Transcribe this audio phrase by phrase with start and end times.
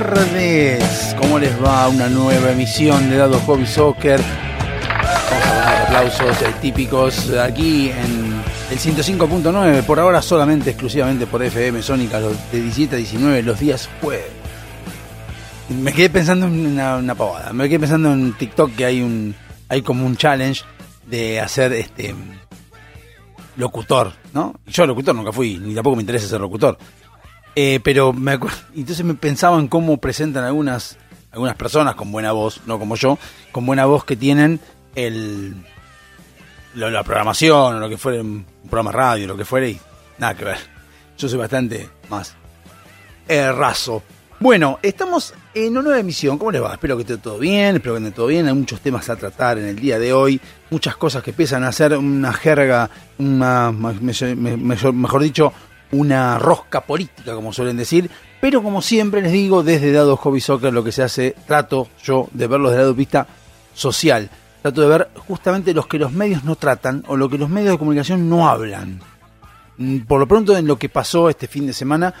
[0.00, 1.14] Tardes.
[1.18, 4.18] ¿Cómo les va una nueva emisión de Dado Hobby Soccer?
[4.18, 8.40] Vamos a poner aplausos eh, típicos aquí en
[8.70, 9.82] el 105.9.
[9.82, 14.24] Por ahora solamente, exclusivamente por FM Sónica, de 17 a 19, los días jueves.
[15.68, 17.52] Me quedé pensando en una, una pavada.
[17.52, 19.34] Me quedé pensando en TikTok que hay un
[19.68, 20.62] hay como un challenge
[21.06, 22.14] de hacer este
[23.56, 24.54] locutor, ¿no?
[24.66, 26.78] Yo locutor nunca fui, ni tampoco me interesa ser locutor.
[27.56, 30.96] Eh, pero me acuerdo, entonces me pensaba en cómo presentan algunas
[31.32, 33.18] algunas personas con buena voz, no como yo,
[33.52, 34.58] con buena voz que tienen
[34.96, 35.54] el
[36.74, 39.78] lo- la programación o lo que fuera un programa de radio, lo que fuera y
[40.18, 40.58] nada que ver.
[41.18, 42.34] Yo soy bastante más
[43.28, 44.02] eh, raso.
[44.40, 46.38] Bueno, estamos en una nueva emisión.
[46.38, 46.72] ¿Cómo les va?
[46.72, 48.48] Espero que esté todo bien, espero que esté todo bien.
[48.48, 51.70] Hay muchos temas a tratar en el día de hoy, muchas cosas que empiezan a
[51.72, 53.92] ser una jerga, una, me-
[54.34, 55.52] me- me- mejor dicho,
[55.92, 58.10] una rosca política, como suelen decir.
[58.40, 62.28] Pero como siempre les digo, desde Dado Hobby Soccer lo que se hace, trato yo
[62.32, 63.26] de verlo desde la vista
[63.74, 64.30] social.
[64.62, 67.72] Trato de ver justamente los que los medios no tratan o lo que los medios
[67.72, 69.00] de comunicación no hablan.
[69.76, 72.14] Mm, Por lo pronto en lo que pasó este fin de semana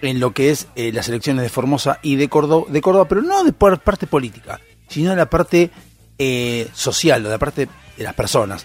[0.00, 3.52] en lo que es eh, las elecciones de Formosa y de Córdoba, pero no de
[3.52, 5.70] parte política, sino de la parte
[6.18, 8.64] eh, social, de la parte de las personas.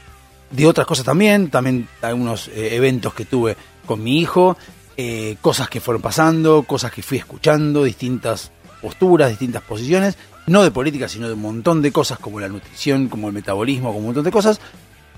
[0.52, 4.58] De otras cosas también, también algunos eh, eventos que tuve con mi hijo,
[4.98, 8.52] eh, cosas que fueron pasando, cosas que fui escuchando, distintas
[8.82, 13.08] posturas, distintas posiciones, no de política, sino de un montón de cosas como la nutrición,
[13.08, 14.60] como el metabolismo, como un montón de cosas,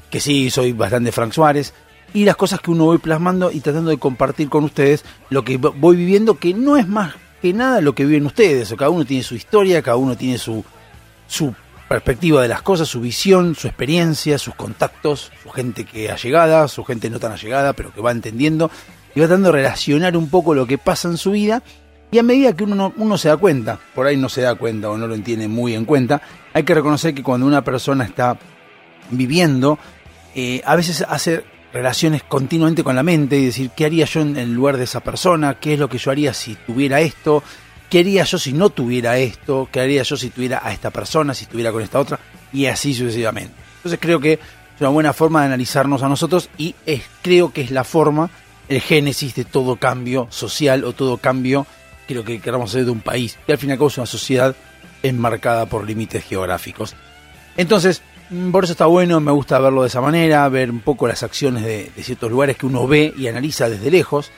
[0.09, 1.73] que sí, soy bastante Frank Suárez,
[2.13, 5.57] y las cosas que uno voy plasmando y tratando de compartir con ustedes lo que
[5.57, 9.05] voy viviendo, que no es más que nada lo que viven ustedes, o cada uno
[9.05, 10.63] tiene su historia, cada uno tiene su,
[11.27, 11.53] su
[11.87, 16.83] perspectiva de las cosas, su visión, su experiencia, sus contactos, su gente que allegada, su
[16.83, 18.71] gente no tan allegada, pero que va entendiendo
[19.13, 21.61] y va tratando de relacionar un poco lo que pasa en su vida.
[22.11, 24.55] Y a medida que uno, no- uno se da cuenta, por ahí no se da
[24.55, 26.21] cuenta o no lo entiende muy en cuenta,
[26.53, 28.37] hay que reconocer que cuando una persona está
[29.11, 29.77] viviendo,
[30.33, 31.43] eh, a veces hace
[31.73, 35.01] relaciones continuamente con la mente y decir, ¿qué haría yo en el lugar de esa
[35.01, 35.55] persona?
[35.59, 37.43] ¿Qué es lo que yo haría si tuviera esto?
[37.95, 39.69] ¿Qué haría yo si no tuviera esto?
[39.71, 42.19] ¿Qué haría yo si tuviera a esta persona, si estuviera con esta otra?
[42.51, 43.53] Y así sucesivamente.
[43.77, 47.61] Entonces creo que es una buena forma de analizarnos a nosotros y es, creo que
[47.61, 48.29] es la forma,
[48.67, 51.65] el génesis de todo cambio social o todo cambio
[52.05, 53.39] que lo que queramos hacer de un país.
[53.47, 54.57] Y al fin y al cabo es una sociedad
[55.01, 56.97] enmarcada por límites geográficos.
[57.55, 61.07] Entonces, mm, por eso está bueno, me gusta verlo de esa manera, ver un poco
[61.07, 64.31] las acciones de, ciertos lugares que uno ve y analiza desde lejos,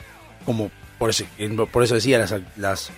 [0.44, 1.24] como por eso,
[1.96, 2.24] decía
[2.56, 2.92] las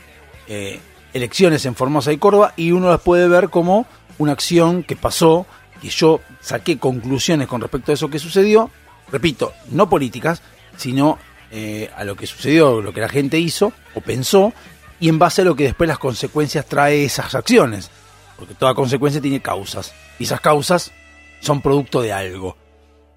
[0.50, 0.80] eh,
[1.14, 3.86] elecciones en Formosa y Córdoba, y uno las puede ver como
[4.18, 5.46] una acción que pasó,
[5.80, 8.70] que yo saqué conclusiones con respecto a eso que sucedió,
[9.10, 10.42] repito, no políticas,
[10.76, 11.18] sino
[11.50, 14.52] eh, a lo que sucedió, lo que la gente hizo o pensó,
[15.00, 17.90] y en base a lo que después las consecuencias trae esas acciones
[18.40, 20.90] porque toda consecuencia tiene causas, y esas causas
[21.40, 22.56] son producto de algo.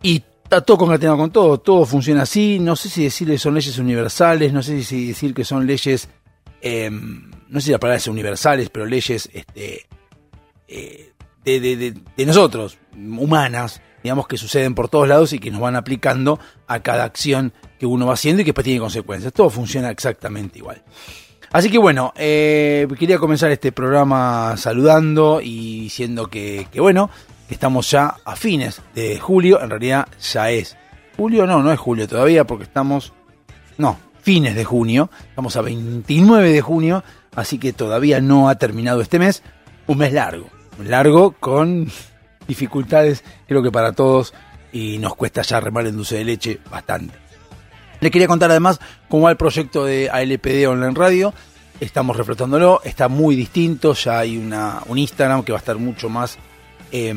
[0.02, 3.54] Y está todo concatenado con todo, todo funciona así, no sé si decir que son
[3.54, 6.10] leyes universales, no sé si decir que son leyes,
[6.64, 9.86] eh, no sé si la palabra es universales, pero leyes este,
[10.68, 11.12] eh,
[11.44, 16.80] de, nosotros, humanas, digamos que suceden por todos lados y que nos van aplicando a
[16.80, 19.34] cada acción que uno va haciendo y que después tiene consecuencias.
[19.34, 20.82] Todo funciona exactamente igual.
[21.52, 27.10] Así que bueno, eh, quería comenzar este programa saludando y diciendo que, bueno,
[27.50, 30.78] estamos ya a fines de julio, en realidad ya es
[31.18, 33.14] julio, no, no es julio todavía porque estamos,
[33.78, 37.04] no, fines de junio, estamos a 29 de junio,
[37.36, 39.44] así que todavía no ha terminado este mes,
[39.86, 40.48] un mes largo,
[40.82, 41.92] largo con
[42.48, 44.34] dificultades creo que para todos
[44.72, 47.14] y nos cuesta ya remar el dulce de leche bastante.
[48.00, 48.80] Les quería contar además
[49.10, 51.34] cómo va el proyecto de ALPD Online Radio.
[51.80, 56.10] Estamos reflotándolo, está muy distinto, ya hay una, un Instagram que va a estar mucho
[56.10, 56.38] más
[56.92, 57.14] eh,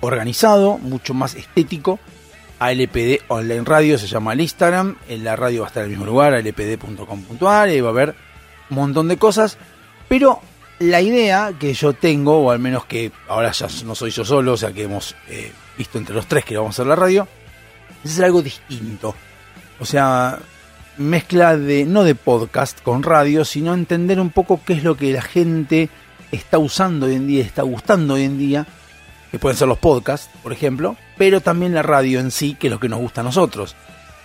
[0.00, 1.98] organizado, mucho más estético.
[2.58, 5.96] ALPD Online Radio se llama el Instagram, en la radio va a estar en el
[5.96, 8.14] mismo lugar, alpd.com.ar, y va a haber
[8.70, 9.58] un montón de cosas,
[10.08, 10.40] pero
[10.78, 14.52] la idea que yo tengo, o al menos que ahora ya no soy yo solo,
[14.52, 17.28] o sea que hemos eh, visto entre los tres que vamos a hacer la radio,
[18.04, 19.14] es algo distinto.
[19.78, 20.38] O sea,
[20.98, 25.12] mezcla de, no de podcast con radio, sino entender un poco qué es lo que
[25.12, 25.88] la gente
[26.32, 28.66] está usando hoy en día, está gustando hoy en día,
[29.38, 32.80] pueden ser los podcasts, por ejemplo, pero también la radio en sí, que es lo
[32.80, 33.76] que nos gusta a nosotros.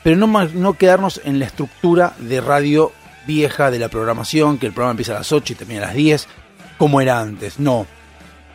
[0.04, 2.92] Pero no, no quedarnos en la estructura de radio
[3.28, 5.96] vieja de la programación, que el programa empieza a las 8 y termina a las
[5.96, 6.28] 10,
[6.78, 7.60] como era antes.
[7.60, 7.86] No.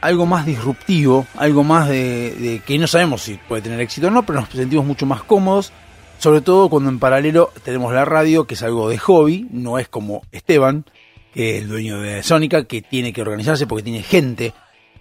[0.01, 4.25] Algo más disruptivo, algo más de, que no sabemos si puede tener éxito o no,
[4.25, 5.73] pero nos sentimos mucho más cómodos
[6.19, 9.89] sobre todo cuando en paralelo tenemos la radio, que es algo de hobby, no es
[9.89, 10.87] como Esteban,
[11.35, 14.55] que es el dueño de Sónica, que tiene que organizarse porque tiene gente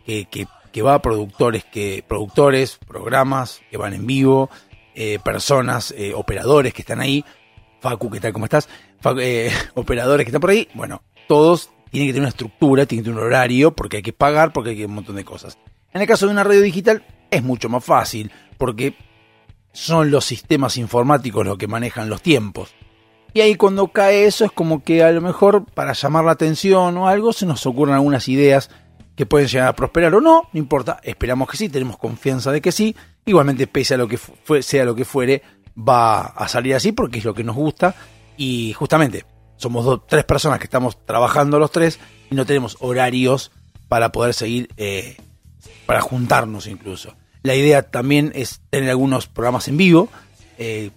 [0.05, 0.47] que,
[0.81, 4.49] va, productores, que, productores, programas que van en vivo,
[4.93, 7.23] eh, personas, eh, operadores que están ahí.
[7.81, 8.33] Facu, ¿qué tal?
[8.33, 8.69] ¿Cómo estás?
[9.19, 10.67] Eh, operadores que están por ahí.
[10.73, 14.13] Bueno, todos tienen que tener una estructura, tienen que tener un horario, porque hay que
[14.13, 15.57] pagar, porque hay que un montón de cosas.
[15.93, 18.95] En el caso de una radio digital es mucho más fácil, porque
[19.71, 22.73] son los sistemas informáticos los que manejan los tiempos.
[23.33, 26.97] Y ahí cuando cae eso es como que a lo mejor para llamar la atención
[26.97, 28.69] o algo se nos ocurren algunas ideas
[29.15, 32.61] que pueden llegar a prosperar o no, no importa, esperamos que sí, tenemos confianza de
[32.61, 32.95] que sí,
[33.25, 34.19] igualmente pese a lo que
[34.61, 35.41] sea lo que fuere,
[35.77, 37.95] va a salir así porque es lo que nos gusta
[38.37, 39.25] y justamente
[39.57, 43.51] somos tres personas que estamos trabajando los tres y no tenemos horarios
[43.87, 45.17] para poder seguir, eh,
[45.85, 47.15] para juntarnos incluso.
[47.43, 50.09] La idea también es tener algunos programas en vivo,
[50.57, 50.91] eh,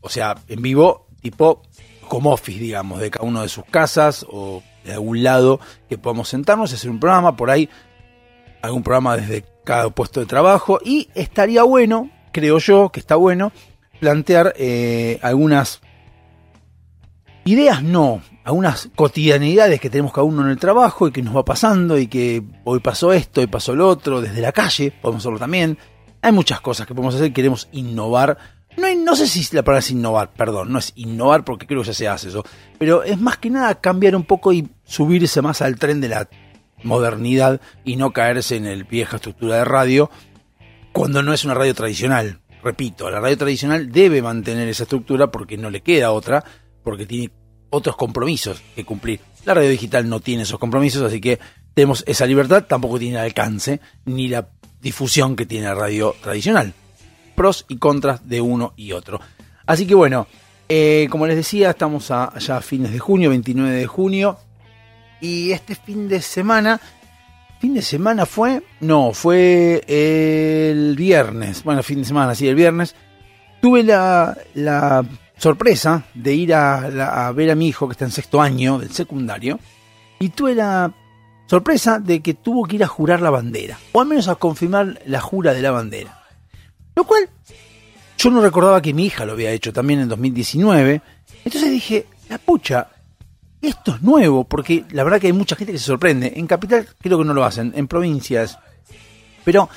[0.00, 1.62] o sea, en vivo tipo
[2.08, 6.28] como office, digamos, de cada uno de sus casas o de algún lado que podamos
[6.28, 7.68] sentarnos hacer un programa por ahí,
[8.62, 13.52] algún programa desde cada puesto de trabajo y estaría bueno, creo yo que está bueno,
[14.00, 15.80] plantear eh, algunas
[17.44, 21.44] ideas, no, algunas cotidianidades que tenemos cada uno en el trabajo y que nos va
[21.44, 25.38] pasando y que hoy pasó esto, y pasó lo otro, desde la calle, podemos hacerlo
[25.38, 25.78] también.
[26.22, 28.55] Hay muchas cosas que podemos hacer, queremos innovar.
[28.76, 31.88] No, no sé si la palabra es innovar, perdón, no es innovar porque creo que
[31.88, 32.44] ya se hace eso,
[32.78, 36.28] pero es más que nada cambiar un poco y subirse más al tren de la
[36.82, 40.10] modernidad y no caerse en el vieja estructura de radio
[40.92, 42.40] cuando no es una radio tradicional.
[42.62, 46.44] Repito, la radio tradicional debe mantener esa estructura porque no le queda otra,
[46.82, 47.30] porque tiene
[47.70, 49.20] otros compromisos que cumplir.
[49.44, 51.38] La radio digital no tiene esos compromisos, así que
[51.74, 54.48] tenemos esa libertad, tampoco tiene alcance ni la
[54.80, 56.74] difusión que tiene la radio tradicional.
[57.36, 59.20] Pros y contras de uno y otro.
[59.66, 60.26] Así que bueno,
[60.68, 64.38] eh, como les decía, estamos a, ya a fines de junio, 29 de junio.
[65.20, 66.80] Y este fin de semana,
[67.60, 72.94] fin de semana fue, no, fue el viernes, bueno, fin de semana, sí, el viernes,
[73.62, 75.04] tuve la, la
[75.38, 79.58] sorpresa de ir a, ver a mi hijo que está en sexto año del secundario
[80.18, 80.92] y tuve la
[81.46, 85.00] sorpresa de que tuvo que ir a jurar la bandera, o al menos a confirmar
[85.06, 86.25] la jura de la bandera.
[86.96, 87.28] Lo cual
[88.18, 91.02] yo no recordaba que mi hija lo había hecho también en 2019,
[91.44, 92.88] entonces dije, la pucha,
[93.60, 96.32] esto es nuevo, porque la verdad que hay mucha gente que se sorprende.
[96.36, 98.58] En capital creo que no lo hacen, en provincias.
[99.44, 99.68] Pero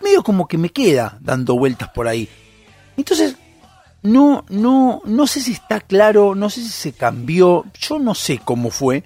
[0.00, 2.28] medio como que me queda dando vueltas por ahí.
[2.96, 3.36] Entonces
[4.02, 8.38] no, no, no sé si está claro, no sé si se cambió, yo no sé
[8.38, 9.02] cómo fue,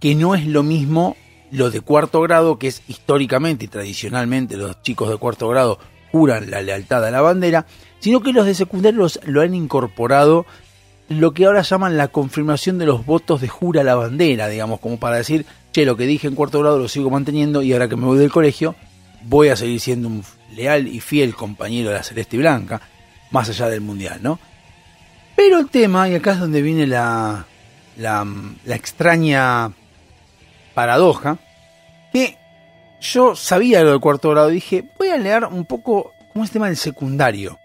[0.00, 1.16] que no es lo mismo
[1.50, 5.78] lo de cuarto grado, que es históricamente y tradicionalmente los chicos de cuarto grado
[6.14, 7.66] juran la lealtad a la bandera,
[7.98, 10.46] sino que los de secundario lo han incorporado
[11.08, 14.78] lo que ahora llaman la confirmación de los votos de jura a la bandera, digamos,
[14.78, 17.88] como para decir, che, lo que dije en cuarto grado lo sigo manteniendo y ahora
[17.88, 18.76] que me voy del colegio
[19.24, 22.80] voy a seguir siendo un leal y fiel compañero de la Celeste y Blanca
[23.32, 24.38] más allá del mundial, ¿no?
[25.34, 27.44] Pero el tema, y acá es donde viene la,
[27.96, 28.24] la,
[28.66, 29.72] extraña
[30.74, 31.38] paradoja,
[32.12, 32.38] que
[33.04, 36.54] yo sabía lo del cuarto grado, dije, voy a leer un poco cómo es el
[36.54, 37.58] tema del secundario.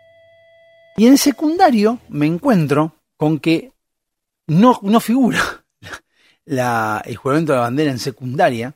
[0.98, 3.72] Y en el secundario me encuentro con que
[4.48, 5.41] no, no figura
[6.46, 8.75] la, el juramento de la bandera en secundaria.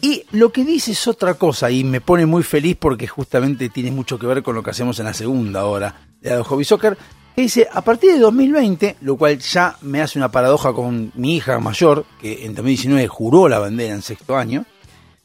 [0.00, 3.90] Y lo que dice es otra cosa y me pone muy feliz porque justamente tiene
[3.90, 6.96] mucho que ver con lo que hacemos en la segunda hora de Hobby Soccer,
[7.34, 11.36] que dice, a partir de 2020, lo cual ya me hace una paradoja con mi
[11.36, 14.64] hija mayor, que en 2019 juró la bandera en sexto año,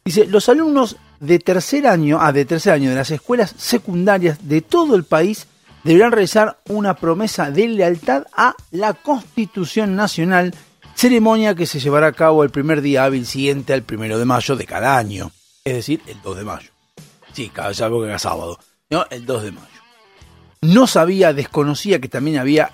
[0.04, 4.62] dice, los alumnos de tercer año, ah, de tercer año de las escuelas secundarias de
[4.62, 5.48] todo el país
[5.84, 10.54] deberán realizar una promesa de lealtad a la Constitución Nacional,
[10.96, 14.56] ceremonia que se llevará a cabo el primer día hábil siguiente al primero de mayo
[14.56, 15.32] de cada año,
[15.64, 16.70] es decir, el 2 de mayo.
[17.34, 19.68] Sí, cada algo que era sábado, no, el 2 de mayo.
[20.62, 22.72] No sabía, desconocía que también había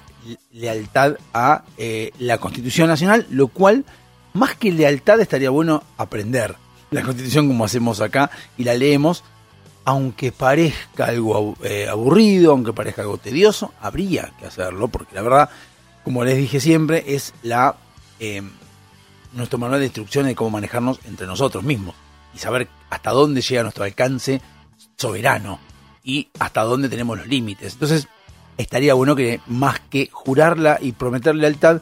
[0.51, 3.85] lealtad a eh, la Constitución Nacional, lo cual
[4.33, 6.55] más que lealtad estaría bueno aprender
[6.91, 9.23] la constitución como hacemos acá y la leemos,
[9.85, 15.49] aunque parezca algo eh, aburrido, aunque parezca algo tedioso, habría que hacerlo, porque la verdad,
[16.03, 17.75] como les dije siempre, es la
[18.19, 18.41] eh,
[19.33, 21.95] nuestro manual de instrucciones de cómo manejarnos entre nosotros mismos
[22.33, 24.41] y saber hasta dónde llega nuestro alcance
[24.97, 25.59] soberano
[26.03, 27.73] y hasta dónde tenemos los límites.
[27.73, 28.07] Entonces,
[28.57, 31.81] estaría bueno que más que jurarla y prometer lealtad,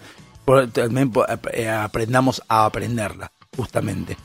[0.71, 1.11] también
[1.53, 4.17] eh, aprendamos a aprenderla, justamente.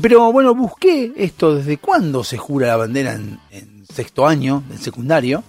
[0.00, 4.78] Pero bueno, busqué esto desde cuándo se jura la bandera en, en sexto año del
[4.78, 5.44] secundario.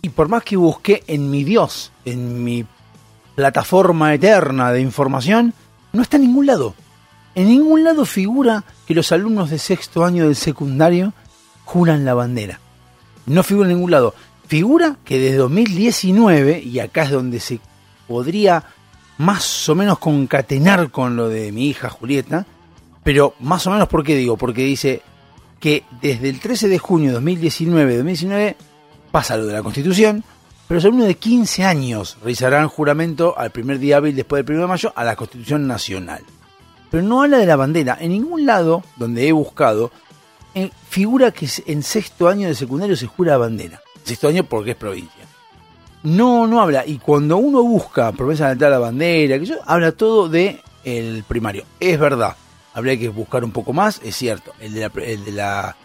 [0.00, 2.64] Y por más que busqué en mi Dios, en mi
[3.34, 5.52] plataforma eterna de información,
[5.92, 6.74] no está en ningún lado.
[7.34, 11.12] En ningún lado figura que los alumnos de sexto año del secundario
[11.64, 12.60] juran la bandera.
[13.26, 14.14] No figura en ningún lado.
[14.46, 17.60] Figura que desde 2019, y acá es donde se
[18.06, 18.64] podría
[19.18, 22.46] más o menos concatenar con lo de mi hija Julieta,
[23.04, 24.36] pero más o menos, ¿por qué digo?
[24.36, 25.02] Porque dice
[25.60, 28.56] que desde el 13 de junio de 2019, 2019
[29.12, 30.24] pasa lo de la Constitución,
[30.66, 34.62] pero los alumnos de 15 años realizarán juramento al primer día hábil después del 1
[34.62, 36.22] de mayo a la Constitución Nacional.
[36.90, 37.98] Pero no habla de la bandera.
[38.00, 39.90] En ningún lado donde he buscado
[40.54, 43.82] eh, figura que en sexto año de secundario se jura bandera.
[44.04, 45.24] Sexto año porque es provincia.
[46.04, 46.86] No, no habla.
[46.86, 51.24] Y cuando uno busca promesa de a la bandera, que yo, habla todo de el
[51.24, 51.64] primario.
[51.80, 52.36] Es verdad.
[52.74, 54.52] Habría que buscar un poco más, es cierto.
[54.60, 55.76] El de la,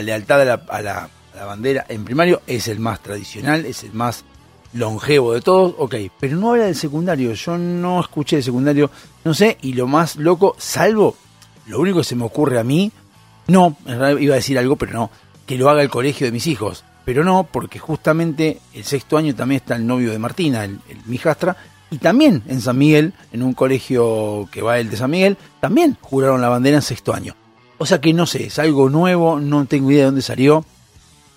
[0.00, 4.24] lealtad a la la bandera en primario es el más tradicional, es el más
[4.72, 8.90] longevo de todos, ok, pero no habla del secundario, yo no escuché el secundario,
[9.24, 11.16] no sé, y lo más loco, salvo,
[11.66, 12.92] lo único que se me ocurre a mí,
[13.48, 15.10] no, en realidad iba a decir algo, pero no,
[15.46, 19.34] que lo haga el colegio de mis hijos, pero no, porque justamente el sexto año
[19.34, 21.56] también está el novio de Martina, el, el mijastra,
[21.90, 25.96] y también en San Miguel, en un colegio que va el de San Miguel, también
[26.00, 27.34] juraron la bandera en sexto año.
[27.78, 30.64] O sea que no sé, es algo nuevo, no tengo idea de dónde salió,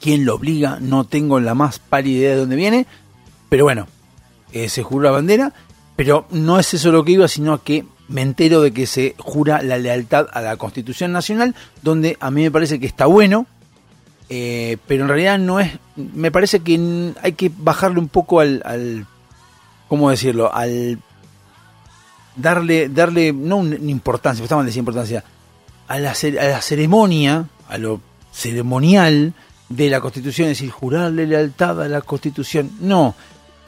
[0.01, 2.85] quién lo obliga, no tengo la más pálida idea de dónde viene,
[3.49, 3.87] pero bueno,
[4.51, 5.53] eh, se juró la bandera,
[5.95, 9.61] pero no es eso lo que iba, sino que me entero de que se jura
[9.63, 13.47] la lealtad a la Constitución Nacional, donde a mí me parece que está bueno,
[14.29, 18.61] eh, pero en realidad no es, me parece que hay que bajarle un poco al,
[18.65, 19.07] al
[19.93, 20.51] ¿cómo decirlo?
[20.51, 20.97] Al
[22.35, 25.23] darle, darle, no una importancia, mal decir importancia,
[25.87, 29.35] a la, a la ceremonia, a lo ceremonial,
[29.69, 32.71] de la Constitución, es decir, jurarle lealtad a la Constitución.
[32.79, 33.13] No,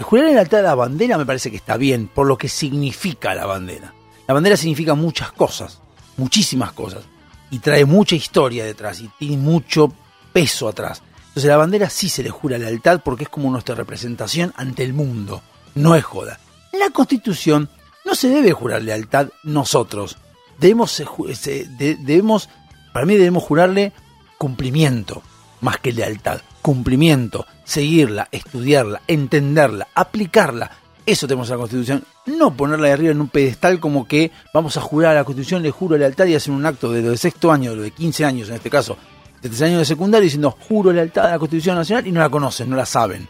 [0.01, 3.45] jurarle lealtad a la bandera me parece que está bien, por lo que significa la
[3.45, 3.93] bandera.
[4.27, 5.79] La bandera significa muchas cosas,
[6.17, 7.03] muchísimas cosas,
[7.51, 9.93] y trae mucha historia detrás, y tiene mucho
[10.33, 11.03] peso atrás.
[11.27, 14.93] Entonces la bandera sí se le jura lealtad porque es como nuestra representación ante el
[14.93, 15.43] mundo,
[15.75, 16.39] no es joda.
[16.73, 17.69] La Constitución
[18.03, 20.17] no se debe jurar lealtad nosotros,
[20.57, 21.03] debemos,
[21.69, 22.49] debemos
[22.93, 23.93] para mí debemos jurarle
[24.37, 25.21] cumplimiento
[25.61, 30.71] más que lealtad, cumplimiento, seguirla, estudiarla, entenderla, aplicarla.
[31.05, 34.77] Eso tenemos en la Constitución, no ponerla de arriba en un pedestal como que vamos
[34.77, 37.17] a jurar a la Constitución, le juro lealtad y hacer un acto de lo de
[37.17, 38.97] sexto año, de lo de 15 años en este caso,
[39.41, 42.29] de 13 años de secundario, diciendo juro lealtad a la Constitución Nacional y no la
[42.29, 43.27] conocen, no la saben.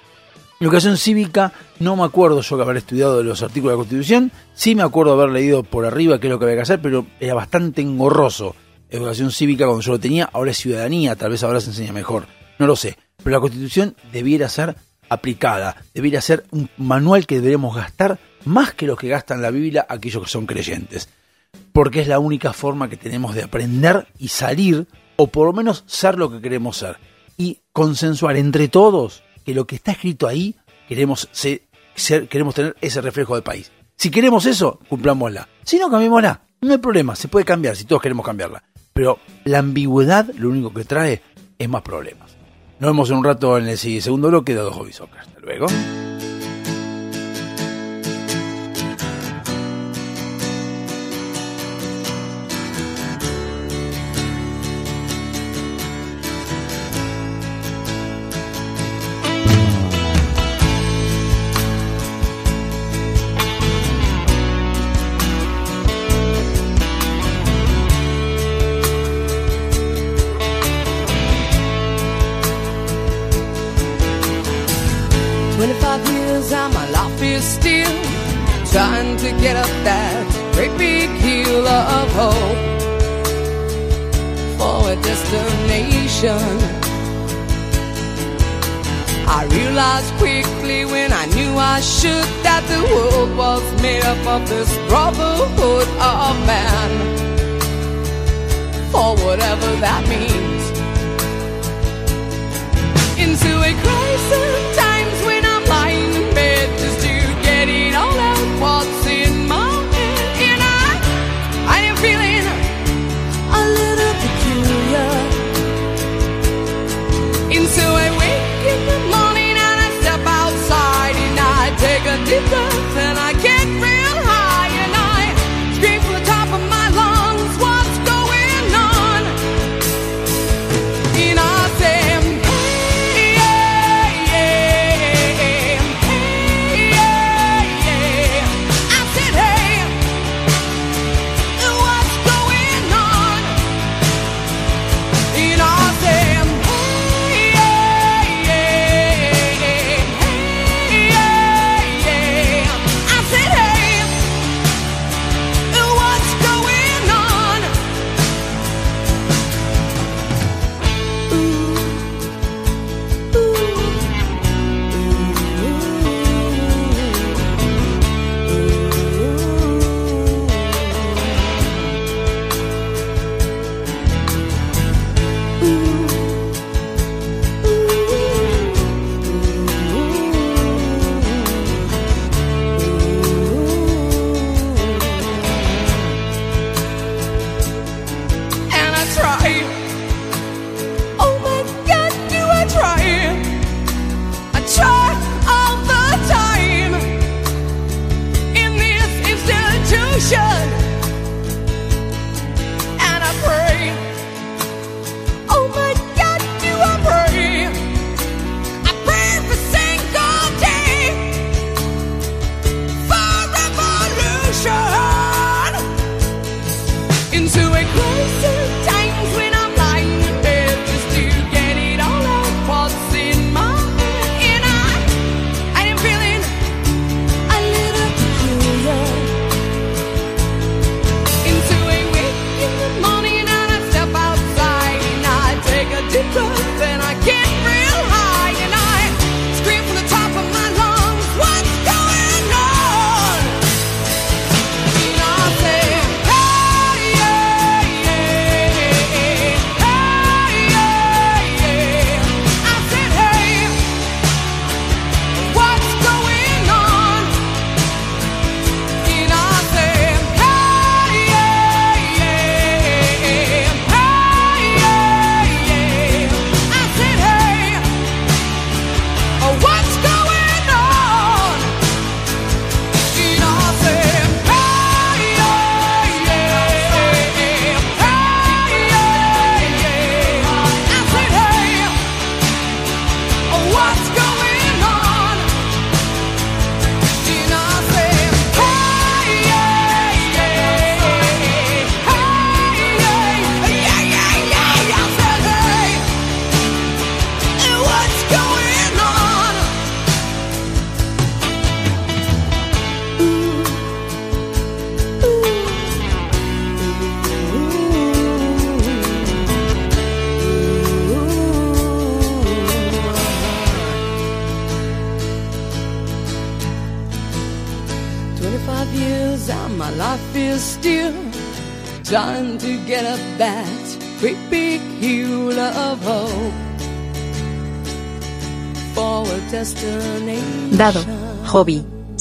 [0.60, 4.74] Educación cívica, no me acuerdo yo que haber estudiado los artículos de la Constitución, sí
[4.74, 7.34] me acuerdo haber leído por arriba qué es lo que había que hacer, pero era
[7.34, 8.56] bastante engorroso
[8.90, 12.28] educación cívica cuando yo lo tenía, ahora es ciudadanía, tal vez ahora se enseña mejor,
[12.60, 12.98] no lo sé.
[13.18, 14.76] Pero la constitución debiera ser
[15.10, 19.86] aplicada, debiera ser un manual que deberíamos gastar más que los que gastan la Biblia
[19.90, 21.10] aquellos que son creyentes.
[21.74, 25.84] Porque es la única forma que tenemos de aprender y salir, o por lo menos
[25.88, 26.98] ser lo que queremos ser.
[27.38, 30.56] Y consensuar entre todos que lo que está escrito ahí
[30.90, 31.30] queremos,
[32.30, 33.72] queremos tener ese reflejo del país.
[33.96, 35.48] Si queremos eso, cumplámosla.
[35.64, 36.42] Si no, cambiémosla.
[36.62, 38.64] No hay problema, se puede cambiar si todos queremos cambiarla.
[38.94, 41.22] Pero la ambigüedad lo único que trae
[41.58, 42.36] es más problemas.
[42.80, 45.20] Nos vemos en un rato en el segundo bloque de Dos Hobby Soccer.
[45.20, 45.68] Hasta luego.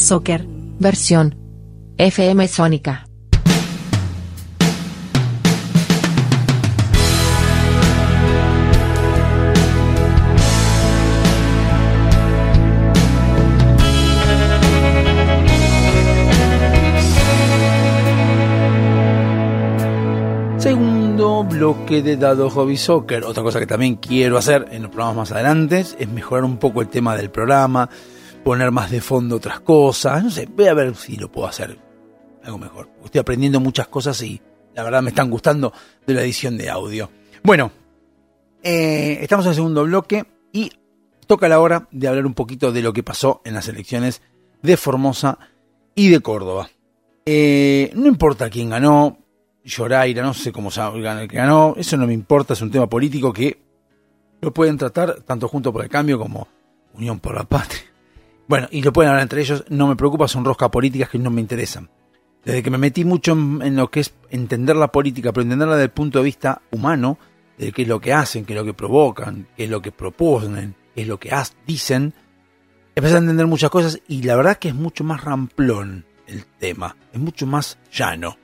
[0.04, 0.44] Soccer,
[0.78, 1.34] versión
[1.96, 3.06] FM Sónica.
[20.58, 23.24] Segundo bloque de Dado Hobby Soccer.
[23.24, 26.82] Otra cosa que también quiero hacer en los programas más adelante es mejorar un poco
[26.82, 27.88] el tema del programa,
[28.44, 30.22] poner más de fondo otras cosas.
[30.22, 31.76] No sé, voy a ver si lo puedo hacer
[32.44, 32.90] algo mejor.
[33.04, 34.40] Estoy aprendiendo muchas cosas y
[34.74, 35.72] la verdad me están gustando
[36.06, 37.10] de la edición de audio.
[37.42, 37.72] Bueno,
[38.62, 40.70] eh, estamos en el segundo bloque y
[41.26, 44.22] toca la hora de hablar un poquito de lo que pasó en las elecciones
[44.62, 45.38] de Formosa
[45.94, 46.68] y de Córdoba.
[47.26, 49.18] Eh, no importa quién ganó,
[49.64, 53.32] Lloraira, no sé cómo el que ganó, eso no me importa, es un tema político
[53.32, 53.58] que
[54.42, 56.46] lo pueden tratar tanto junto por el cambio como
[56.92, 57.93] Unión por la Patria.
[58.46, 61.30] Bueno, y lo pueden hablar entre ellos, no me preocupa, son roscas políticas que no
[61.30, 61.88] me interesan.
[62.44, 65.76] Desde que me metí mucho en, en lo que es entender la política, pero entenderla
[65.76, 67.18] desde el punto de vista humano,
[67.58, 69.92] de qué es lo que hacen, qué es lo que provocan, qué es lo que
[69.92, 71.30] proponen, qué es lo que
[71.66, 72.12] dicen,
[72.94, 76.96] empecé a entender muchas cosas y la verdad que es mucho más ramplón el tema,
[77.12, 78.36] es mucho más llano.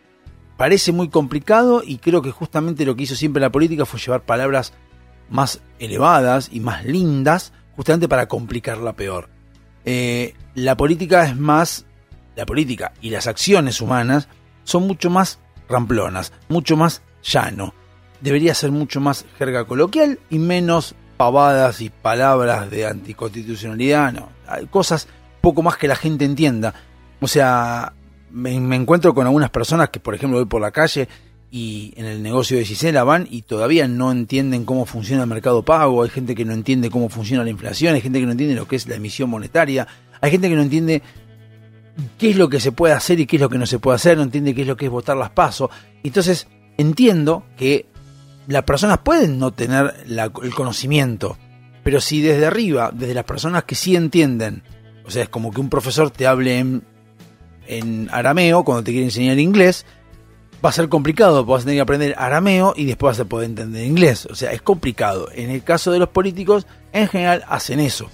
[0.57, 4.23] Parece muy complicado y creo que justamente lo que hizo siempre la política fue llevar
[4.23, 4.75] palabras
[5.31, 9.31] más elevadas y más lindas, justamente para complicarla peor.
[9.85, 11.87] Eh, la política es más,
[12.37, 14.29] la política y las acciones humanas
[14.64, 15.38] son mucho más
[15.69, 17.75] ramplonas, mucho más llano.
[18.21, 24.31] Debería ser mucho más jerga coloquial y menos pavadas y palabras de anticonstitucionalidad, no.
[24.47, 25.09] Hay cosas
[25.40, 26.75] poco más que la gente entienda.
[27.21, 27.93] O sea,
[28.31, 31.09] me, me encuentro con algunas personas que, por ejemplo, voy por la calle
[31.51, 35.65] y en el negocio de Gisela van y todavía no entienden cómo funciona el mercado
[35.65, 38.55] pago, hay gente que no entiende cómo funciona la inflación, hay gente que no entiende
[38.55, 39.87] lo que es la emisión monetaria,
[40.21, 41.03] hay gente que no entiende
[42.19, 43.97] qué es lo que se puede hacer y qué es lo que no se puede
[43.97, 45.71] hacer, no entiende qué es lo que es votar las pasos.
[46.05, 46.47] Entonces,
[46.79, 47.87] entiendo que
[48.47, 51.37] las personas pueden no tener la- el conocimiento,
[51.83, 54.63] pero si desde arriba, desde las personas que sí entienden,
[55.05, 56.83] o sea, es como que un profesor te hable en,
[57.67, 59.85] en arameo cuando te quiere enseñar inglés,
[60.64, 63.49] va a ser complicado, vas a tener que aprender arameo y después vas a poder
[63.49, 64.27] entender inglés.
[64.27, 65.29] O sea, es complicado.
[65.35, 68.11] En el caso de los políticos, en general hacen eso.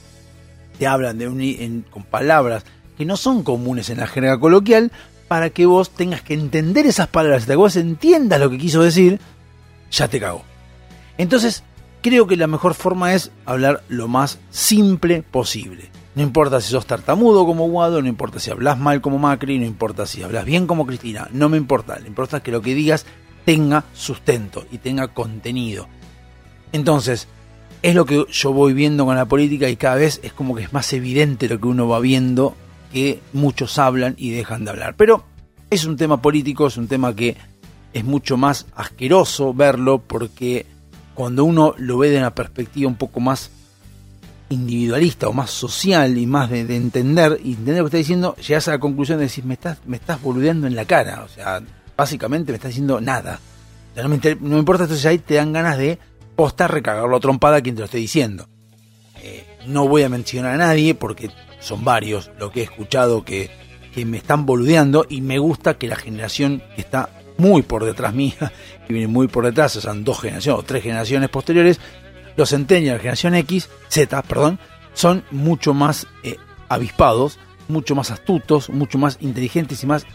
[0.79, 2.65] Te hablan de un, en- con palabras
[2.97, 4.93] que no son comunes en la jerga coloquial
[5.29, 8.83] para que vos tengas que entender esas palabras, hasta que vos entiendas lo que quiso
[8.83, 9.19] decir,
[9.91, 10.45] ya te cagó.
[11.19, 11.65] Entonces,
[12.03, 15.91] creo que la mejor forma es hablar lo más simple posible.
[16.17, 19.67] No importa si sos tartamudo como Guado, no importa si hablas mal como Macri, no
[19.67, 21.99] importa si hablas bien como Cristina, no me importa.
[21.99, 23.05] Lo importante es que lo que digas
[23.45, 25.89] tenga sustento y tenga contenido.
[26.73, 27.29] Entonces,
[27.83, 30.63] es lo que yo voy viendo con la política y cada vez es como que
[30.63, 32.57] es más evidente lo que uno va viendo
[32.95, 34.95] que muchos hablan y dejan de hablar.
[34.97, 35.23] Pero
[35.69, 37.37] es un tema político, es un tema que
[37.93, 40.65] es mucho más asqueroso verlo porque
[41.15, 43.51] cuando uno lo ve de una perspectiva un poco más
[44.49, 48.37] individualista o más social y más de, de entender y entender lo que está diciendo,
[48.37, 51.25] llegas a la conclusión de decir, me estás, me estás boludeando en la cara.
[51.25, 51.61] O sea,
[51.97, 53.41] básicamente me estás diciendo nada.
[53.93, 55.99] O sea, no, me no importa, entonces ahí te dan ganas de
[56.37, 58.49] posta recagarlo a trompada quien te lo esté diciendo.
[59.23, 63.51] Eh, no voy a mencionar a nadie porque son varios lo que he escuchado que,
[63.95, 68.15] que me están boludeando y me gusta que la generación que está muy por detrás
[68.15, 68.37] mía,
[68.87, 71.81] que viene muy por detrás, o sea, dos generaciones o tres generaciones posteriores,
[72.37, 74.59] los centennials, generación X, Z, perdón,
[74.93, 76.37] son mucho más eh,
[76.69, 80.07] avispados, mucho más astutos, mucho más inteligentes y más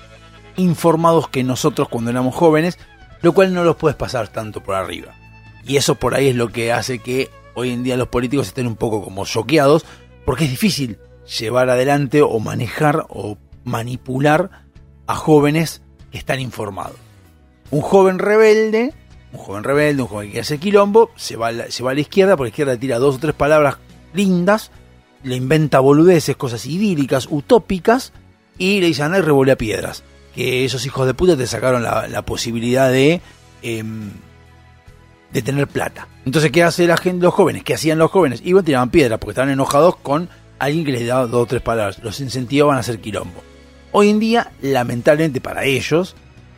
[0.58, 2.80] informados que nosotros cuando éramos jóvenes,
[3.22, 5.14] lo cual no los puedes pasar tanto por arriba.
[5.66, 8.68] Y eso por ahí es lo que hace que hoy en día los políticos estén
[8.68, 9.86] un poco como choqueados,
[10.26, 11.00] porque es difícil
[11.40, 14.66] llevar adelante o manejar o manipular
[15.08, 15.82] a jóvenes
[16.12, 16.98] que están informados.
[17.70, 18.94] Un joven rebelde,
[19.34, 21.94] un joven rebelde, un joven que hacer quilombo, se va, a la, se va a
[21.94, 23.78] la izquierda, porque la izquierda tira dos o tres palabras
[24.14, 24.72] lindas,
[25.24, 28.12] le inventa boludeces, cosas idílicas, utópicas,
[28.58, 30.04] y le dice, anda y revolea piedras.
[30.36, 33.22] Que esos hijos de puta te sacaron la, la posibilidad de,
[33.62, 34.12] em,
[35.32, 36.08] de tener plata.
[36.26, 37.64] Entonces, ¿qué hace la gente, los jóvenes?
[37.64, 38.42] ¿Qué hacían los jóvenes?
[38.44, 42.00] Iban, tiraban piedras, porque estaban enojados con alguien que les daba dos o tres palabras.
[42.04, 43.42] Los incentivaban a hacer quilombo.
[43.92, 46.16] Hoy en día, lamentablemente para ellos,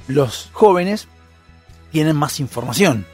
[0.08, 1.08] los jóvenes
[1.94, 3.06] tienen más información.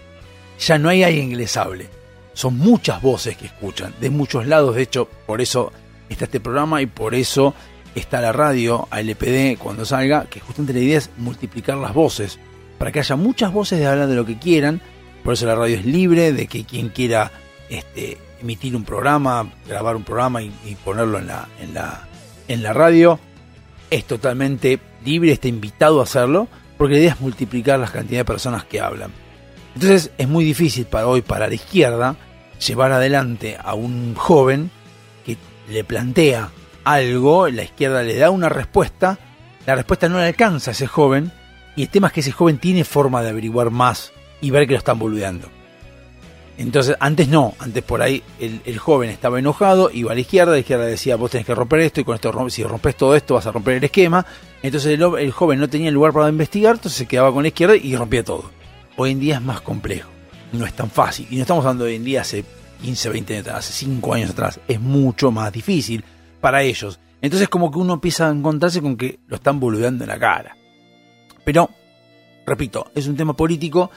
[0.57, 1.87] Ya no hay alguien que les hable.
[2.33, 4.75] Son muchas voces que escuchan, de muchos lados.
[4.75, 5.71] De hecho, por eso
[6.07, 7.53] está este programa y por eso
[7.93, 12.39] está la radio ALPD cuando salga, que justamente la idea es multiplicar las voces,
[12.77, 14.81] para que haya muchas voces de hablar de lo que quieran.
[15.23, 17.31] Por eso la radio es libre, de que quien quiera
[17.69, 22.07] este, emitir un programa, grabar un programa y, y ponerlo en la, en, la,
[22.47, 23.19] en la radio,
[23.89, 26.47] es totalmente libre, está invitado a hacerlo,
[26.79, 29.11] porque la idea es multiplicar las cantidades de personas que hablan.
[29.75, 32.15] Entonces es muy difícil para hoy, para la izquierda,
[32.65, 34.71] llevar adelante a un joven
[35.25, 35.35] que
[35.69, 36.51] le plantea
[36.85, 39.19] algo, la izquierda le da una respuesta,
[39.65, 41.33] la respuesta no le alcanza a ese joven,
[41.75, 44.71] y el tema es que ese joven tiene forma de averiguar más y ver que
[44.71, 45.49] lo están boludeando.
[46.59, 50.59] Entonces, antes no, antes por ahí el, joven estaba enojado, iba a la izquierda, la
[50.59, 53.45] izquierda decía, vos tenés que romper esto, y con esto, si rompes todo esto vas
[53.45, 54.25] a romper el esquema.
[54.61, 57.95] Entonces el, joven no tenía lugar para investigar, entonces se quedaba con la izquierda y
[57.95, 58.51] rompía todo.
[58.97, 60.09] Hoy en día es más complejo,
[60.51, 61.27] no es tan fácil.
[61.29, 62.43] Y no estamos hablando hoy en día hace
[62.81, 64.59] 15, 20 años atrás, hace 5 años atrás.
[64.67, 66.03] Es mucho más difícil
[66.41, 66.99] para ellos.
[67.21, 70.57] Entonces como que uno empieza a encontrarse con que lo están boludeando en la cara.
[71.45, 71.69] Pero,
[72.45, 73.89] repito, es un tema político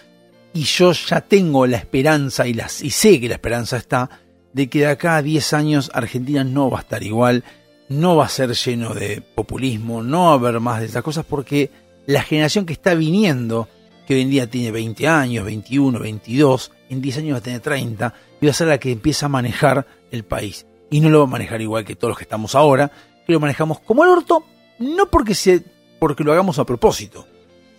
[0.55, 4.09] y yo ya tengo la esperanza y, las, y sé que la esperanza está
[4.53, 7.45] de que de acá a 10 años Argentina no va a estar igual,
[7.89, 11.25] no va a ser lleno de populismo, no va a haber más de esas cosas
[11.25, 11.71] porque
[12.07, 13.69] la generación que está viniendo,
[14.07, 17.61] que hoy en día tiene 20 años, 21, 22, en 10 años va a tener
[17.61, 20.67] 30, y va a ser la que empieza a manejar el país.
[20.91, 22.91] Y no lo va a manejar igual que todos los que estamos ahora,
[23.27, 24.45] que lo manejamos como el orto,
[24.79, 25.63] no porque, se,
[25.99, 27.27] porque lo hagamos a propósito,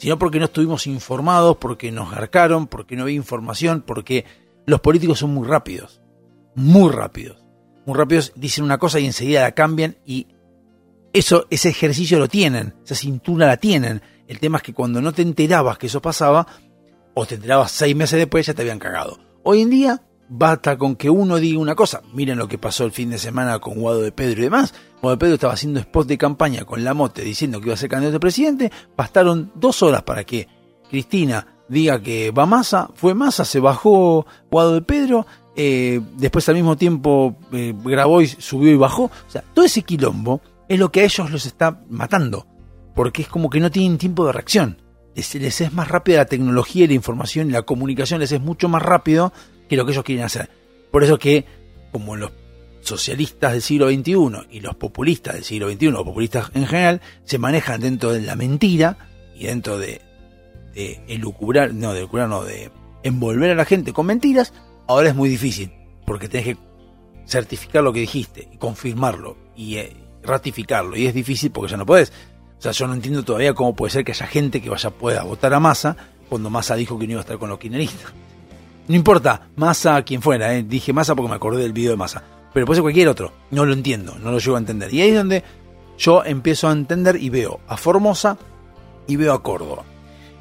[0.03, 4.25] sino porque no estuvimos informados, porque nos garcaron, porque no había información, porque
[4.65, 6.01] los políticos son muy rápidos,
[6.55, 7.41] muy rápidos.
[7.85, 10.27] Muy rápidos, dicen una cosa y enseguida la cambian y
[11.13, 14.01] eso, ese ejercicio lo tienen, esa cintura la tienen.
[14.27, 16.47] El tema es que cuando no te enterabas que eso pasaba,
[17.13, 19.19] o te enterabas seis meses después, ya te habían cagado.
[19.43, 22.01] Hoy en día, basta con que uno diga una cosa.
[22.13, 24.73] Miren lo que pasó el fin de semana con Guado de Pedro y demás.
[25.01, 27.77] Guado de Pedro estaba haciendo spot de campaña con la mote diciendo que iba a
[27.77, 28.71] ser candidato a presidente.
[28.95, 30.47] Bastaron dos horas para que
[30.89, 32.89] Cristina diga que va Massa.
[32.95, 35.25] Fue Massa, se bajó Guado de Pedro.
[35.55, 39.03] eh, después al mismo tiempo eh, Grabois subió y bajó.
[39.05, 42.47] O sea, todo ese quilombo es lo que a ellos los está matando.
[42.95, 44.81] Porque es como que no tienen tiempo de reacción.
[45.15, 48.67] Les es más rápida la tecnología y la información y la comunicación les es mucho
[48.67, 49.31] más rápido
[49.73, 50.49] que lo que ellos quieren hacer.
[50.91, 51.45] Por eso que,
[51.91, 52.31] como los
[52.81, 57.37] socialistas del siglo XXI y los populistas del siglo XXI, o populistas en general, se
[57.37, 60.01] manejan dentro de la mentira y dentro de,
[60.73, 62.71] de elucubrar, no, de elucubrar, no, de
[63.03, 64.53] envolver a la gente con mentiras,
[64.87, 65.71] ahora es muy difícil,
[66.05, 66.57] porque tenés que
[67.25, 71.85] certificar lo que dijiste y confirmarlo y eh, ratificarlo, y es difícil porque ya no
[71.85, 72.11] podés.
[72.57, 75.23] O sea, yo no entiendo todavía cómo puede ser que haya gente que vaya pueda
[75.23, 75.97] votar a Massa
[76.29, 78.13] cuando Massa dijo que no iba a estar con los kirchneristas.
[78.87, 82.23] No importa, Massa quien fuera, eh, dije Massa porque me acordé del video de Massa,
[82.53, 84.93] pero puede ser cualquier otro, no lo entiendo, no lo llego a entender.
[84.93, 85.43] Y ahí es donde
[85.97, 88.37] yo empiezo a entender y veo a Formosa
[89.07, 89.83] y veo a Córdoba.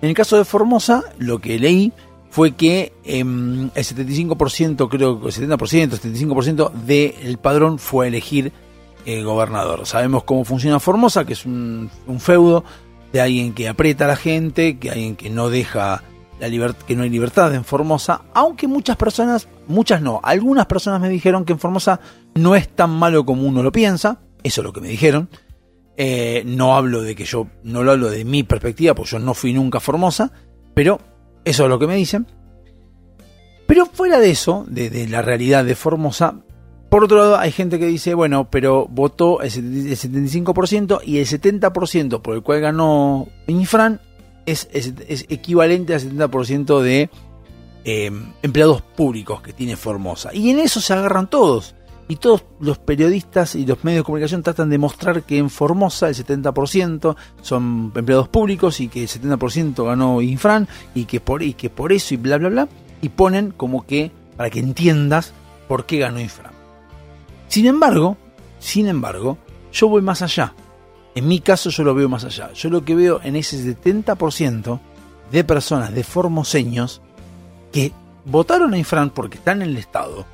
[0.00, 1.92] En el caso de Formosa, lo que leí
[2.31, 8.52] fue que em, el 75%, creo que el 70%, 75% del padrón fue a elegir
[9.07, 9.87] el gobernador.
[9.87, 12.64] Sabemos cómo funciona Formosa, que es un, un feudo
[13.12, 16.02] de alguien que aprieta a la gente, que alguien que no deja
[16.87, 21.44] que no hay libertad en Formosa, aunque muchas personas, muchas no, algunas personas me dijeron
[21.44, 22.00] que en Formosa
[22.35, 25.28] no es tan malo como uno lo piensa, eso es lo que me dijeron.
[25.96, 29.35] Eh, no hablo de que yo, no lo hablo de mi perspectiva, porque yo no
[29.35, 30.33] fui nunca a Formosa,
[30.74, 30.98] pero
[31.44, 32.26] eso es lo que me dicen.
[33.66, 36.42] Pero fuera de eso, de, de la realidad de Formosa,
[36.92, 42.20] por otro lado, hay gente que dice, bueno, pero votó el 75% y el 70%
[42.20, 44.00] por el cual ganó Infran
[44.46, 47.11] es, es, equivalente al 70% de
[47.85, 48.11] eh,
[48.42, 50.35] empleados públicos que tiene Formosa.
[50.35, 51.74] Y en eso se agarran todos.
[52.09, 56.09] Y todos los periodistas y los medios de comunicación tratan de mostrar que en Formosa
[56.09, 61.55] el 70% son empleados públicos y que el 70% ganó Infran y que, por, y
[61.55, 62.68] que por eso y bla bla bla.
[63.00, 65.33] Y ponen como que, para que entiendas
[65.68, 66.52] por qué ganó Infran.
[67.48, 68.16] Sin embargo,
[68.59, 69.38] sin embargo,
[69.72, 70.55] yo voy más allá.
[71.14, 72.53] En mi caso yo lo veo más allá.
[72.53, 74.81] Yo lo que veo en ese 70%
[75.31, 77.01] de personas de formoseños
[77.72, 77.92] que
[78.25, 80.27] votaron a Infran porque están en el Estado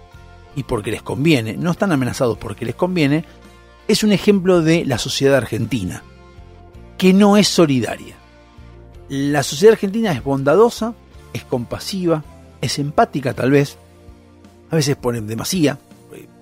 [0.54, 3.24] y porque les conviene, no están amenazados porque les conviene,
[3.86, 6.02] es un ejemplo de la sociedad argentina,
[6.96, 8.16] que no es solidaria.
[9.08, 10.94] La sociedad argentina es bondadosa,
[11.32, 12.24] es compasiva,
[12.60, 13.78] es empática tal vez,
[14.70, 15.78] a veces pone demasía,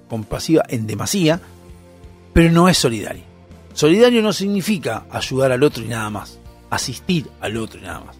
[0.08, 1.40] compasiva en demasía,
[2.32, 3.24] pero no es solidaria.
[3.76, 6.38] Solidario no significa ayudar al otro y nada más,
[6.70, 8.16] asistir al otro y nada más.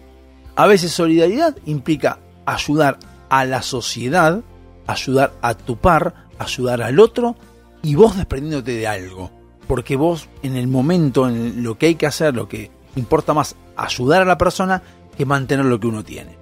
[0.55, 4.43] A veces solidaridad implica ayudar a la sociedad,
[4.85, 7.35] ayudar a tu par, ayudar al otro
[7.81, 9.31] y vos desprendiéndote de algo.
[9.67, 13.55] Porque vos en el momento, en lo que hay que hacer, lo que importa más,
[13.75, 14.83] ayudar a la persona
[15.17, 16.37] que mantener lo que uno tiene.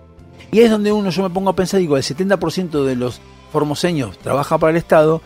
[0.52, 3.22] Y es donde uno, yo me pongo a pensar, digo, el 70% de los
[3.54, 5.22] formoseños trabaja para el Estado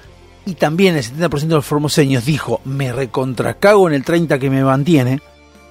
[0.50, 4.64] y también el 70% de los formoseños dijo, me recontracago en el 30% que me
[4.64, 5.22] mantiene,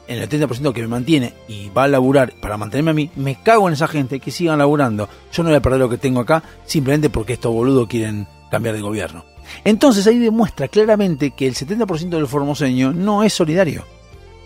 [0.06, 3.42] en el 30% que me mantiene y va a laburar para mantenerme a mí, me
[3.42, 5.08] cago en esa gente que sigan laburando.
[5.32, 8.76] Yo no voy a perder lo que tengo acá simplemente porque estos boludos quieren cambiar
[8.76, 9.24] de gobierno.
[9.64, 13.84] Entonces ahí demuestra claramente que el 70% del formoseño no es solidario.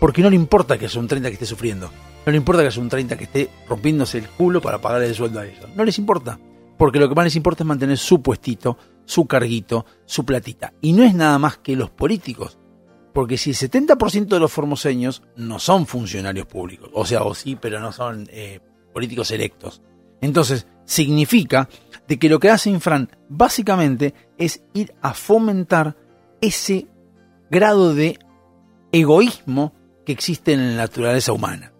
[0.00, 1.90] Porque no le importa que sea un 30 que esté sufriendo.
[2.24, 5.14] No le importa que sea un 30 que esté rompiéndose el culo para pagarle el
[5.14, 5.68] sueldo a ellos.
[5.76, 6.38] No les importa.
[6.78, 10.72] Porque lo que más les importa es mantener su puestito, su carguito, su platita.
[10.80, 12.58] Y no es nada más que los políticos.
[13.12, 17.56] Porque si el 70% de los formoseños no son funcionarios públicos, o sea, o sí,
[17.60, 18.60] pero no son eh,
[18.92, 19.82] políticos electos.
[20.22, 21.68] Entonces, significa
[22.08, 25.96] de que lo que hace Infran básicamente es ir a fomentar
[26.40, 26.86] ese
[27.50, 28.18] grado de
[28.92, 29.74] egoísmo
[30.06, 31.72] que existe en la naturaleza humana.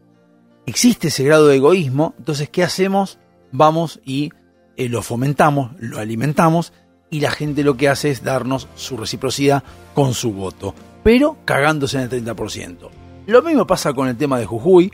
[0.67, 3.19] Existe ese grado de egoísmo, entonces, ¿qué hacemos?
[3.51, 4.31] Vamos y
[4.77, 6.73] eh, lo fomentamos, lo alimentamos
[7.13, 9.63] y la gente lo que hace es darnos su reciprocidad
[9.95, 12.89] con su voto, pero cagándose en el 30%.
[13.27, 14.91] Lo mismo pasa con el tema de Jujuy.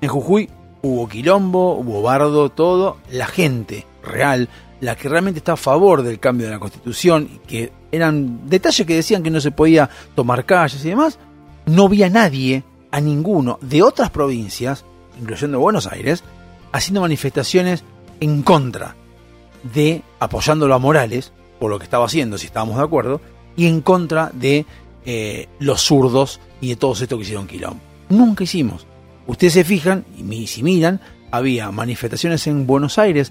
[0.00, 0.50] En Jujuy
[0.82, 2.98] hubo quilombo, hubo bardo, todo.
[3.12, 4.48] La gente real,
[4.80, 8.96] la que realmente está a favor del cambio de la constitución, que eran detalles que
[8.96, 11.20] decían que no se podía tomar calles y demás,
[11.66, 14.84] no vi a nadie, a ninguno de otras provincias,
[15.20, 16.24] incluyendo Buenos Aires,
[16.72, 17.84] haciendo manifestaciones
[18.18, 18.96] en contra
[19.72, 23.20] de apoyándolo a Morales, por lo que estaba haciendo, si estábamos de acuerdo,
[23.54, 24.66] y en contra de
[25.04, 27.80] eh, los zurdos y de todos estos que hicieron quilombo.
[28.08, 28.86] Nunca hicimos.
[29.26, 33.30] Ustedes se fijan, y si miran, había manifestaciones en Buenos Aires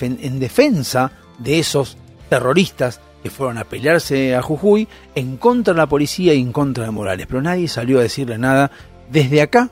[0.00, 1.96] en defensa de esos
[2.28, 6.84] terroristas que fueron a pelearse a Jujuy en contra de la policía y en contra
[6.84, 7.26] de Morales.
[7.26, 8.70] Pero nadie salió a decirle nada
[9.10, 9.70] desde acá.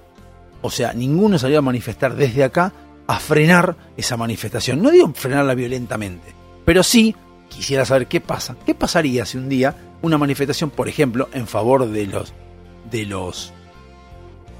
[0.62, 2.72] O sea, ninguno salió a manifestar desde acá
[3.06, 4.82] a frenar esa manifestación.
[4.82, 7.14] No digo frenarla violentamente, pero sí
[7.54, 8.56] quisiera saber qué pasa.
[8.66, 12.34] ¿Qué pasaría si un día una manifestación, por ejemplo, en favor de los
[12.90, 13.52] de los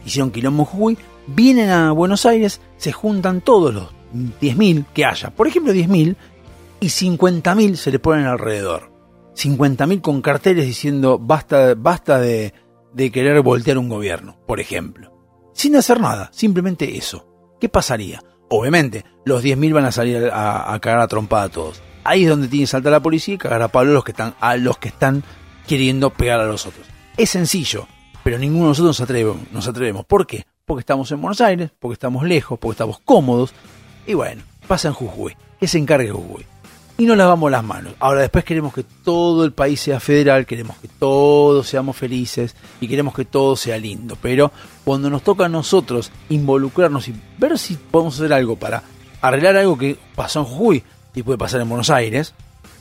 [0.04, 3.88] hicieron quilombo Jujuy, vienen a Buenos Aires, se juntan todos los
[4.40, 6.16] 10.000 que haya, por ejemplo 10.000,
[6.80, 8.92] y 50.000 se le ponen alrededor.
[9.36, 12.54] 50.000 con carteles diciendo basta, basta de,
[12.92, 15.12] de querer voltear un gobierno, por ejemplo.
[15.52, 17.26] Sin hacer nada, simplemente eso.
[17.60, 18.22] ¿Qué pasaría?
[18.50, 21.82] Obviamente, los 10.000 van a salir a, a cagar a trompada a todos.
[22.04, 24.12] Ahí es donde tiene que saltar la policía y cagar a palo a los que
[24.12, 25.24] están, a los que están
[25.66, 26.86] queriendo pegar a los otros.
[27.16, 27.88] Es sencillo,
[28.22, 30.04] pero ninguno de nosotros nos atrevemos, nos atrevemos.
[30.04, 30.46] ¿Por qué?
[30.66, 33.52] Porque estamos en Buenos Aires, porque estamos lejos, porque estamos cómodos.
[34.06, 35.36] Y bueno, pasa en Jujuy.
[35.58, 36.44] Que se encargue Jujuy.
[36.96, 37.94] Y nos lavamos las manos.
[37.98, 42.86] Ahora después queremos que todo el país sea federal, queremos que todos seamos felices y
[42.86, 44.16] queremos que todo sea lindo.
[44.20, 44.52] Pero
[44.84, 48.84] cuando nos toca a nosotros involucrarnos y ver si podemos hacer algo para
[49.20, 50.84] arreglar algo que pasó en Jujuy
[51.14, 52.34] y puede pasar en Buenos Aires,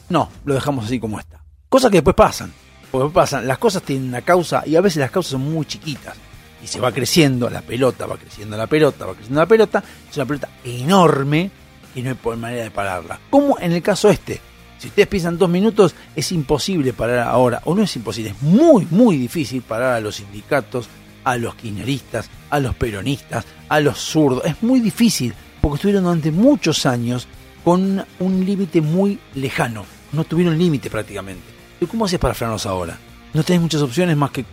[0.10, 1.44] no, lo dejamos así como está.
[1.70, 2.52] Cosas que después pasan.
[2.92, 5.66] Porque después pasan, las cosas tienen una causa y a veces las causas son muy
[5.66, 6.16] chiquitas.
[6.64, 9.84] Y se va creciendo la pelota, va creciendo la pelota, va creciendo la pelota.
[10.10, 11.52] Es una pelota enorme
[11.96, 13.20] y no hay manera de pararla.
[13.30, 14.40] Como en el caso este.
[14.78, 18.86] Si ustedes piensan dos minutos, es imposible parar ahora, o no es imposible, es muy,
[18.92, 20.90] muy difícil parar a los sindicatos,
[21.24, 24.44] a los kirchneristas, a los peronistas, a los zurdos.
[24.44, 27.30] Es muy difícil, porque estuvieron durante muchos años
[27.64, 29.86] con un límite muy lejano.
[30.12, 31.44] No tuvieron límite prácticamente.
[31.80, 32.98] ¿Y cómo haces para frenarlos ahora?
[33.34, 34.46] No tenés muchas opciones más que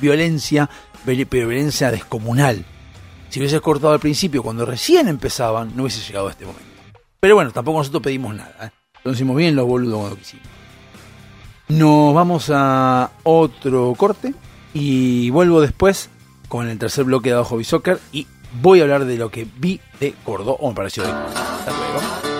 [0.00, 0.68] violencia,
[1.04, 2.64] pero violencia descomunal.
[3.28, 6.64] Si hubiese cortado al principio, cuando recién empezaban, no hubiese llegado a este momento.
[7.20, 8.54] Pero bueno, tampoco nosotros pedimos nada.
[8.66, 8.70] ¿eh?
[9.02, 10.46] Lo hicimos bien los boludos cuando quisimos.
[11.68, 14.34] Nos vamos a otro corte
[14.74, 16.10] y vuelvo después
[16.48, 18.26] con el tercer bloque de Abajo Soccer y
[18.60, 21.10] voy a hablar de lo que vi de Córdoba o me pareció de.
[21.10, 22.33] Hasta luego.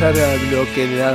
[0.00, 1.14] Tercer bloque de.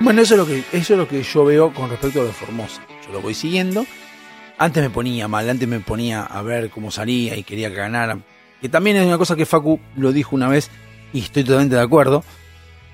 [0.00, 2.28] Bueno, eso es, lo que, eso es lo que yo veo con respecto a lo
[2.28, 2.80] de Formosa.
[3.04, 3.84] Yo lo voy siguiendo.
[4.58, 8.20] Antes me ponía mal, antes me ponía a ver cómo salía y quería que ganara.
[8.60, 10.70] Que también es una cosa que Facu lo dijo una vez
[11.12, 12.22] y estoy totalmente de acuerdo.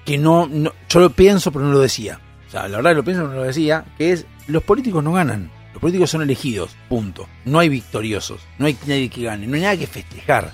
[0.07, 2.20] Que no, no yo lo pienso pero no lo decía.
[2.49, 3.85] O sea, la verdad lo pienso pero no lo decía.
[3.99, 5.51] Que es, los políticos no ganan.
[5.74, 7.28] Los políticos son elegidos, punto.
[7.45, 10.53] No hay victoriosos, no hay nadie que gane, no hay nada que festejar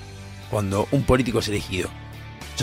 [0.51, 1.91] cuando un político es elegido.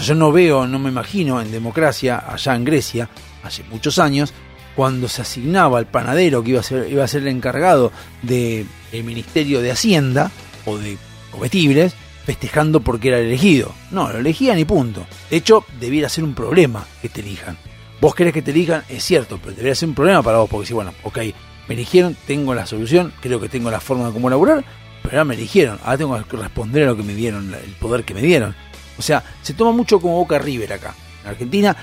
[0.01, 3.09] Yo no veo, no me imagino en democracia, allá en Grecia,
[3.43, 4.33] hace muchos años,
[4.75, 7.91] cuando se asignaba al panadero que iba a ser, iba a ser el encargado
[8.21, 10.31] del Ministerio de Hacienda
[10.65, 10.97] o de
[11.31, 11.93] comestibles,
[12.25, 13.73] festejando porque era el elegido.
[13.91, 15.05] No, lo elegían y punto.
[15.29, 17.57] De hecho, debiera ser un problema que te elijan.
[17.99, 20.67] Vos querés que te elijan, es cierto, pero debería ser un problema para vos, porque
[20.67, 21.19] si, bueno, ok,
[21.67, 24.63] me eligieron, tengo la solución, creo que tengo la forma de cómo laburar,
[25.01, 28.03] pero ahora me eligieron, ahora tengo que responder a lo que me dieron, el poder
[28.03, 28.55] que me dieron.
[28.97, 31.75] O sea, se toma mucho como Boca River acá, en Argentina,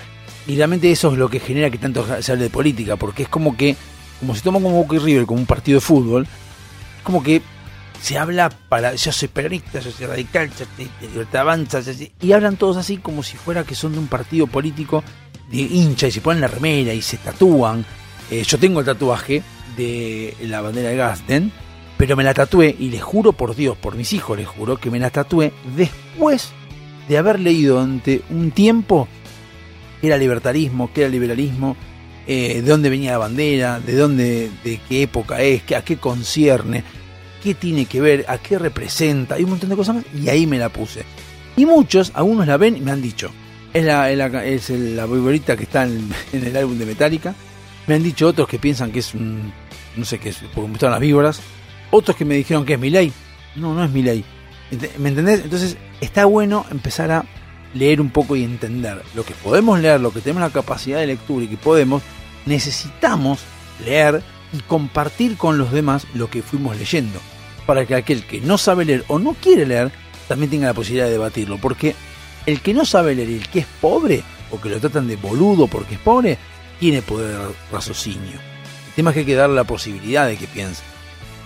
[0.46, 3.28] y realmente eso es lo que genera que tanto se hable de política, porque es
[3.28, 3.76] como que,
[4.20, 7.42] como se toma como Boca River, como un partido de fútbol, es como que
[8.00, 11.80] se habla para, yo soy peronista, yo soy radical, yo soy libertad avanza,
[12.20, 15.02] y hablan todos así como si fuera que son de un partido político
[15.50, 17.84] de hincha y se ponen la remera y se tatúan.
[18.30, 19.42] Eh, yo tengo el tatuaje
[19.76, 21.52] de la bandera de Gasten,
[21.96, 24.90] pero me la tatué y les juro por Dios, por mis hijos les juro que
[24.90, 26.52] me la tatué después
[27.08, 29.08] de haber leído durante un tiempo
[30.00, 31.76] qué era libertarismo, qué era liberalismo,
[32.26, 36.84] eh, de dónde venía la bandera, de dónde, de qué época es, a qué concierne,
[37.42, 40.46] qué tiene que ver, a qué representa, y un montón de cosas más, y ahí
[40.46, 41.04] me la puse.
[41.56, 43.30] Y muchos, algunos la ven y me han dicho,
[43.72, 47.34] es la, es la, es que está en, en el álbum de Metallica,
[47.86, 49.52] me han dicho otros que piensan que es un,
[49.96, 51.40] no sé qué es, porque me las víboras,
[51.90, 53.12] otros que me dijeron que es mi ley,
[53.56, 54.24] no, no es mi ley,
[54.98, 55.42] ¿me entendés?
[55.44, 57.24] Entonces está bueno empezar a
[57.74, 61.08] leer un poco y entender lo que podemos leer, lo que tenemos la capacidad de
[61.08, 62.02] lectura y que podemos,
[62.46, 63.40] necesitamos
[63.84, 67.20] leer y compartir con los demás lo que fuimos leyendo,
[67.66, 69.90] para que aquel que no sabe leer o no quiere leer
[70.28, 71.94] también tenga la posibilidad de debatirlo, porque
[72.46, 75.16] el que no sabe leer y el que es pobre, o que lo tratan de
[75.16, 76.38] boludo porque es pobre,
[76.78, 78.38] tiene poder de raciocinio.
[78.88, 80.82] El tema es que hay que darle la posibilidad de que piense.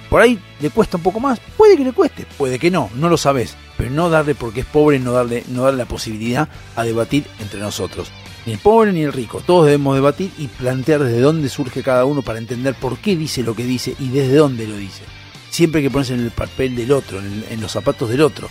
[0.08, 3.08] Por ahí le cuesta un poco más, puede que le cueste, puede que no, no
[3.08, 6.84] lo sabes, pero no darle porque es pobre, no darle, no darle la posibilidad a
[6.84, 8.10] debatir entre nosotros.
[8.46, 12.06] Ni el pobre ni el rico, todos debemos debatir y plantear desde dónde surge cada
[12.06, 15.02] uno para entender por qué dice lo que dice y desde dónde lo dice.
[15.50, 18.48] Siempre que ponerse en el papel del otro, en los zapatos del otro.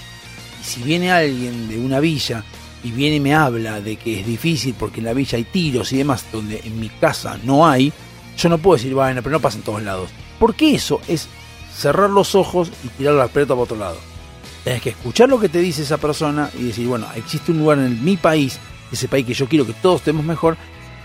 [0.61, 2.43] Y si viene alguien de una villa
[2.83, 5.91] y viene y me habla de que es difícil porque en la villa hay tiros
[5.91, 7.91] y demás, donde en mi casa no hay,
[8.37, 10.09] yo no puedo decir, bueno, pero no pasa en todos lados.
[10.39, 11.27] Porque eso es
[11.77, 13.97] cerrar los ojos y tirar la pelota para otro lado.
[14.63, 17.77] Tienes que escuchar lo que te dice esa persona y decir, bueno, existe un lugar
[17.79, 18.59] en mi país,
[18.91, 20.57] ese país que yo quiero que todos estemos mejor,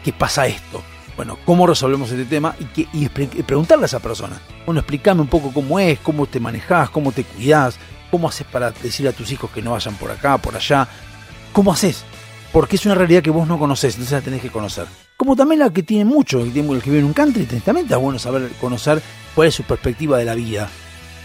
[0.03, 0.83] que pasa esto.
[1.15, 2.57] Bueno, ¿cómo resolvemos este tema?
[2.59, 4.41] Y, que, y preguntarle a esa persona.
[4.65, 7.77] Bueno, explícame un poco cómo es, cómo te manejás, cómo te cuidás,
[8.11, 10.89] cómo haces para decirle a tus hijos que no vayan por acá, por allá.
[11.53, 12.05] ¿Cómo haces?
[12.53, 14.87] Porque es una realidad que vos no conocés, entonces la tenés que conocer.
[15.17, 17.97] Como también la que tiene mucho, el el que vive en un country, también está
[17.97, 19.01] bueno saber, conocer
[19.35, 20.69] cuál es su perspectiva de la vida.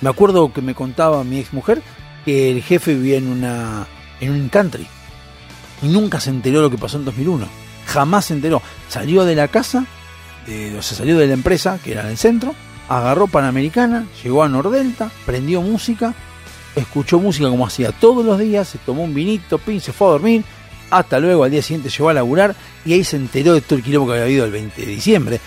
[0.02, 1.82] Me acuerdo que me contaba mi ex mujer
[2.24, 3.88] que el jefe vivía en una
[4.20, 4.88] en un country
[5.82, 7.48] y nunca se enteró lo que pasó en 2001.
[7.88, 8.62] Jamás se enteró.
[8.90, 9.86] Salió de la casa,
[10.46, 12.56] de- o sea, salió de la empresa, que era en el centro,
[12.90, 16.14] agarró Panamericana, llegó a Nordelta, prendió música,
[16.76, 20.12] escuchó música como hacía todos los días, se tomó un vinito, pin, se fue a
[20.12, 20.44] dormir,
[20.90, 23.84] hasta luego al día siguiente llegó a laburar y ahí se enteró de todo el
[23.84, 25.40] quilombo que había habido el 20 de diciembre.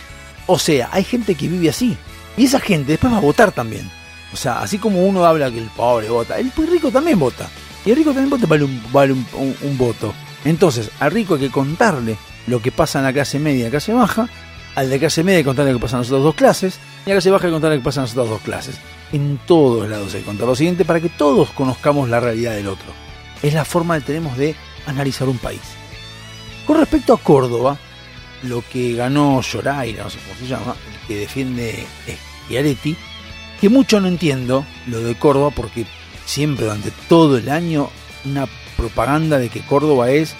[0.46, 1.96] O sea, hay gente que vive así.
[2.36, 3.90] Y esa gente después va a votar también.
[4.32, 7.48] O sea, así como uno habla que el pobre vota, el rico también vota.
[7.84, 10.12] Y el rico también vota vale un, vale un, un- un voto.
[10.44, 12.16] Entonces, al rico hay que contarle
[12.46, 14.28] lo que pasa en la clase media y la clase baja.
[14.76, 16.78] Al de clase media hay que contarle lo que pasa en las otras dos clases.
[17.06, 18.40] Y a la clase baja hay que contarle lo que pasa en las otras dos
[18.42, 18.74] clases.
[19.12, 22.68] En todos lados hay que contar lo siguiente para que todos conozcamos la realidad del
[22.68, 22.86] otro.
[23.42, 24.54] Es la forma que tenemos de
[24.90, 25.60] analizar un país.
[26.66, 27.78] Con respecto a Córdoba,
[28.42, 30.76] lo que ganó Yoraira, no sé cómo se llama,
[31.08, 31.86] que defiende
[32.46, 32.96] Schiaretti,
[33.60, 35.84] que mucho no entiendo lo de Córdoba porque
[36.24, 37.90] siempre durante todo el año
[38.24, 40.34] una propaganda de que Córdoba es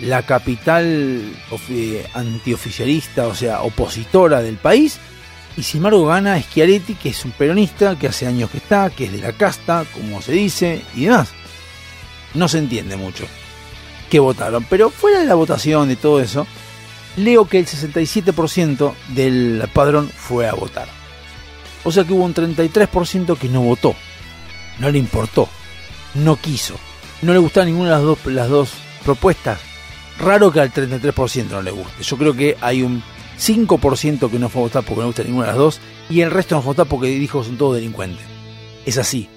[0.00, 4.98] la capital ofi- antioficialista, o sea, opositora del país,
[5.56, 9.04] y sin embargo gana Schiaretti, que es un peronista, que hace años que está, que
[9.06, 11.30] es de la casta, como se dice, y demás.
[12.34, 13.26] No se entiende mucho
[14.10, 16.46] que votaron, pero fuera de la votación de todo eso,
[17.16, 20.88] leo que el 67% del padrón fue a votar.
[21.84, 23.94] O sea que hubo un 33% que no votó,
[24.78, 25.48] no le importó,
[26.14, 26.74] no quiso,
[27.22, 28.72] no le gustaban ninguna de las dos, las dos
[29.04, 29.60] propuestas.
[30.18, 32.02] Raro que al 33% no le guste.
[32.02, 33.02] Yo creo que hay un
[33.38, 35.80] 5% que no fue a votar porque no gusta ninguna de las dos
[36.10, 38.26] y el resto no fue a votar porque dijo son todos delincuentes.
[38.84, 39.30] Es así.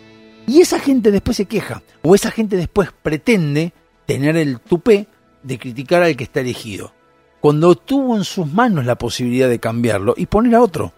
[0.45, 3.71] Y esa gente después se queja, o esa gente después pretende
[4.05, 5.07] tener el tupé
[5.43, 6.93] de criticar al que está elegido,
[7.41, 10.93] cuando tuvo en sus manos la posibilidad de cambiarlo y poner a otro.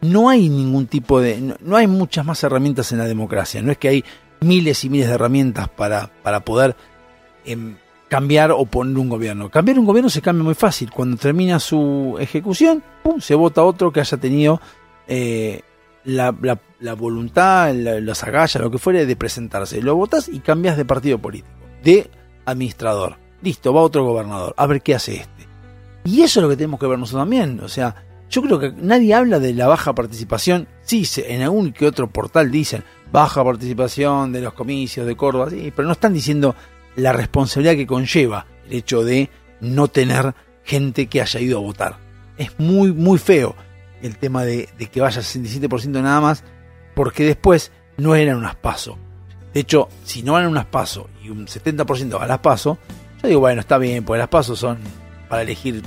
[0.00, 1.54] No hay ningún tipo de...
[1.60, 4.04] No, hay muchas más herramientas en la democracia, no es que hay
[4.40, 6.76] miles y miles de herramientas para, para poder
[7.44, 7.76] em,
[8.08, 9.50] cambiar o poner un gobierno.
[9.50, 10.90] Cambiar un gobierno se cambia muy fácil.
[10.90, 14.60] Cuando termina su ejecución, pum, se vota otro que haya tenido
[15.08, 15.62] eh,
[16.04, 16.34] la,
[16.80, 19.80] la- voluntad, la- las agallas, lo que fuere, de presentarse.
[19.80, 21.48] Lo votas y cambias de partido político,
[21.82, 22.10] de
[22.46, 23.18] administrador.
[23.42, 24.54] Listo, va otro gobernador.
[24.56, 25.46] A ver qué hace este.
[26.04, 27.60] Y eso es lo que tenemos que ver nosotros también.
[27.60, 27.94] O sea,
[28.30, 30.68] yo creo que nadie habla de la baja participación.
[30.82, 35.72] Sí, en algún que otro portal dicen baja participación de los comicios de Córdoba, sí,
[35.74, 36.54] pero no están diciendo
[36.96, 39.30] la responsabilidad que conlleva el hecho de
[39.60, 40.34] no tener
[40.64, 41.98] gente que haya ido a votar.
[42.36, 43.54] Es muy, muy feo
[44.02, 46.44] el tema de, de que vaya 67% nada más,
[46.94, 48.96] porque después no eran unas pasos.
[49.56, 52.76] De hecho, si no van unas pasos y un 70% va a las pasos,
[53.22, 54.76] yo digo, bueno, está bien, porque las pasos son
[55.30, 55.80] para elegir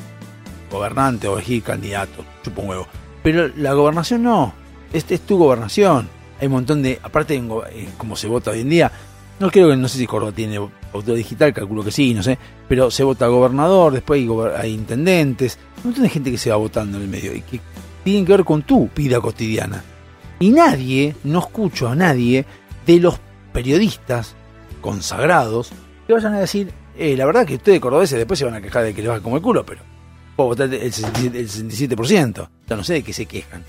[0.71, 2.87] gobernante o elegir candidato, chupa un huevo.
[3.21, 4.55] Pero la gobernación no,
[4.91, 6.09] este es tu gobernación.
[6.41, 8.91] Hay un montón de, aparte eh, como se vota hoy en día,
[9.39, 12.39] no creo que, no sé si Córdoba tiene auto digital, calculo que sí, no sé,
[12.67, 16.49] pero se vota gobernador, después hay, gober- hay intendentes, un montón de gente que se
[16.49, 17.61] va votando en el medio y que
[18.03, 19.83] tienen que ver con tu vida cotidiana.
[20.39, 22.45] Y nadie, no escucho a nadie
[22.87, 23.19] de los
[23.51, 24.35] periodistas
[24.81, 25.71] consagrados
[26.07, 28.83] que vayan a decir, eh, la verdad que ustedes cordobeses después se van a quejar
[28.83, 29.81] de que les va como el culo, pero
[30.35, 32.49] puedo votar el 67%, el 67%.
[32.67, 33.63] Ya no sé de qué se quejan.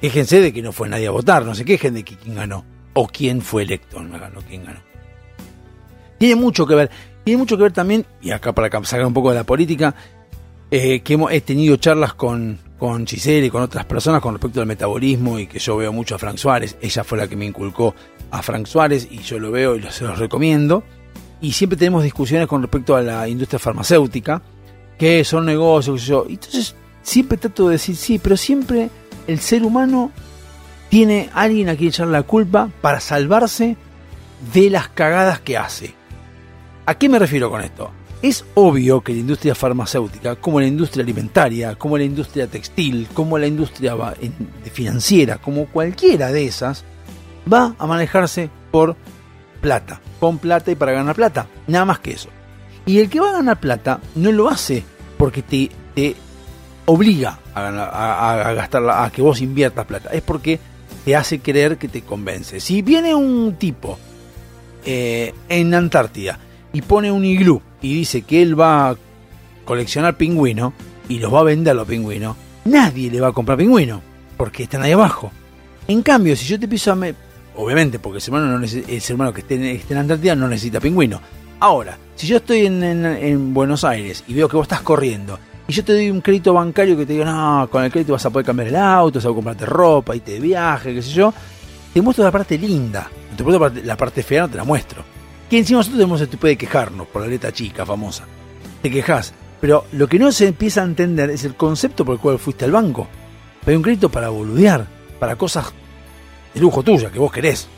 [0.00, 2.64] Quéjense de que no fue nadie a votar, no se quejen de que quién ganó.
[2.94, 4.80] O quién fue electo, no ganó, quién ganó.
[6.18, 6.90] Tiene mucho que ver,
[7.24, 9.94] tiene mucho que ver también, y acá para sacar un poco de la política,
[10.70, 14.60] eh, que hemos, he tenido charlas con, con Giselle y con otras personas con respecto
[14.60, 16.76] al metabolismo y que yo veo mucho a Frank Suárez.
[16.80, 17.94] Ella fue la que me inculcó
[18.30, 20.82] a Frank Suárez y yo lo veo y se los recomiendo.
[21.40, 24.42] Y siempre tenemos discusiones con respecto a la industria farmacéutica,
[24.98, 26.26] que son negocios, yo.
[26.28, 28.90] Entonces, siempre trato de decir, sí, pero siempre
[29.26, 30.10] el ser humano
[30.88, 33.76] tiene alguien a quien echar la culpa para salvarse
[34.52, 35.94] de las cagadas que hace.
[36.86, 37.90] ¿A qué me refiero con esto?
[38.22, 43.38] Es obvio que la industria farmacéutica, como la industria alimentaria, como la industria textil, como
[43.38, 43.94] la industria
[44.72, 46.84] financiera, como cualquiera de esas,
[47.52, 48.96] va a manejarse por
[49.60, 52.28] plata, con plata y para ganar plata, nada más que eso.
[52.86, 54.84] Y el que va a ganar plata no lo hace
[55.16, 56.14] porque te, te
[56.86, 60.58] obliga a, ganar- a- gastarla, a que vos inviertas plata, es porque
[61.04, 62.60] te hace creer que te convence.
[62.60, 63.98] Si viene un tipo
[64.84, 66.38] eh, en Antártida
[66.72, 68.96] y pone un iglú y dice que él va a
[69.64, 70.72] coleccionar pingüino,
[71.10, 74.02] y los va a vender los pingüinos, nadie le va a comprar pingüino,
[74.36, 75.30] porque están ahí abajo.
[75.86, 76.98] En cambio, si yo te empiezo a...
[77.60, 78.32] Obviamente, porque el ser
[79.14, 81.20] humano, el que esté en, esté Antártida no necesita pingüino.
[81.58, 85.38] Ahora, si yo estoy en, en- en Buenos Aires y veo que vos estás corriendo,
[85.66, 88.24] y yo te doy un crédito bancario que te digo, no, con el crédito vas
[88.24, 91.34] a poder cambiar el auto, vas a comprarte ropa, irte de viaje, qué sé yo,
[91.92, 93.10] te muestro la parte linda.
[93.36, 95.02] Te muestro la parte, la parte fea, no te la muestro.
[95.50, 98.24] Que encima nosotros tenemos el tipo de quejarnos por la letra chica famosa.
[98.82, 99.34] Te quejas.
[99.60, 102.64] Pero lo que no se empieza a entender es el concepto por el cual fuiste
[102.64, 103.08] al banco.
[103.66, 104.86] Hay un crédito para boludear,
[105.18, 105.72] para cosas
[106.54, 107.68] de lujo tuya que vos querés.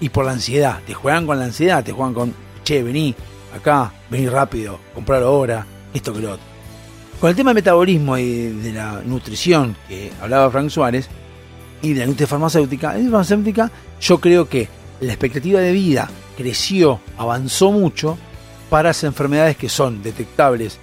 [0.00, 0.80] Y por la ansiedad.
[0.86, 3.14] Te juegan con la ansiedad, te juegan con, che, vení
[3.54, 6.46] acá, vení rápido, comprar ahora, esto que lo otro.
[7.20, 11.08] Con el tema del metabolismo y de la nutrición que hablaba Frank Suárez,
[11.82, 14.68] y de la industria farmacéutica, farmacéutica, yo creo que
[15.00, 18.18] la expectativa de vida creció, avanzó mucho
[18.70, 20.78] para las enfermedades que son detectables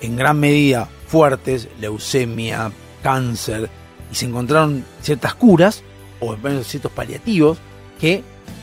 [0.00, 3.68] en gran medida fuertes, leucemia, cáncer,
[4.10, 5.82] y se encontraron ciertas curas,
[6.22, 7.58] o menos ciertos paliativos,
[8.00, 8.22] que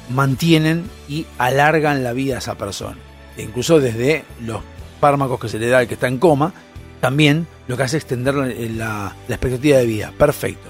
[0.09, 2.97] mantienen y alargan la vida a esa persona.
[3.37, 4.61] E incluso desde los
[4.99, 6.53] fármacos que se le da al que está en coma,
[6.99, 10.13] también lo que hace es extender la, la- la expectativa de vida.
[10.17, 10.67] Perfecto.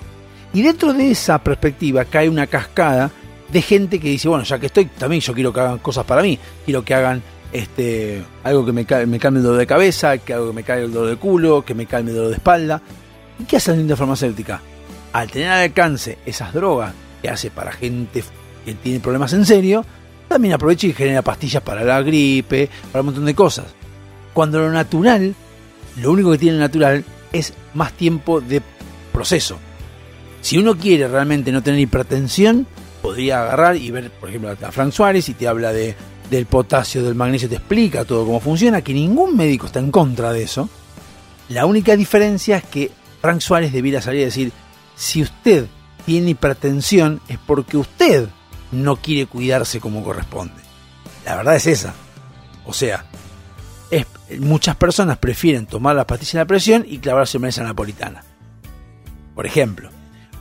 [0.53, 3.11] Y dentro de esa perspectiva cae una cascada
[3.51, 6.21] de gente que dice, bueno, ya que estoy, también yo quiero que hagan cosas para
[6.21, 7.21] mí, quiero que hagan
[7.51, 10.85] este algo que me, me calme el dolor de cabeza, que algo que me caiga
[10.85, 12.81] el dolor de culo, que me calme el dolor de espalda.
[13.39, 14.61] ¿Y qué hace la industria farmacéutica?
[15.13, 18.23] Al tener al alcance esas drogas que hace para gente
[18.65, 19.85] que tiene problemas en serio,
[20.27, 23.65] también aprovecha y genera pastillas para la gripe, para un montón de cosas.
[24.33, 25.33] Cuando lo natural,
[25.97, 27.03] lo único que tiene natural
[27.33, 28.61] es más tiempo de
[29.11, 29.57] proceso.
[30.41, 32.67] Si uno quiere realmente no tener hipertensión,
[33.01, 35.95] podría agarrar y ver, por ejemplo, a Frank Suárez y te habla de,
[36.29, 40.31] del potasio, del magnesio, te explica todo cómo funciona, que ningún médico está en contra
[40.31, 40.69] de eso.
[41.49, 42.91] La única diferencia es que
[43.21, 44.51] Frank Suárez debiera salir a decir,
[44.99, 45.65] si usted
[46.05, 48.27] tiene hipertensión es porque usted
[48.73, 50.61] no quiere cuidarse como corresponde.
[51.25, 51.93] La verdad es esa.
[52.65, 53.05] O sea,
[53.91, 54.05] es-
[54.41, 58.23] muchas personas prefieren tomar las pastillas de la presión y clavarse una napolitana.
[59.35, 59.89] Por ejemplo,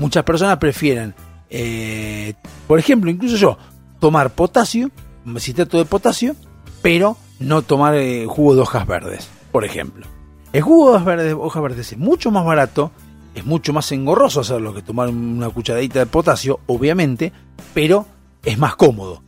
[0.01, 1.15] muchas personas prefieren,
[1.51, 2.35] eh,
[2.67, 3.59] por ejemplo, incluso yo,
[4.01, 4.91] tomar potasio,
[5.39, 6.35] citrato de potasio,
[6.83, 10.05] pero no tomar eh, jugo de hojas verdes, por ejemplo.
[10.53, 12.91] El jugo de hojas verdes, hojas verdes es mucho más barato,
[13.39, 17.33] es mucho más engorroso hacerlo que tomar una cucharadita de potasio, obviamente,
[17.75, 18.07] pero
[18.45, 19.23] es más cómodo.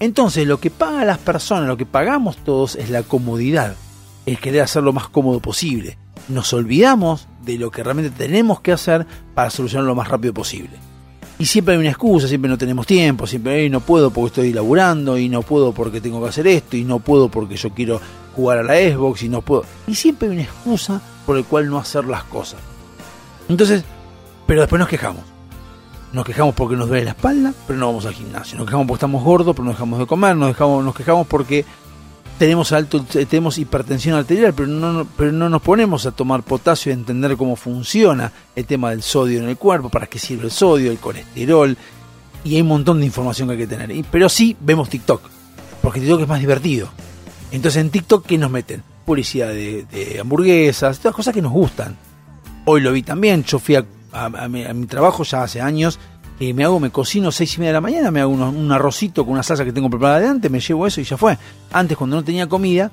[0.00, 3.76] Entonces, lo que pagan las personas, lo que pagamos todos es la comodidad,
[4.26, 5.96] es querer hacer lo más cómodo posible.
[6.28, 10.70] Nos olvidamos de lo que realmente tenemos que hacer para solucionarlo lo más rápido posible.
[11.38, 14.52] Y siempre hay una excusa, siempre no tenemos tiempo, siempre "Ay, no puedo porque estoy
[14.52, 18.00] laburando, y no puedo porque tengo que hacer esto, y no puedo porque yo quiero
[18.36, 19.64] jugar a la Xbox, y no puedo.
[19.86, 22.60] Y siempre hay una excusa por el cual no hacer las cosas.
[23.48, 23.84] Entonces,
[24.46, 25.22] pero después nos quejamos.
[26.12, 28.58] Nos quejamos porque nos duele la espalda, pero no vamos al gimnasio.
[28.58, 30.36] Nos quejamos porque estamos gordos, pero no dejamos de comer.
[30.36, 31.64] Nos, dejamos, nos quejamos porque
[32.38, 36.94] tenemos alto tenemos hipertensión arterial, pero no, pero no nos ponemos a tomar potasio y
[36.94, 40.90] entender cómo funciona el tema del sodio en el cuerpo, para qué sirve el sodio,
[40.90, 41.76] el colesterol.
[42.44, 44.04] Y hay un montón de información que hay que tener.
[44.10, 45.22] Pero sí vemos TikTok,
[45.80, 46.90] porque TikTok es más divertido.
[47.52, 48.82] Entonces en TikTok, ¿qué nos meten?
[49.06, 51.96] Publicidad de, de hamburguesas, todas cosas que nos gustan.
[52.64, 55.98] Hoy lo vi también, yo fui a, mi, trabajo ya hace años,
[56.38, 59.24] que me hago, me cocino seis y media de la mañana, me hago un arrocito
[59.24, 61.36] con una salsa que tengo preparada de antes, me llevo eso y ya fue.
[61.72, 62.92] Antes cuando no tenía comida,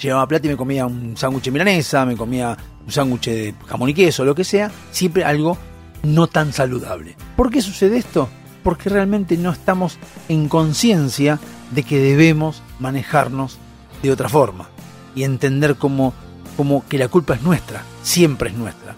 [0.00, 3.88] llevaba plata y me comía un sándwich de milanesa, me comía un sándwich de jamón
[3.88, 5.56] y queso, lo que sea, siempre algo
[6.02, 7.16] no tan saludable.
[7.36, 8.28] ¿Por qué sucede esto?
[8.62, 13.58] Porque realmente no estamos en conciencia de que debemos manejarnos
[14.02, 14.68] de otra forma
[15.14, 16.12] y entender cómo,
[16.56, 18.94] cómo que la culpa es nuestra, siempre es nuestra.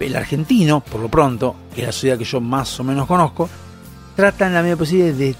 [0.00, 3.48] El argentino, por lo pronto, que es la sociedad que yo más o menos conozco,
[4.16, 5.34] trata en la medida posible de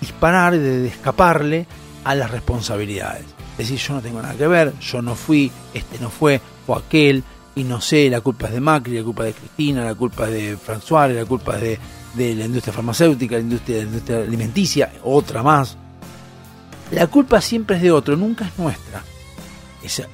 [0.00, 1.66] disparar, de escaparle
[2.04, 3.24] a las responsabilidades.
[3.58, 7.24] Decir, yo no tengo nada que ver, yo no fui, este no fue, o aquel,
[7.56, 10.28] y no sé, la culpa es de Macri, la culpa es de Cristina, la culpa
[10.28, 11.78] es de Suárez, la culpa es de,
[12.14, 15.76] de la industria farmacéutica, la industria, la industria alimenticia, otra más.
[16.90, 19.02] La culpa siempre es de otro, nunca es nuestra.
[19.82, 20.08] Esa-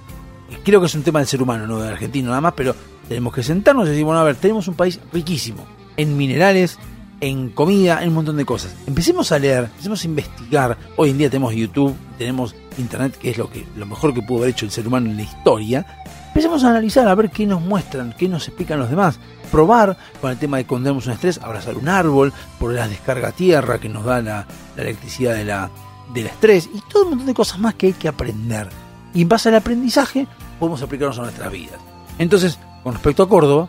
[0.64, 2.74] creo que es un tema del ser humano, no del argentino nada más, pero
[3.08, 6.78] tenemos que sentarnos y decir, bueno, a ver, tenemos un país riquísimo en minerales,
[7.20, 8.74] en comida, en un montón de cosas.
[8.86, 10.78] Empecemos a leer, empecemos a investigar.
[10.96, 14.38] Hoy en día tenemos YouTube, tenemos Internet, que es lo, que, lo mejor que pudo
[14.38, 15.86] haber hecho el ser humano en la historia.
[16.28, 19.18] Empecemos a analizar, a ver qué nos muestran, qué nos explican los demás.
[19.50, 23.28] Probar con el tema de cuando tenemos un estrés, abrazar un árbol, por la descarga
[23.28, 24.46] a tierra que nos da la,
[24.76, 25.70] electricidad de la,
[26.14, 28.68] del estrés y todo un montón de cosas más que hay que aprender.
[29.12, 30.28] Y en base al aprendizaje
[30.60, 31.80] podemos aplicarnos a nuestras vidas.
[32.18, 33.68] Entonces, con respecto a Córdoba,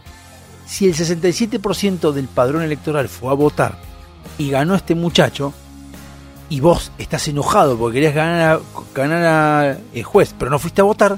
[0.68, 3.78] si el 67% del padrón electoral fue a votar
[4.38, 5.54] y ganó este muchacho,
[6.50, 8.60] y vos estás enojado porque querías ganar a,
[8.94, 11.18] ganar a eh, juez, pero no fuiste a votar,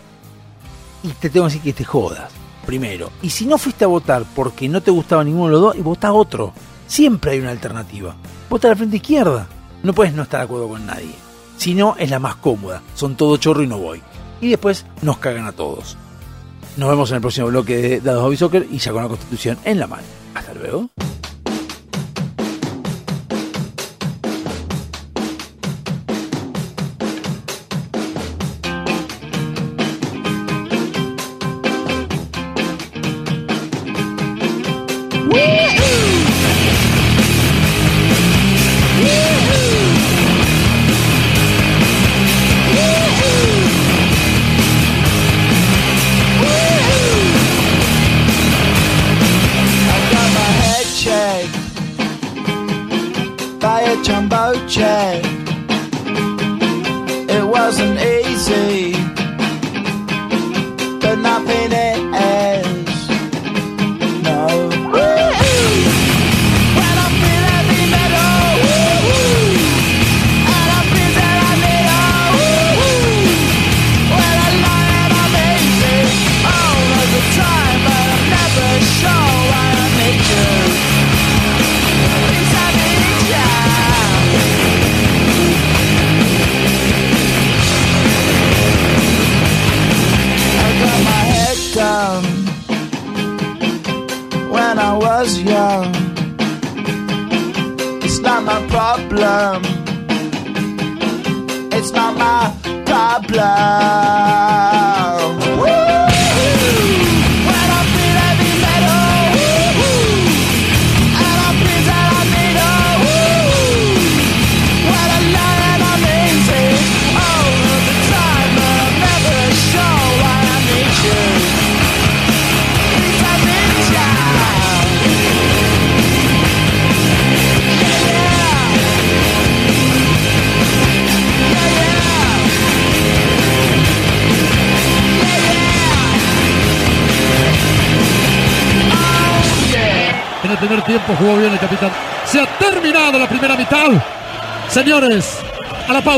[1.01, 2.31] y te tengo que decir que te jodas,
[2.65, 3.09] primero.
[3.21, 5.81] Y si no fuiste a votar porque no te gustaba ninguno de los dos, y
[5.81, 6.53] votá otro.
[6.87, 8.15] Siempre hay una alternativa.
[8.49, 9.47] Vota a la frente izquierda.
[9.81, 11.15] No puedes no estar de acuerdo con nadie.
[11.57, 12.83] Si no, es la más cómoda.
[12.93, 14.01] Son todo chorro y no voy.
[14.43, 15.95] Y después nos cagan a todos.
[16.75, 19.57] Nos vemos en el próximo bloque de Dados Hobby Soccer y ya con la constitución
[19.63, 20.03] en la mano.
[20.33, 20.89] Hasta luego.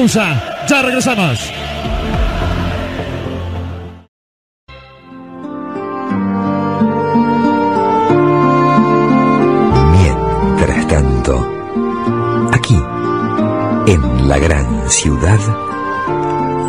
[0.08, 1.52] Ya regresamos.
[9.92, 11.48] Mientras tanto,
[12.54, 12.80] aquí,
[13.88, 15.40] en la gran ciudad,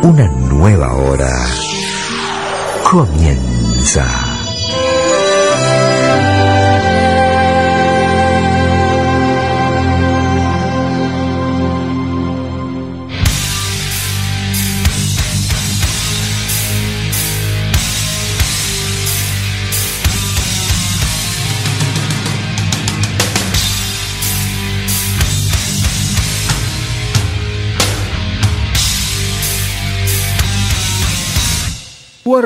[0.01, 1.29] una nueva hora
[2.89, 4.26] comienza.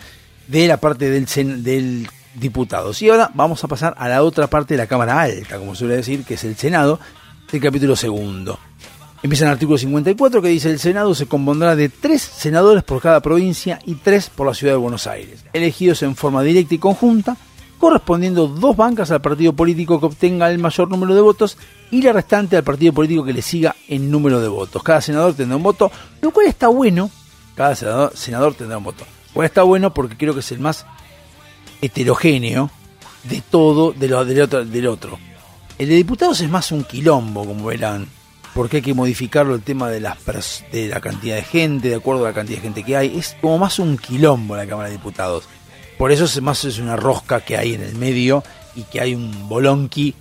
[0.47, 2.91] de la parte del, del diputado.
[2.99, 5.97] Y ahora vamos a pasar a la otra parte de la Cámara Alta, como suele
[5.97, 6.99] decir, que es el Senado,
[7.51, 8.59] del capítulo segundo.
[9.23, 13.01] Empieza en el artículo 54 que dice el Senado se compondrá de tres senadores por
[13.01, 16.79] cada provincia y tres por la ciudad de Buenos Aires, elegidos en forma directa y
[16.79, 17.37] conjunta,
[17.81, 21.57] correspondiendo dos bancas al partido político que obtenga el mayor número de votos
[21.89, 24.83] y la restante al partido político que le siga en número de votos.
[24.83, 27.09] Cada senador tendrá un voto, lo cual está bueno.
[27.55, 29.03] Cada senador, tendrá un voto.
[29.33, 30.85] Lo está bueno porque creo que es el más
[31.81, 32.69] heterogéneo
[33.23, 35.17] de todo de lo, del, otro, del otro.
[35.79, 38.07] El de diputados es más un quilombo, como verán,
[38.53, 40.17] porque hay que modificarlo el tema de, las
[40.71, 43.17] de la cantidad de gente, de acuerdo a la cantidad de gente que hay.
[43.17, 45.45] Es como más un quilombo la Cámara de Diputados.
[46.01, 48.43] Por eso es más es una rosca que hay en el medio
[48.75, 50.15] y que hay un bolonqui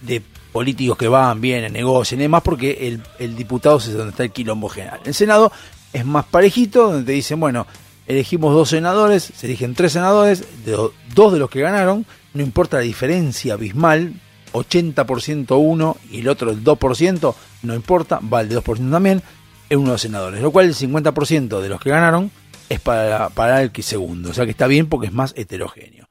[0.00, 0.22] de
[0.52, 4.30] políticos que van, vienen, negocian y demás, porque el, el diputado es donde está el
[4.30, 5.00] quilombo general.
[5.04, 5.52] El Senado
[5.92, 7.66] es más parejito, donde te dicen, bueno,
[8.06, 12.42] elegimos dos senadores, se eligen tres senadores, de do- dos de los que ganaron, no
[12.42, 14.14] importa la diferencia abismal,
[14.54, 17.34] 80% uno y el otro el 2%,
[17.64, 19.22] no importa, va el de 2% también,
[19.68, 22.30] es uno de los senadores, lo cual el 50% de los que ganaron
[22.68, 26.08] es para, para el que segundo, o sea que está bien porque es más heterogéneo.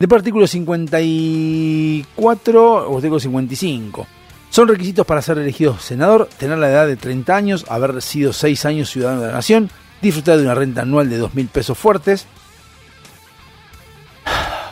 [0.00, 4.06] De artículo 54 o artículo 55.
[4.50, 8.64] Son requisitos para ser elegido senador, tener la edad de 30 años, haber sido 6
[8.64, 12.26] años ciudadano de la nación, disfrutar de una renta anual de 2.000 pesos fuertes,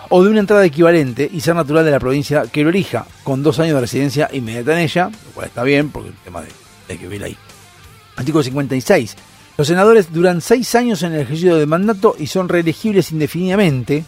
[0.09, 3.43] o de una entrada equivalente y ser natural de la provincia que lo elija, con
[3.43, 6.49] dos años de residencia inmediata en ella, lo cual está bien, porque el tema de,
[6.89, 7.37] hay que ahí.
[8.17, 9.17] Artículo 56.
[9.57, 14.05] Los senadores duran seis años en el ejercicio de mandato y son reelegibles indefinidamente.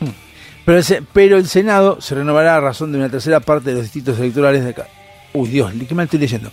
[0.00, 0.10] Hmm.
[1.12, 4.64] Pero el, Senado se renovará a razón de una tercera parte de los distritos electorales
[4.64, 4.88] de cada...
[5.32, 6.50] Uy, Dios, qué mal estoy leyendo.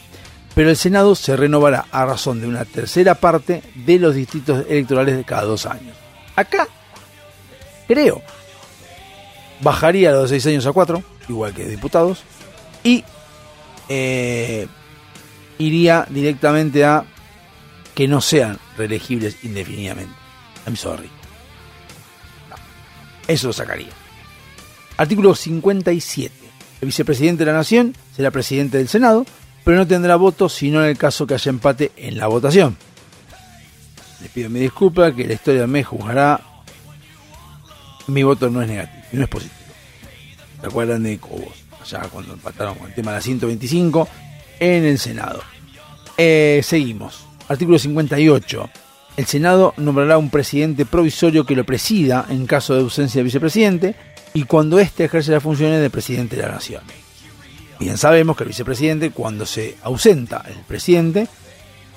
[0.55, 5.17] Pero el Senado se renovará a razón de una tercera parte de los distritos electorales
[5.17, 5.95] de cada dos años.
[6.35, 6.67] Acá,
[7.87, 8.21] creo,
[9.61, 12.23] bajaría los seis años a cuatro, igual que diputados,
[12.83, 13.03] y
[13.89, 14.67] eh,
[15.59, 17.05] iría directamente a
[17.93, 20.13] que no sean reelegibles indefinidamente.
[20.65, 21.09] I'm sorry.
[22.49, 22.55] No.
[23.27, 23.89] Eso lo sacaría.
[24.97, 26.33] Artículo 57.
[26.81, 29.25] El vicepresidente de la Nación será presidente del Senado,
[29.63, 32.77] pero no tendrá voto sino en el caso que haya empate en la votación.
[34.21, 36.41] Les pido mi disculpa que la historia me juzgará.
[38.07, 39.55] Mi voto no es negativo, no es positivo.
[40.61, 41.63] ¿Se acuerdan de Cobos?
[41.81, 44.07] Allá cuando empataron con el tema de la 125
[44.59, 45.41] en el Senado.
[46.17, 47.25] Eh, seguimos.
[47.47, 48.69] Artículo 58.
[49.17, 53.95] El Senado nombrará un presidente provisorio que lo presida en caso de ausencia del vicepresidente
[54.33, 56.83] y cuando éste ejerce las funciones de presidente de la nación.
[57.79, 61.27] Bien sabemos que el vicepresidente, cuando se ausenta el presidente,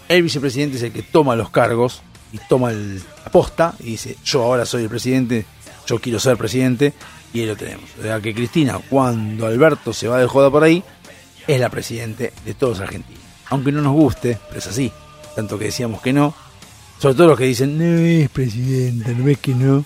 [0.08, 2.02] el vicepresidente es el que toma los cargos
[2.32, 5.44] y toma el- la posta y dice, yo ahora soy el presidente,
[5.86, 6.92] yo quiero ser presidente,
[7.34, 7.84] y ahí lo tenemos.
[7.98, 10.82] O sea que Cristina, cuando Alberto se va de joda por ahí,
[11.46, 13.22] es la presidente de todos argentinos.
[13.50, 14.92] Aunque no nos guste, pero es así.
[15.36, 16.34] Tanto que decíamos que no.
[16.98, 19.84] Sobre todo los que dicen, no es presidenta, no ves que no.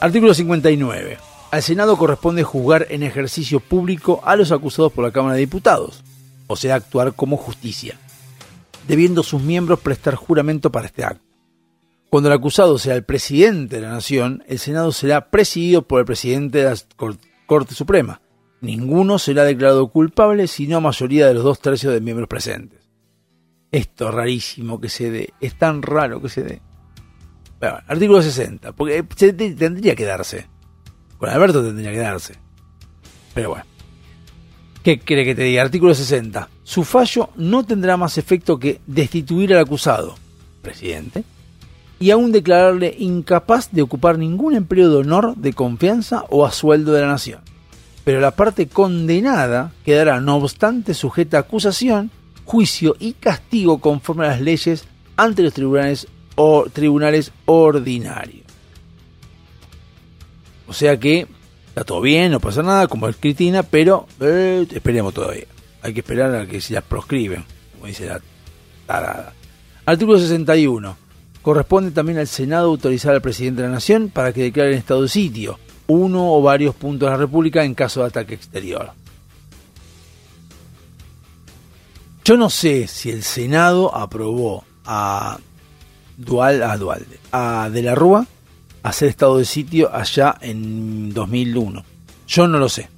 [0.00, 1.18] Artículo 59.
[1.50, 6.04] Al Senado corresponde juzgar en ejercicio público a los acusados por la Cámara de Diputados,
[6.46, 7.98] o sea, actuar como justicia,
[8.86, 11.22] debiendo sus miembros prestar juramento para este acto.
[12.10, 16.06] Cuando el acusado sea el presidente de la Nación, el Senado será presidido por el
[16.06, 17.16] presidente de la Cor-
[17.46, 18.20] Corte Suprema.
[18.60, 22.80] Ninguno será declarado culpable sino a mayoría de los dos tercios de miembros presentes.
[23.70, 26.62] Esto es rarísimo que se dé, es tan raro que se dé.
[27.60, 30.46] Artículo 60, porque tendría que darse.
[31.18, 32.34] Con Alberto tendría que darse.
[33.34, 33.64] Pero bueno.
[34.82, 35.62] ¿Qué quiere que te diga?
[35.62, 36.48] Artículo 60.
[36.62, 40.14] Su fallo no tendrá más efecto que destituir al acusado,
[40.62, 41.24] presidente,
[41.98, 46.92] y aún declararle incapaz de ocupar ningún empleo de honor, de confianza o a sueldo
[46.92, 47.40] de la nación.
[48.08, 52.10] Pero la parte condenada quedará, no obstante, sujeta a acusación,
[52.46, 54.86] juicio y castigo conforme a las leyes
[55.18, 58.46] ante los tribunales, o, tribunales ordinarios.
[60.66, 61.26] O sea que
[61.66, 65.44] está todo bien, no pasa nada, como es Cristina, pero eh, esperemos todavía.
[65.82, 67.44] Hay que esperar a que se las proscriben,
[67.74, 68.22] como dice la
[68.86, 69.34] tarada.
[69.84, 70.96] Artículo 61.
[71.42, 75.02] Corresponde también al Senado autorizar al presidente de la Nación para que declare en estado
[75.02, 75.58] de sitio
[75.88, 78.92] uno o varios puntos de la República en caso de ataque exterior.
[82.24, 85.38] Yo no sé si el Senado aprobó a
[86.16, 88.26] Dual, a Dualde, a De la Rúa
[88.82, 91.84] hacer estado de sitio allá en 2001.
[92.26, 92.88] Yo no lo sé.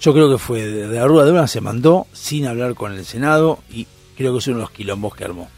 [0.00, 3.04] Yo creo que fue de la Rúa de una se mandó sin hablar con el
[3.04, 3.86] Senado y
[4.16, 5.48] creo que es uno de los quilombos que armó.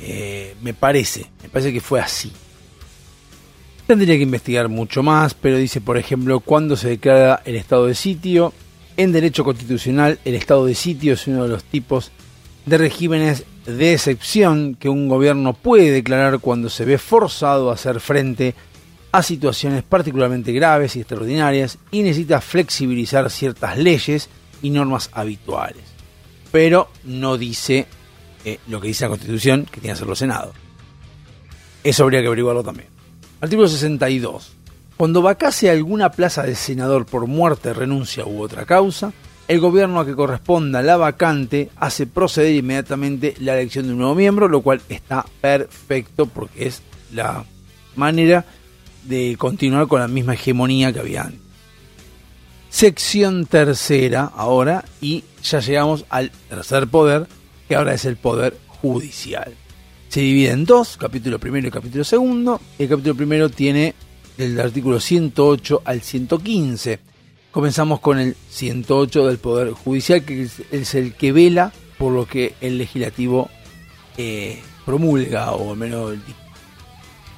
[0.00, 2.32] Eh, me parece, me parece que fue así.
[3.88, 7.94] Tendría que investigar mucho más, pero dice, por ejemplo, cuando se declara el estado de
[7.94, 8.52] sitio.
[8.98, 12.10] En derecho constitucional, el estado de sitio es uno de los tipos
[12.66, 17.98] de regímenes de excepción que un gobierno puede declarar cuando se ve forzado a hacer
[18.00, 18.54] frente
[19.10, 24.28] a situaciones particularmente graves y extraordinarias y necesita flexibilizar ciertas leyes
[24.60, 25.84] y normas habituales.
[26.52, 27.86] Pero no dice
[28.44, 30.52] eh, lo que dice la Constitución que tiene que hacerlo el Senado.
[31.82, 32.97] Eso habría que averiguarlo también.
[33.40, 34.52] Artículo 62.
[34.96, 39.12] Cuando vacase alguna plaza de senador por muerte, renuncia u otra causa,
[39.46, 44.16] el gobierno a que corresponda la vacante hace proceder inmediatamente la elección de un nuevo
[44.16, 46.82] miembro, lo cual está perfecto porque es
[47.12, 47.44] la
[47.94, 48.44] manera
[49.04, 51.40] de continuar con la misma hegemonía que había antes.
[52.70, 57.28] Sección tercera ahora y ya llegamos al tercer poder,
[57.68, 59.54] que ahora es el poder judicial.
[60.08, 62.60] Se divide en dos, capítulo primero y capítulo segundo.
[62.78, 63.94] El capítulo primero tiene
[64.38, 66.98] del artículo 108 al 115.
[67.50, 72.54] Comenzamos con el 108 del Poder Judicial, que es, el que vela por lo que
[72.62, 73.50] el legislativo
[74.16, 76.22] eh, promulga, o menos el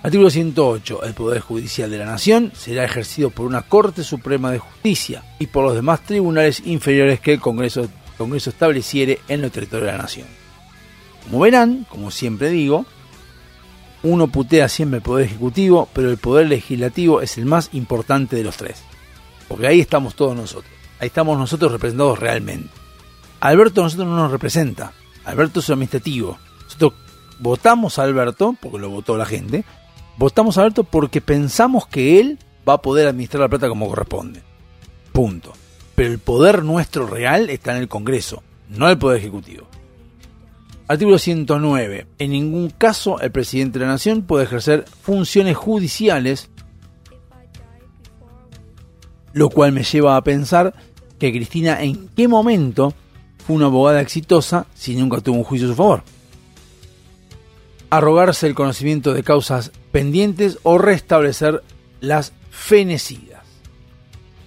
[0.05, 1.05] Artículo 108.
[1.05, 5.49] El Poder Judicial de la Nación será ejercido por una Corte Suprema de Justicia y
[5.49, 9.99] por los demás tribunales inferiores que el Congreso, Congreso estableciere en el territorio de la
[9.99, 10.40] Nación.
[11.25, 12.87] Como verán, como siempre digo,
[14.03, 18.45] uno putea siempre el Poder Ejecutivo, pero el Poder Legislativo es el más importante de
[18.45, 18.83] los tres.
[19.49, 20.73] Porque ahí estamos todos nosotros.
[20.99, 22.71] Ahí estamos nosotros representados realmente.
[23.41, 24.93] Alberto a nosotros no nos representa.
[25.25, 26.39] Alberto es administrativo.
[26.65, 26.93] Nosotros
[27.39, 29.65] votamos a Alberto, porque lo votó la gente.
[30.17, 34.43] Votamos a Alberto porque pensamos que él va a poder administrar la plata como corresponde.
[35.13, 35.53] Punto.
[35.95, 39.67] Pero el poder nuestro real está en el Congreso, no el Poder Ejecutivo.
[40.91, 42.09] Artículo 109.
[42.19, 46.51] En ningún caso el presidente de la Nación puede ejercer funciones judiciales,
[49.33, 50.75] lo cual me lleva a pensar
[51.21, 52.93] que Cristina en qué momento
[53.47, 56.03] fue una abogada exitosa si nunca tuvo un juicio a su favor.
[57.91, 61.63] Arrogarse el conocimiento de causas pendientes o restablecer
[62.01, 63.45] las fenecidas.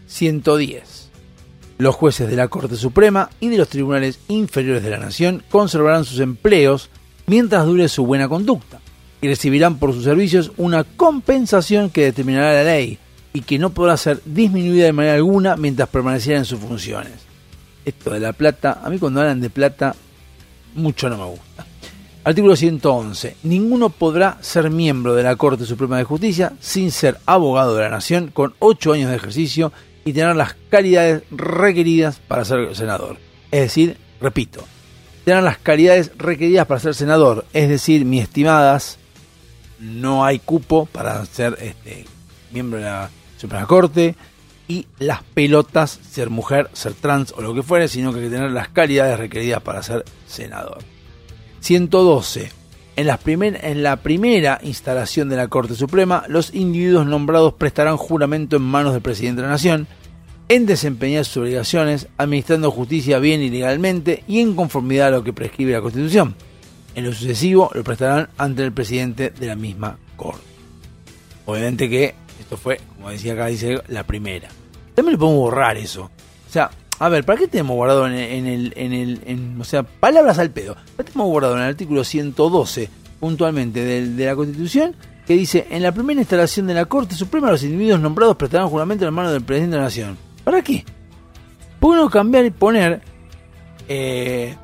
[0.07, 0.92] 110.
[1.77, 6.05] Los jueces de la Corte Suprema y de los tribunales inferiores de la Nación conservarán
[6.05, 6.89] sus empleos
[7.25, 8.79] mientras dure su buena conducta
[9.21, 12.99] y recibirán por sus servicios una compensación que determinará la ley
[13.33, 17.13] y que no podrá ser disminuida de manera alguna mientras permanecieran en sus funciones.
[17.85, 19.95] Esto de la plata, a mí cuando hablan de plata,
[20.75, 21.65] mucho no me gusta.
[22.25, 23.37] Artículo 111.
[23.43, 27.89] Ninguno podrá ser miembro de la Corte Suprema de Justicia sin ser abogado de la
[27.89, 29.73] Nación con 8 años de ejercicio
[30.05, 33.17] y tener las calidades requeridas para ser senador.
[33.51, 34.63] Es decir, repito,
[35.23, 37.45] tener las calidades requeridas para ser senador.
[37.53, 38.97] Es decir, mis estimadas,
[39.79, 42.05] no hay cupo para ser este,
[42.51, 44.15] miembro de la Suprema Corte
[44.67, 48.35] y las pelotas, ser mujer, ser trans o lo que fuere, sino que hay que
[48.35, 50.79] tener las calidades requeridas para ser senador.
[51.59, 52.62] 112.
[52.95, 58.55] En, primer- en la primera instalación de la Corte Suprema, los individuos nombrados prestarán juramento
[58.57, 59.87] en manos del presidente de la Nación
[60.49, 65.33] en desempeñar sus obligaciones, administrando justicia bien y legalmente y en conformidad a lo que
[65.33, 66.35] prescribe la Constitución.
[66.93, 70.43] En lo sucesivo, lo prestarán ante el presidente de la misma Corte.
[71.45, 74.49] Obviamente que esto fue, como decía acá, dice la primera.
[74.93, 76.03] También le podemos borrar eso.
[76.03, 76.69] O sea,
[76.99, 79.83] a ver, ¿para qué tenemos guardado en el, en el, en el en- o sea,
[79.83, 80.75] palabras al pedo?
[80.75, 82.89] ¿Para qué tenemos guardado en el artículo 112
[83.19, 87.49] puntualmente del- de, la Constitución que dice, en la primera instalación de la Corte Suprema
[87.51, 90.17] los individuos nombrados prestarán juramento en manos del presidente de la Nación?
[90.43, 90.83] ¿Para qué?
[91.79, 93.01] ¿Por qué no cambiar y poner,
[93.87, 94.55] eh,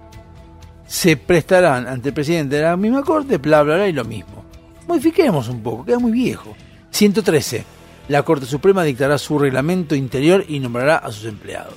[0.88, 4.44] se prestarán ante el presidente de la misma Corte, bla, bla, bla, y lo mismo?
[4.88, 6.56] Modifiquemos un poco, queda muy viejo.
[6.92, 7.64] 113.
[8.08, 11.74] La Corte Suprema dictará su reglamento interior y nombrará a sus empleados,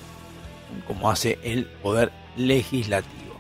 [0.87, 3.37] como hace el Poder Legislativo.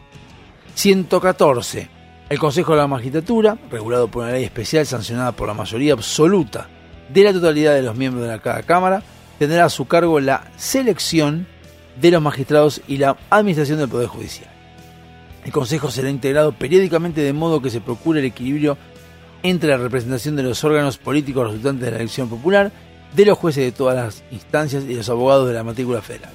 [0.74, 1.88] 114.
[2.28, 6.68] El Consejo de la Magistratura, regulado por una ley especial sancionada por la mayoría absoluta
[7.12, 9.02] de la totalidad de los miembros de cada Cámara,
[9.38, 11.46] tendrá a su cargo la selección
[12.00, 14.50] de los magistrados y la administración del Poder Judicial.
[15.44, 18.78] El Consejo será integrado periódicamente de modo que se procure el equilibrio
[19.42, 22.72] entre la representación de los órganos políticos resultantes de la elección popular,
[23.14, 26.32] de los jueces de todas las instancias y los abogados de la matrícula federal.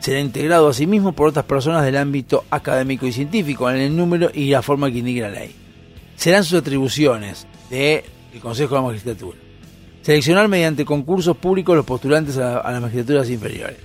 [0.00, 4.50] Será integrado asimismo por otras personas del ámbito académico y científico en el número y
[4.50, 5.54] la forma que indique la ley.
[6.16, 8.04] Serán sus atribuciones del
[8.40, 9.38] Consejo de la Magistratura.
[10.02, 13.78] Seleccionar mediante concursos públicos los postulantes a, a las magistraturas inferiores.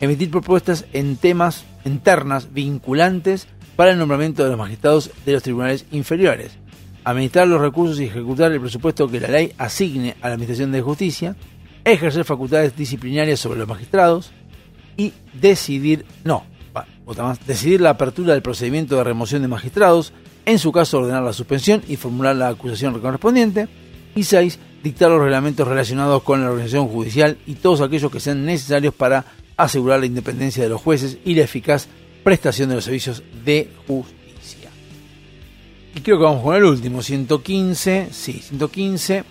[0.00, 3.46] Emitir propuestas en temas internas vinculantes
[3.76, 6.58] para el nombramiento de los magistrados de los tribunales inferiores
[7.04, 10.82] administrar los recursos y ejecutar el presupuesto que la ley asigne a la Administración de
[10.82, 11.36] Justicia,
[11.84, 14.30] ejercer facultades disciplinarias sobre los magistrados
[14.96, 16.44] y decidir, no,
[17.46, 20.12] decidir la apertura del procedimiento de remoción de magistrados,
[20.44, 23.68] en su caso ordenar la suspensión y formular la acusación correspondiente,
[24.14, 24.58] y 6.
[24.82, 29.24] Dictar los reglamentos relacionados con la organización judicial y todos aquellos que sean necesarios para
[29.56, 31.86] asegurar la independencia de los jueces y la eficaz
[32.24, 34.70] prestación de los servicios de justicia.
[35.94, 39.24] Y creo que vamos con el último, 115, sí, 115.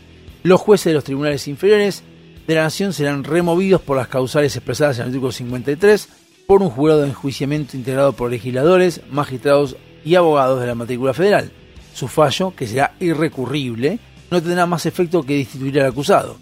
[0.43, 2.03] Los jueces de los tribunales inferiores
[2.47, 6.09] de la Nación serán removidos por las causales expresadas en el artículo 53
[6.47, 11.51] por un jurado de enjuiciamiento integrado por legisladores, magistrados y abogados de la matrícula federal.
[11.93, 16.37] Su fallo, que será irrecurrible, no tendrá más efecto que destituir al acusado.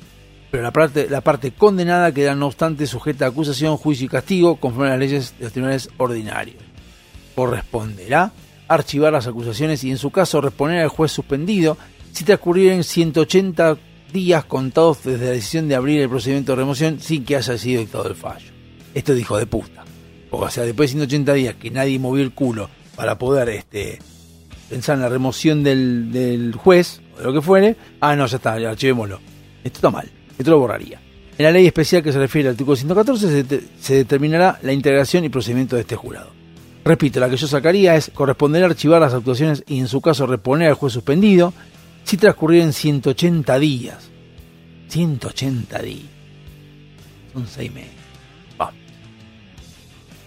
[0.51, 4.55] Pero la parte, la parte condenada quedará no obstante sujeta a acusación, juicio y castigo
[4.55, 6.63] conforme a las leyes de los tribunales ordinarios.
[7.35, 8.31] Corresponderá
[8.67, 11.77] archivar las acusaciones y en su caso reponer al juez suspendido
[12.11, 13.77] si transcurrieren 180
[14.11, 17.79] días contados desde la decisión de abrir el procedimiento de remoción sin que haya sido
[17.81, 18.51] dictado el fallo.
[18.93, 19.83] Esto dijo de puta.
[20.31, 23.99] O sea, después de 180 días que nadie movió el culo para poder este,
[24.69, 28.53] pensar en la remoción del, juez o de lo que fuere, ah, no, ya está,
[28.53, 29.19] archivémoslo.
[29.63, 30.99] Esto está mal, esto lo borraría.
[31.37, 34.73] En la ley especial que se refiere al artículo 114 se, de- se determinará la
[34.73, 36.31] integración y procedimiento de este jurado.
[36.83, 40.69] Repito, la que yo sacaría es corresponderá archivar las actuaciones y en su caso reponer
[40.69, 41.53] al juez suspendido
[42.03, 44.09] si transcurrieron 180 días.
[44.89, 46.05] 180 días.
[47.33, 47.91] Son seis meses.
[48.59, 48.73] Va.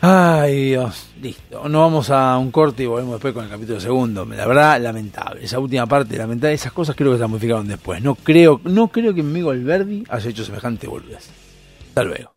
[0.00, 1.68] Ay Dios, listo.
[1.68, 4.24] Nos vamos a un corte y volvemos después con el capítulo segundo.
[4.24, 5.44] La verdad, lamentable.
[5.44, 6.54] Esa última parte, lamentable.
[6.54, 8.02] Esas cosas creo que se modificaron después.
[8.02, 11.28] No creo, no creo que mi amigo Alberdi haya hecho semejante boludez.
[11.88, 12.31] Hasta luego.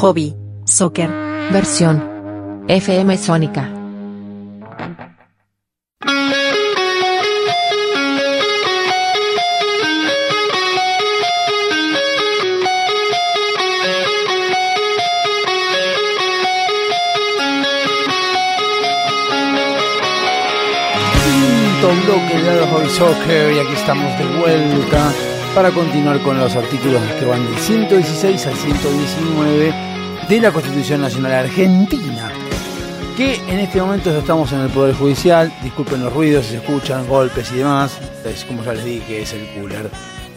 [0.00, 0.34] Hobby.
[0.64, 1.10] Soccer.
[1.52, 2.02] Versión.
[2.68, 3.68] FM Sónica.
[22.06, 25.12] Bloque de Hobby Soccer y aquí estamos de vuelta
[25.54, 29.89] para continuar con los artículos que van del 116 al 119
[30.30, 32.30] de la Constitución Nacional Argentina.
[33.16, 35.52] Que en este momento estamos en el Poder Judicial.
[35.60, 37.98] Disculpen los ruidos si se escuchan, golpes y demás.
[38.24, 39.90] Es como ya les dije, es el cooler.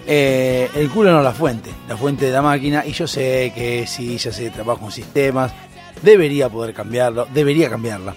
[0.08, 2.84] Eh, el cooler no la fuente, la fuente de la máquina.
[2.84, 5.54] Y yo sé que si ya sé, trabajo en sistemas,
[6.02, 8.16] debería poder cambiarlo, debería cambiarla.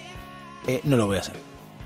[0.66, 1.36] Eh, no lo voy a hacer.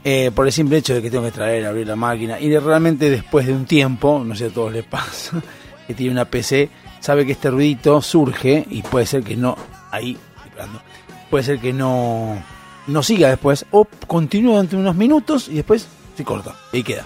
[0.05, 3.11] Eh, por el simple hecho de que tengo que traer, abrir la máquina y realmente
[3.11, 5.43] después de un tiempo, no sé a todos les pasa,
[5.89, 9.57] que tiene una PC, sabe que este ruidito surge y puede ser que no,
[9.91, 10.83] ahí, estoy esperando,
[11.31, 12.43] puede ser que no,
[12.87, 15.87] no siga después o continúa durante unos minutos y después
[16.17, 17.05] se corta y ahí queda.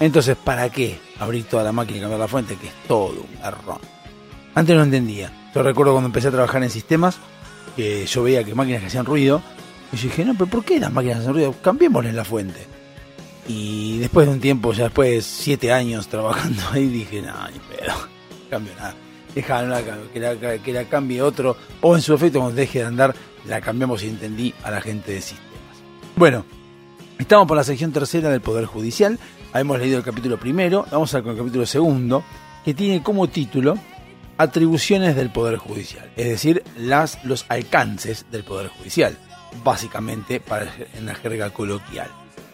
[0.00, 2.56] Entonces, ¿para qué abrir toda la máquina y cambiar la fuente?
[2.56, 3.80] Que es todo un garrón.
[4.54, 5.32] Antes no entendía.
[5.54, 7.18] Yo recuerdo cuando empecé a trabajar en sistemas,
[7.76, 9.42] que yo veía que máquinas que hacían ruido,
[9.92, 11.54] y yo dije, no, pero ¿por qué las máquinas hacen ruido?
[11.62, 12.66] Cambiémosle la fuente.
[13.48, 17.58] Y después de un tiempo, ya después de siete años trabajando ahí, dije, no, ni
[17.58, 17.94] pedo,
[18.50, 18.94] cambio nada.
[19.38, 22.56] Deja no la cambio, que, la, que la cambie otro, o en su efecto, cuando
[22.56, 23.14] deje de andar,
[23.46, 25.76] la cambiamos y entendí a la gente de sistemas.
[26.16, 26.44] Bueno,
[27.20, 29.16] estamos por la sección tercera del Poder Judicial.
[29.54, 32.24] Hemos leído el capítulo primero, vamos a con el capítulo segundo,
[32.64, 33.78] que tiene como título
[34.38, 39.16] Atribuciones del Poder Judicial, es decir, las, los alcances del Poder Judicial,
[39.62, 42.08] básicamente para, en la jerga coloquial.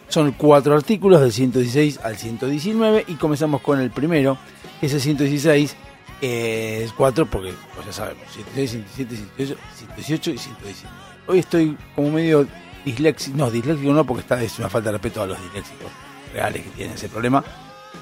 [0.07, 4.37] Son cuatro artículos del 116 al 119 y comenzamos con el primero,
[4.79, 5.75] que es el 116,
[6.21, 10.95] eh, es cuatro porque pues ya sabemos, 116, 117, 118, 118 y 119.
[11.27, 12.47] Hoy estoy como medio
[12.83, 15.91] disléxico, no, disléxico no porque está, es una falta de respeto a los disléxicos
[16.33, 17.43] reales que tienen ese problema.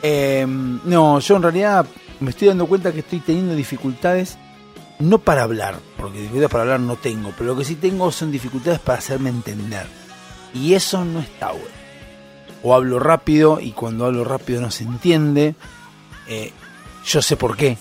[0.01, 1.85] Eh, no, yo en realidad
[2.19, 4.37] me estoy dando cuenta que estoy teniendo dificultades,
[4.99, 8.31] no para hablar, porque dificultades para hablar no tengo, pero lo que sí tengo son
[8.31, 9.87] dificultades para hacerme entender.
[10.53, 11.83] Y eso no está bueno.
[12.61, 15.55] O hablo rápido y cuando hablo rápido no se entiende.
[16.27, 16.51] Eh,
[17.05, 17.77] yo sé por qué,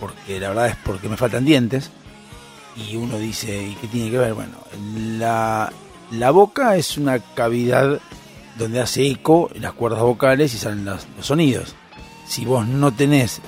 [0.00, 1.90] porque la verdad es porque me faltan dientes.
[2.76, 4.32] Y uno dice, ¿y qué tiene que ver?
[4.32, 4.56] Bueno,
[5.18, 5.70] la,
[6.10, 8.00] la boca es una cavidad
[8.58, 11.74] donde hace eco las cuerdas vocales y salen los, sonidos.
[12.26, 13.40] Si vos no tenés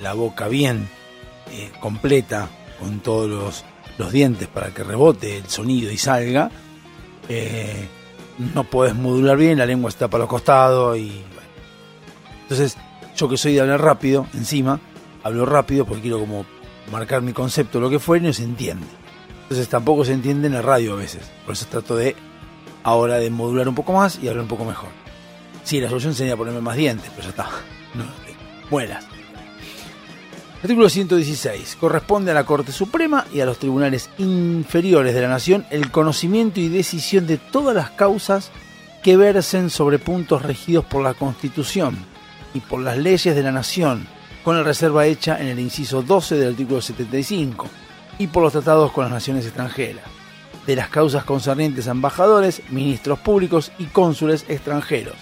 [0.00, 0.88] la boca bien
[1.50, 3.64] eh, completa, con todos los,
[3.98, 6.50] los, dientes para que rebote el sonido y salga,
[7.28, 7.88] eh,
[8.54, 11.50] no podés modular bien, la lengua está para los costados y bueno.
[12.42, 12.76] Entonces,
[13.16, 14.80] yo que soy de hablar rápido, encima,
[15.22, 16.46] hablo rápido porque quiero como
[16.90, 18.86] marcar mi concepto, lo que fue, y no se entiende.
[19.42, 21.30] Entonces tampoco se entiende en la radio a veces.
[21.44, 22.16] Por eso trato de
[22.82, 24.90] ahora de modular un poco más y hablar un poco mejor.
[25.64, 27.48] Sí, la solución sería ponerme más dientes, pero ya está.
[27.92, 28.04] No,
[28.70, 29.04] muelas.
[30.62, 31.76] Artículo 116.
[31.80, 36.60] Corresponde a la Corte Suprema y a los tribunales inferiores de la Nación el conocimiento
[36.60, 38.52] y decisión de todas las causas
[39.02, 41.96] que versen sobre puntos regidos por la Constitución
[42.52, 44.06] y por las leyes de la Nación,
[44.44, 47.66] con la reserva hecha en el inciso 12 del artículo 75,
[48.18, 50.04] y por los tratados con las naciones extranjeras,
[50.66, 55.14] de las causas concernientes a embajadores, ministros públicos y cónsules extranjeros,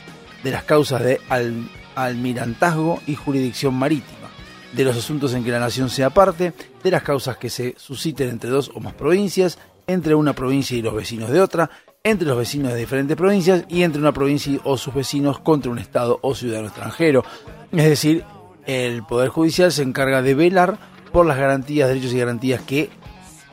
[0.42, 4.28] de las causas de al almirantazgo y jurisdicción marítima.
[4.72, 8.28] De los asuntos en que la nación sea parte, de las causas que se susciten
[8.28, 11.70] entre dos o más provincias, entre una provincia y los vecinos de otra,
[12.04, 15.78] entre los vecinos de diferentes provincias y entre una provincia o sus vecinos contra un
[15.78, 17.24] Estado o ciudadano extranjero.
[17.72, 18.24] Es decir,
[18.68, 20.78] el Poder Judicial se encarga de velar
[21.10, 22.90] por las garantías, derechos y garantías que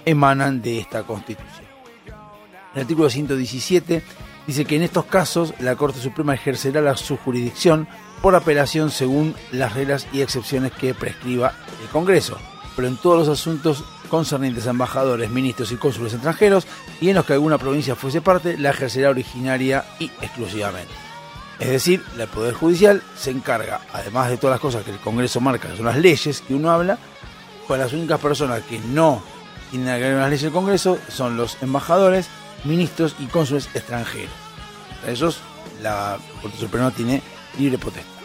[0.03, 1.65] emanan de esta Constitución.
[2.75, 4.03] El artículo 117
[4.45, 7.87] dice que en estos casos la Corte Suprema ejercerá la, su jurisdicción
[8.21, 12.37] por apelación según las reglas y excepciones que prescriba el Congreso,
[12.75, 16.67] pero en todos los asuntos concernientes a embajadores, ministros y cónsules extranjeros
[16.99, 21.04] y en los que alguna provincia fuese parte, la ejercerá originaria y exclusivamente.
[21.59, 25.39] Es decir, el Poder Judicial se encarga, además de todas las cosas que el Congreso
[25.39, 26.97] marca, que son las leyes que uno habla,
[27.67, 29.23] pues las únicas personas que no
[29.71, 32.27] tienen que ver con las leyes del Congreso son los embajadores,
[32.65, 34.33] ministros y cónsules extranjeros.
[35.05, 35.39] A ellos
[35.81, 37.21] la Corte Suprema tiene
[37.57, 38.15] libre potestad.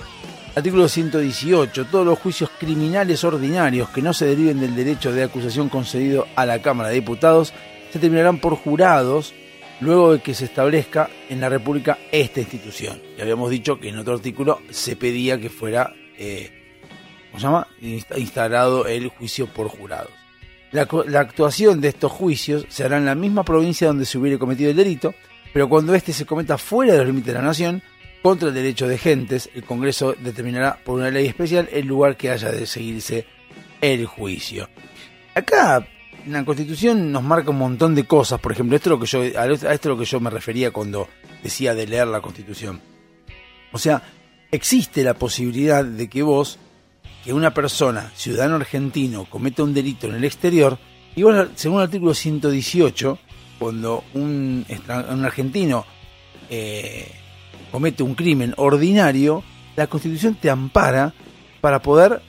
[0.57, 1.87] Artículo 118.
[1.87, 6.45] Todos los juicios criminales ordinarios que no se deriven del derecho de acusación concedido a
[6.45, 7.53] la Cámara de Diputados
[7.93, 9.33] se terminarán por jurados
[9.81, 13.01] luego de que se establezca en la República esta institución.
[13.17, 16.51] Y habíamos dicho que en otro artículo se pedía que fuera, eh,
[17.31, 17.69] ¿cómo se llama?,
[18.17, 20.11] instalado el juicio por jurados.
[20.73, 24.39] La, la, actuación de estos juicios se hará en la misma provincia donde se hubiere
[24.39, 25.15] cometido el delito,
[25.53, 27.83] pero cuando éste se cometa fuera de los límites de la nación,
[28.23, 32.31] contra el derecho de gentes, el Congreso determinará por una ley especial el lugar que
[32.31, 33.27] haya de seguirse
[33.81, 34.69] el juicio.
[35.35, 35.87] Acá
[36.27, 39.41] la Constitución nos marca un montón de cosas, por ejemplo, esto es lo que yo,
[39.41, 41.09] a esto es lo que yo me refería cuando
[41.43, 42.81] decía de leer la Constitución.
[43.73, 44.03] O sea,
[44.51, 46.59] existe la posibilidad de que vos,
[47.25, 50.79] que una persona, ciudadano argentino, cometa un delito en el exterior,
[51.15, 53.19] y vos, según el artículo 118,
[53.59, 54.65] cuando un,
[55.11, 55.85] un argentino
[56.49, 57.11] eh,
[57.71, 59.43] comete un crimen ordinario,
[59.77, 61.15] la Constitución te ampara
[61.61, 62.23] para poder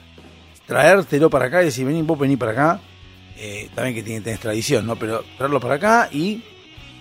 [0.66, 2.80] traértelo para acá y decir, vení, vos vení para acá,
[3.36, 4.96] eh, también que tiene que tener tradición, ¿no?
[4.96, 6.42] Pero traerlo para acá y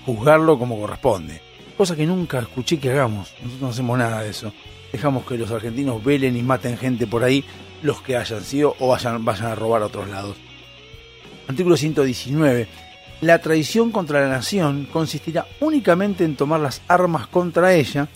[0.06, 1.42] juzgarlo como corresponde.
[1.78, 4.54] Cosa que nunca escuché que hagamos, nosotros no hacemos nada de eso.
[4.92, 7.44] Dejamos que los argentinos velen y maten gente por ahí,
[7.82, 10.38] los que hayan sido o vayan, vayan a robar a otros lados.
[11.48, 12.68] Artículo 119.
[13.22, 18.08] la traición contra la nación consistirá únicamente en tomar las armas contra ella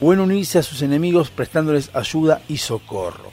[0.00, 3.30] o en unirse a sus enemigos prestándoles ayuda y socorro.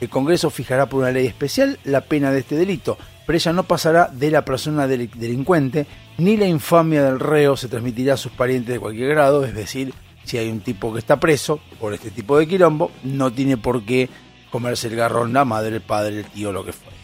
[0.00, 3.62] El Congreso fijará por una ley especial la pena de este delito, pero ella no
[3.64, 5.86] pasará de la persona del- delincuente,
[6.18, 9.92] ni la infamia del reo se transmitirá a sus parientes de cualquier grado, es decir,
[10.24, 13.84] si hay un tipo que está preso por este tipo de quilombo, no tiene por
[13.84, 14.08] qué
[14.50, 16.96] comerse el garrón la madre, el padre, el tío, lo que fuera.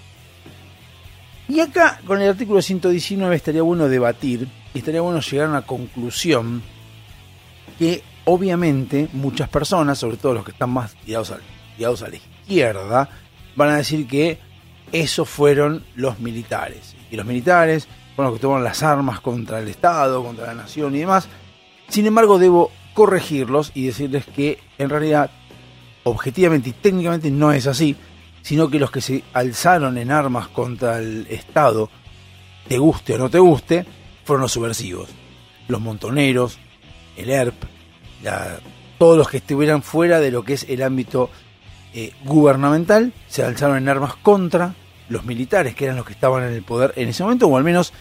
[1.48, 5.62] Y acá, con el artículo 119, estaría bueno debatir y estaría bueno llegar a una
[5.62, 6.62] conclusión
[7.78, 11.40] que obviamente muchas personas, sobre todo los que están más tirados, al-
[11.76, 13.08] tirados a la izquierda,
[13.56, 14.38] van a decir que
[14.92, 16.94] esos fueron los militares.
[17.10, 20.94] Y los militares fueron los que tomaron las armas contra el Estado, contra la nación
[20.94, 21.28] y demás.
[21.88, 25.30] Sin embargo, debo corregirlos y decirles que en realidad,
[26.04, 27.96] objetivamente y técnicamente no es así,
[28.42, 31.90] sino que los que se alzaron en armas contra el Estado,
[32.66, 33.86] te guste o no te guste,
[34.24, 35.08] fueron los subversivos.
[35.68, 36.58] Los montoneros,
[37.16, 37.54] el ERP,
[38.98, 41.30] todos los que estuvieran fuera de lo que es el ámbito
[41.94, 44.74] eh, gubernamental, se alzaron en armas contra
[45.08, 47.64] los militares, que eran los que estaban en el poder en ese momento, o al
[47.64, 47.92] menos,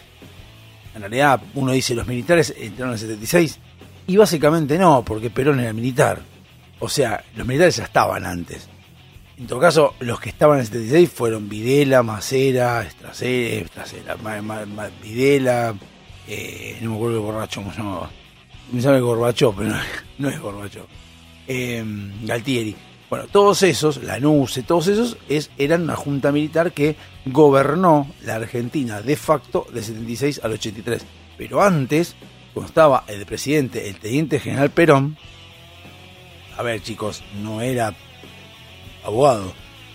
[0.94, 3.58] en realidad, uno dice los militares entraron en el 76,
[4.06, 6.20] y básicamente no, porque Perón era militar.
[6.80, 8.68] O sea, los militares ya estaban antes.
[9.36, 14.16] En todo caso, los que estaban en el 76 fueron Videla, Macera, Estracera, Estracera,
[15.02, 15.74] Videla,
[16.26, 18.10] eh, no me acuerdo el borracho cómo se llamaba.
[18.72, 19.76] Me sabe Gorbachov, pero no,
[20.18, 20.86] no es Gorbachov.
[21.46, 21.84] Eh,
[22.24, 22.76] Galtieri.
[23.10, 29.00] Bueno, todos esos, Lanuse, todos esos es, eran una junta militar que gobernó la Argentina
[29.00, 31.06] de facto del 76 al 83.
[31.38, 32.16] Pero antes,
[32.52, 35.16] cuando estaba el presidente, el teniente general Perón,
[36.56, 37.94] a ver chicos, no era
[39.02, 39.54] abogado,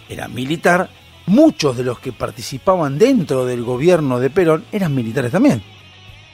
[0.10, 0.90] era militar,
[1.28, 5.62] muchos de los que participaban dentro del gobierno de Perón eran militares también.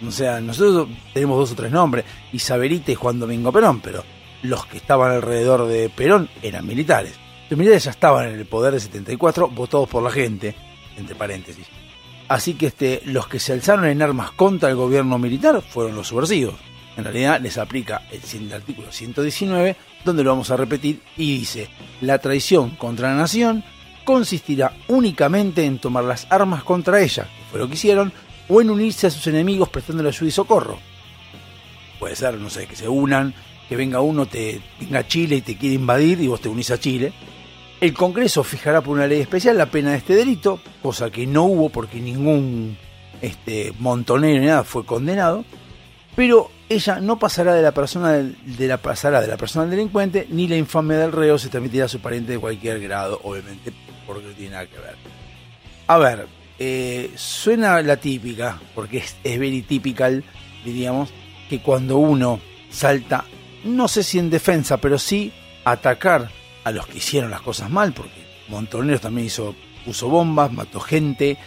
[0.08, 4.04] O sea, nosotros tenemos dos o tres nombres, Isabelita y Juan Domingo Perón, pero
[4.42, 7.14] los que estaban alrededor de Perón eran militares.
[7.50, 10.56] Los militares ya estaban en el poder de 74, votados por la gente,
[10.98, 11.68] entre paréntesis.
[12.28, 16.08] Así que este, los que se alzaron en armas contra el gobierno militar fueron los
[16.08, 16.56] subversivos.
[16.96, 19.76] En realidad les aplica el, artículo 119,
[20.06, 21.70] donde lo vamos a repetir, y dice,
[22.02, 23.64] la traición contra la nación
[24.04, 28.14] consistirá únicamente en tomar las armas contra ella, que fue lo que hicieron,
[28.48, 30.78] o en unirse a sus enemigos prestándole ayuda y socorro.
[32.00, 33.34] Puede ser, no sé, que se unan,
[33.70, 36.72] que venga uno, te venga a Chile y te quiere invadir y vos te unís
[36.72, 37.14] a Chile.
[37.80, 41.44] El Congreso fijará por una ley especial la pena de este delito, cosa que no
[41.44, 42.76] hubo porque ningún
[43.22, 45.46] este, montonero ni nada fue condenado,
[46.16, 50.28] pero ella no pasará de la persona de la pasará de la persona del delincuente
[50.30, 53.72] ni la infamia del reo se transmitirá a su pariente de cualquier grado, obviamente,
[54.06, 54.96] porque no tiene nada que ver.
[55.88, 56.28] A ver,
[56.58, 60.24] eh, suena la típica, porque es, es very typical,
[60.66, 61.10] diríamos,
[61.50, 62.40] que cuando uno
[62.70, 63.26] salta,
[63.64, 65.32] no sé si en defensa, pero sí
[65.64, 66.30] atacar
[66.64, 69.56] a los que hicieron las cosas mal, porque Montoneros también hizo,
[69.86, 71.38] puso bombas, mató gente,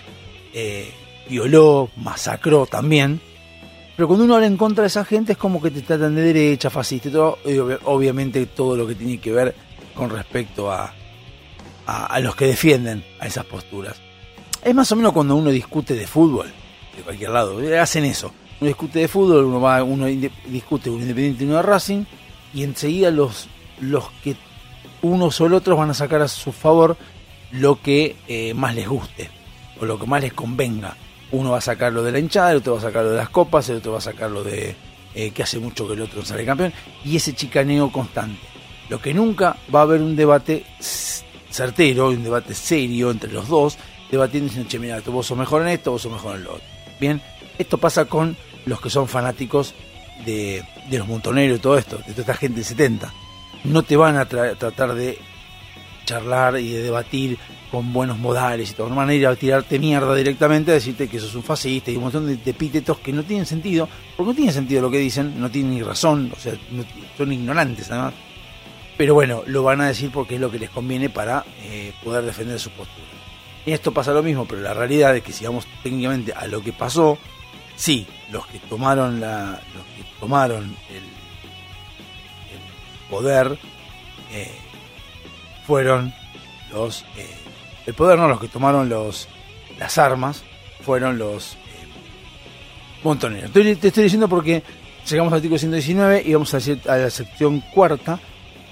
[0.52, 0.92] eh,
[1.28, 3.20] violó, masacró también.
[3.96, 6.22] Pero cuando uno habla en contra de esa gente es como que te tratan de
[6.22, 9.54] derecha, fascista y todo, y obvi- obviamente todo lo que tiene que ver
[9.94, 10.94] con respecto a,
[11.86, 14.00] a, a los que defienden a esas posturas.
[14.64, 16.50] Es más o menos cuando uno discute de fútbol,
[16.96, 18.32] de cualquier lado, hacen eso.
[18.62, 22.04] Uno discute de fútbol, uno va, uno discute un independiente y uno de Racing,
[22.54, 23.48] y enseguida los,
[23.80, 24.36] los que
[25.00, 26.96] unos o el otros van a sacar a su favor
[27.50, 29.30] lo que eh, más les guste,
[29.80, 30.96] o lo que más les convenga.
[31.32, 33.16] Uno va a sacar lo de la hinchada, el otro va a sacar lo de
[33.16, 34.76] las copas, el otro va a sacar lo de
[35.16, 36.72] eh, que hace mucho que el otro sale campeón,
[37.04, 38.46] y ese chicaneo constante.
[38.88, 40.64] Lo que nunca va a haber un debate
[41.50, 43.76] certero, un debate serio entre los dos,
[44.08, 46.64] debatiendo diciendo, che, mira, vos sos mejor en esto, vos sos mejor en lo otro.
[47.00, 47.20] Bien,
[47.58, 48.36] esto pasa con
[48.66, 49.74] los que son fanáticos
[50.24, 53.12] de, de los montoneros y todo esto, de toda esta gente del 70.
[53.64, 55.18] No te van a tra- tratar de
[56.04, 57.38] charlar y de debatir
[57.70, 58.88] con buenos modales y todo.
[58.88, 61.96] No van a ir a tirarte mierda directamente a decirte que sos un fascista y
[61.96, 64.98] un montón de, de epítetos que no tienen sentido, porque no tiene sentido lo que
[64.98, 66.52] dicen, no tienen ni razón, o sea,
[67.16, 68.14] son ignorantes además.
[68.98, 72.24] Pero bueno, lo van a decir porque es lo que les conviene para eh, poder
[72.24, 73.06] defender su postura.
[73.64, 76.60] Y esto pasa lo mismo, pero la realidad es que si vamos técnicamente a lo
[76.62, 77.16] que pasó,
[77.76, 81.02] sí, los que tomaron la, los que tomaron el,
[83.10, 83.58] poder
[84.32, 84.50] eh,
[85.66, 86.14] fueron
[86.72, 87.28] los eh,
[87.84, 89.28] el poder no los que tomaron los
[89.78, 90.42] las armas
[90.80, 91.58] fueron los eh,
[93.04, 93.52] montoneros.
[93.52, 94.62] Te estoy diciendo porque
[95.08, 96.58] llegamos al artículo 119 y vamos a,
[96.90, 98.18] a la sección cuarta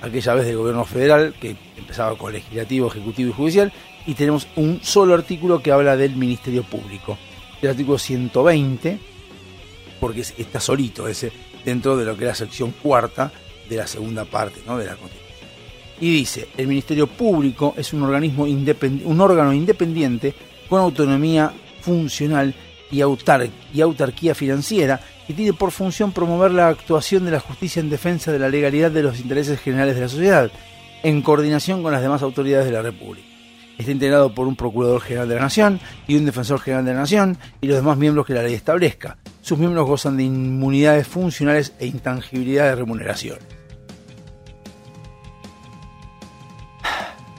[0.00, 3.72] aquella vez del gobierno federal que empezaba con legislativo ejecutivo y judicial
[4.06, 7.18] y tenemos un solo artículo que habla del ministerio público
[7.62, 8.98] el artículo 120
[10.00, 11.30] porque es- está solito ese
[11.64, 13.30] dentro de lo que es la sección cuarta
[13.68, 14.78] de la segunda parte ¿no?
[14.78, 15.20] de la Constitución.
[16.00, 20.34] Y dice, el Ministerio Público es un organismo un órgano independiente
[20.68, 22.54] con autonomía funcional
[22.90, 27.90] y, y autarquía financiera que tiene por función promover la actuación de la justicia en
[27.90, 30.50] defensa de la legalidad de los intereses generales de la sociedad,
[31.02, 33.28] en coordinación con las demás autoridades de la República.
[33.80, 37.00] Está integrado por un Procurador General de la Nación y un Defensor General de la
[37.00, 39.16] Nación y los demás miembros que la ley establezca.
[39.40, 43.38] Sus miembros gozan de inmunidades funcionales e intangibilidad de remuneración.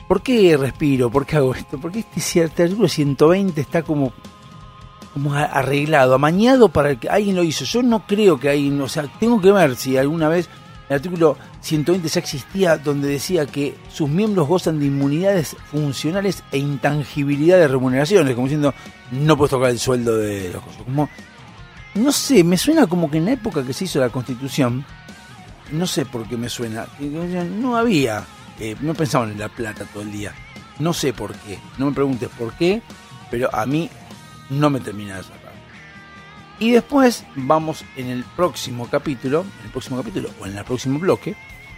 [0.07, 1.11] ¿Por qué respiro?
[1.11, 1.79] ¿Por qué hago esto?
[1.79, 4.11] Porque este cierto artículo 120 está como,
[5.13, 7.65] como arreglado, amañado para que alguien lo hizo.
[7.65, 10.49] Yo no creo que alguien, o sea, tengo que ver si alguna vez
[10.91, 16.57] el artículo 120 ya existía donde decía que sus miembros gozan de inmunidades funcionales e
[16.57, 18.73] intangibilidad de remuneraciones, como diciendo,
[19.11, 20.81] no puedes tocar el sueldo de los cosas.
[20.83, 21.09] Como,
[21.95, 24.83] no sé, me suena como que en la época que se hizo la constitución,
[25.71, 28.25] no sé por qué me suena, no había,
[28.59, 30.33] eh, no pensaban en la plata todo el día.
[30.79, 32.81] No sé por qué, no me preguntes por qué,
[33.29, 33.89] pero a mí
[34.49, 35.40] no me termina de.
[36.61, 40.99] Y después vamos en el próximo capítulo, en el próximo capítulo o en el próximo
[40.99, 41.35] bloque,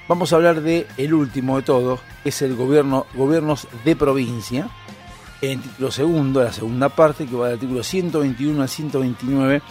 [0.10, 4.68] vamos a hablar de el último de todos, que es el gobierno, gobiernos de provincia,
[5.42, 9.62] en título segundo, la segunda parte, que va del artículo 121 al 129,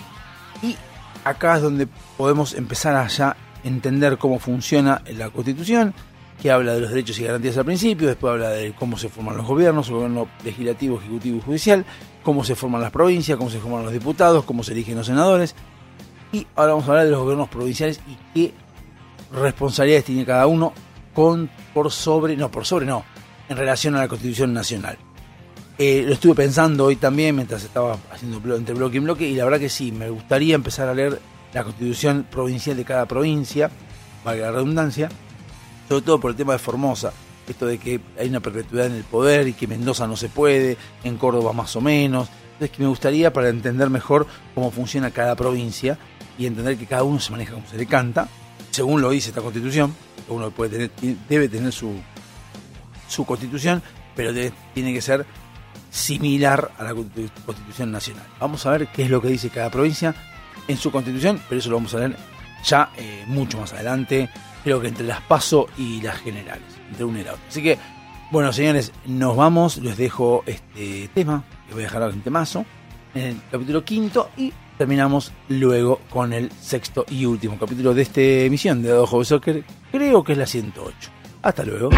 [0.62, 0.76] y
[1.24, 5.93] acá es donde podemos empezar a ya entender cómo funciona la Constitución,
[6.40, 9.36] que habla de los derechos y garantías al principio, después habla de cómo se forman
[9.36, 11.84] los gobiernos, el gobierno legislativo, ejecutivo y judicial,
[12.22, 15.54] cómo se forman las provincias, cómo se forman los diputados, cómo se eligen los senadores.
[16.32, 18.54] Y ahora vamos a hablar de los gobiernos provinciales y qué
[19.32, 20.72] responsabilidades tiene cada uno
[21.14, 23.04] con por sobre, no, por sobre no,
[23.48, 24.98] en relación a la Constitución Nacional.
[25.78, 29.44] Eh, lo estuve pensando hoy también mientras estaba haciendo entre bloque y bloque y la
[29.44, 31.20] verdad que sí, me gustaría empezar a leer
[31.52, 33.70] la constitución provincial de cada provincia,
[34.24, 35.09] valga la redundancia,
[35.88, 37.12] sobre todo por el tema de Formosa,
[37.48, 40.76] esto de que hay una perpetuidad en el poder y que Mendoza no se puede,
[41.04, 42.28] en Córdoba más o menos.
[42.54, 45.98] Entonces que me gustaría para entender mejor cómo funciona cada provincia
[46.38, 48.28] y entender que cada uno se maneja como se le canta,
[48.70, 49.94] según lo dice esta constitución,
[50.28, 51.92] uno puede tener, debe tener su,
[53.09, 53.82] su constitución,
[54.14, 54.32] pero
[54.72, 55.26] tiene que ser
[55.90, 58.24] similar a la constitu- constitución nacional.
[58.40, 60.14] Vamos a ver qué es lo que dice cada provincia
[60.68, 62.16] en su constitución, pero eso lo vamos a ver
[62.64, 64.30] ya eh, mucho más adelante,
[64.62, 67.44] creo que entre las PASO y las generales, entre una y la otra.
[67.48, 67.78] Así que,
[68.30, 72.64] bueno, señores, nos vamos, les dejo este tema, que voy a dejar en temazo,
[73.14, 78.20] en el capítulo quinto y terminamos luego con el sexto y último capítulo de esta
[78.20, 81.10] emisión de Hobby Soccer, creo que es la 108.
[81.43, 81.90] Hasta luego.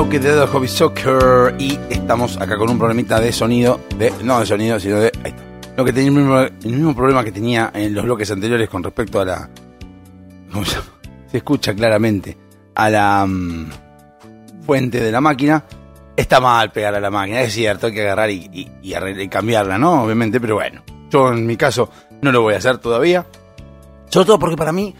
[0.00, 4.40] Bloque de The Hobby Soccer y estamos acá con un problemita de sonido, de no
[4.40, 5.42] de sonido, sino de ahí está.
[5.76, 9.26] Lo que tenía el mismo, problema que tenía en los bloques anteriores con respecto a
[9.26, 9.50] la
[10.50, 10.78] ¿cómo se
[11.36, 12.34] escucha claramente
[12.74, 13.70] a la mm,
[14.64, 15.64] fuente de la máquina.
[16.16, 19.76] Está mal pegar a la máquina, es cierto, hay que agarrar y, y- y cambiarla,
[19.76, 20.04] ¿no?
[20.04, 21.90] Obviamente, pero bueno, yo en mi caso
[22.22, 23.26] no lo voy a hacer todavía.
[24.08, 24.94] Sobre todo porque para mí,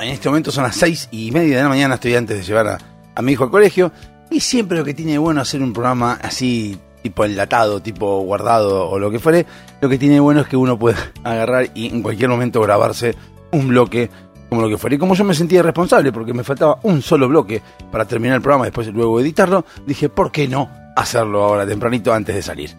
[0.00, 2.68] en este momento son las seis y media de la mañana, estoy antes de llevar
[2.68, 2.78] a,
[3.16, 3.90] a mi hijo al colegio.
[4.34, 8.98] Y siempre lo que tiene bueno hacer un programa así, tipo enlatado, tipo guardado o
[8.98, 9.46] lo que fuere,
[9.80, 13.14] lo que tiene bueno es que uno puede agarrar y en cualquier momento grabarse
[13.52, 14.10] un bloque
[14.48, 14.96] como lo que fuera.
[14.96, 17.62] Y como yo me sentía responsable porque me faltaba un solo bloque
[17.92, 22.34] para terminar el programa, después luego editarlo, dije, ¿por qué no hacerlo ahora tempranito antes
[22.34, 22.70] de salir?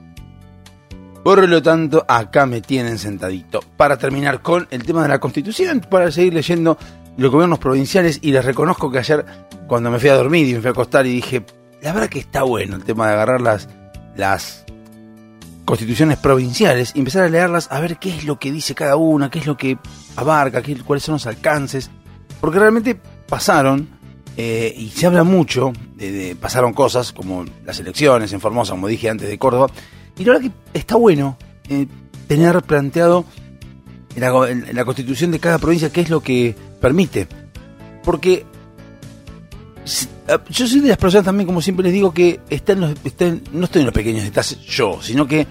[1.23, 5.79] Por lo tanto, acá me tienen sentadito para terminar con el tema de la constitución,
[5.89, 6.77] para seguir leyendo
[7.17, 9.25] los gobiernos provinciales y les reconozco que ayer
[9.67, 11.45] cuando me fui a dormir y me fui a acostar y dije,
[11.81, 13.69] la verdad que está bueno el tema de agarrar las,
[14.15, 14.65] las
[15.65, 19.29] constituciones provinciales y empezar a leerlas a ver qué es lo que dice cada una,
[19.29, 19.77] qué es lo que
[20.15, 21.89] abarca, qué, cuáles son los alcances,
[22.39, 23.89] porque realmente pasaron
[24.37, 29.09] eh, y se habla mucho, de, pasaron cosas como las elecciones en Formosa, como dije
[29.09, 29.67] antes, de Córdoba,
[30.17, 31.37] y la verdad que está bueno
[31.69, 31.87] eh,
[32.27, 33.25] tener planteado
[34.15, 34.31] la,
[34.71, 36.55] la constitución de cada provincia qué es lo que
[36.85, 37.27] permite,
[38.03, 38.45] porque
[40.27, 42.91] ah, yo soy de las personas también, como siempre les digo, que está en los,
[43.51, 45.47] no estoy en los pequeños detalles yo, sino que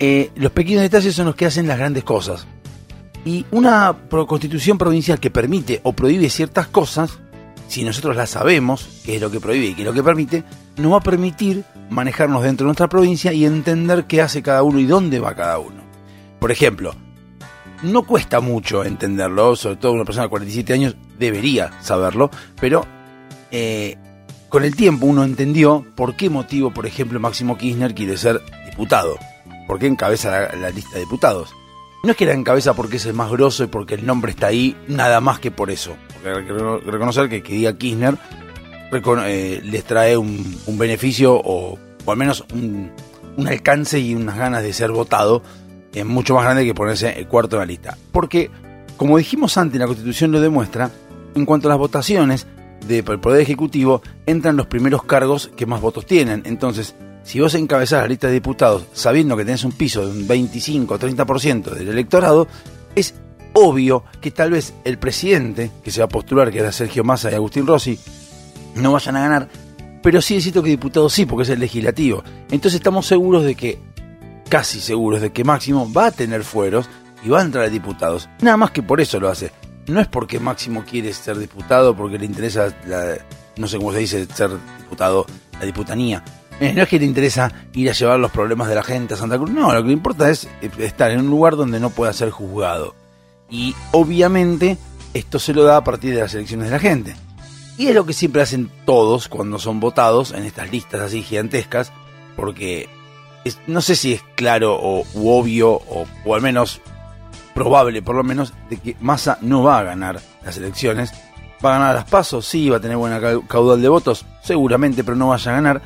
[0.00, 2.46] eh, los pequeños detalles son los que hacen las grandes cosas.
[3.26, 7.18] Y una constitución provincial que permite o prohíbe ciertas cosas,
[7.68, 10.44] si nosotros las sabemos, qué es lo que prohíbe y qué es lo que permite,
[10.78, 14.78] nos va a permitir manejarnos dentro de nuestra provincia y entender qué hace cada uno
[14.78, 15.82] y dónde va cada uno.
[16.38, 16.94] Por ejemplo,
[17.84, 22.30] no cuesta mucho entenderlo, sobre todo una persona de 47 años debería saberlo,
[22.60, 22.86] pero
[23.50, 23.96] eh,
[24.48, 29.16] con el tiempo uno entendió por qué motivo, por ejemplo, Máximo Kirchner quiere ser diputado,
[29.66, 31.50] por qué encabeza la, lista de diputados.
[32.02, 34.48] No es que la encabeza porque es el más grosso y porque el nombre está
[34.48, 35.96] ahí, nada más que por eso.
[36.12, 38.16] Porque hay que reconocer que que diga Kirchner
[39.26, 42.92] eh, les trae un, un beneficio o, o al menos un,
[43.36, 45.42] un alcance y unas ganas de ser votado
[45.94, 47.96] es mucho más grande que ponerse el cuarto en la lista.
[48.12, 48.50] Porque,
[48.96, 50.90] como dijimos antes, la Constitución lo demuestra,
[51.34, 52.46] en cuanto a las votaciones
[52.86, 56.42] del Poder Ejecutivo, entran los primeros cargos que más votos tienen.
[56.44, 60.26] Entonces, si vos encabezás la lista de diputados sabiendo que tenés un piso de un
[60.28, 62.46] 25 o 30% del electorado,
[62.94, 63.14] es
[63.54, 67.30] obvio que tal vez el presidente que se va a postular, que era Sergio Massa
[67.30, 67.98] y Agustín Rossi,
[68.76, 69.48] no vayan a ganar,
[70.02, 72.22] pero sí necesito que diputado sí, porque es el legislativo.
[72.50, 73.78] Entonces estamos seguros de que,
[74.54, 76.88] casi seguros de que Máximo va a tener fueros
[77.24, 78.28] y va a entrar a diputados.
[78.40, 79.50] Nada más que por eso lo hace.
[79.88, 83.16] No es porque Máximo quiere ser diputado, porque le interesa, la-
[83.56, 85.26] no sé cómo se dice, ser diputado,
[85.58, 86.22] la diputanía.
[86.60, 89.16] Eh, No es que le interesa ir a llevar los problemas de la gente a
[89.16, 91.90] Santa Cruz, no, lo que le importa es eh, estar en un lugar donde no
[91.90, 92.94] pueda ser juzgado.
[93.50, 94.78] Y obviamente
[95.14, 97.16] esto se lo da a partir de las elecciones de la gente.
[97.76, 101.90] Y es lo que siempre hacen todos cuando son votados en estas listas así gigantescas,
[102.36, 102.88] porque
[103.66, 106.80] no sé si es claro o obvio o, al menos
[107.54, 111.12] probable por lo menos de que Massa no va a ganar las elecciones.
[111.64, 112.44] ¿Va a ganar las pasos?
[112.46, 115.82] Sí, va a tener buena cau- caudal de votos, seguramente, pero no vaya a ganar.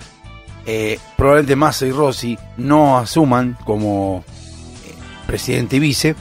[0.67, 4.25] eh, probablemente Massa y Rossi no asuman como
[4.87, 4.95] eh,
[5.27, 6.17] presidente y vice,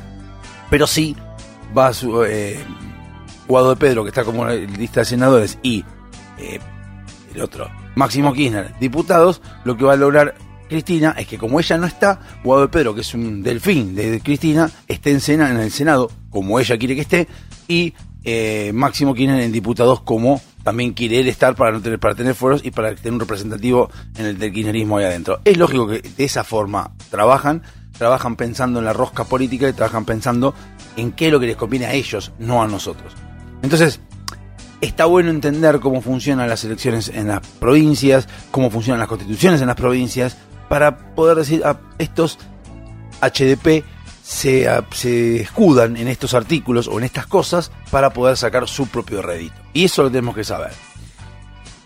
[0.69, 1.15] pero sí
[1.77, 2.59] va a su, eh,
[3.47, 5.83] Guado de Pedro, que está como lista de senadores, y
[6.37, 6.59] eh,
[7.33, 10.35] el otro, Máximo Kirchner, diputados, lo que va a lograr
[10.67, 14.19] Cristina es que como ella no está, Guado de Pedro, que es un delfín de
[14.21, 17.27] Cristina, esté en, Sena- en el Senado como ella quiere que esté,
[17.67, 22.13] y eh, Máximo Kirchner en diputados como también quiere él estar para no tener, para
[22.13, 25.39] tener foros y para tener un representativo en el del kirchnerismo ahí adentro.
[25.45, 27.63] Es lógico que de esa forma trabajan,
[27.97, 30.53] trabajan pensando en la rosca política y trabajan pensando
[30.97, 33.13] en qué es lo que les conviene a ellos, no a nosotros.
[33.61, 34.01] Entonces,
[34.81, 39.67] está bueno entender cómo funcionan las elecciones en las provincias, cómo funcionan las constituciones en
[39.67, 40.35] las provincias,
[40.69, 42.37] para poder decir, a estos
[43.21, 43.83] HDP
[44.23, 48.87] se, a- se escudan en estos artículos o en estas cosas para poder sacar su
[48.87, 49.55] propio rédito.
[49.73, 50.71] Y eso lo tenemos que saber.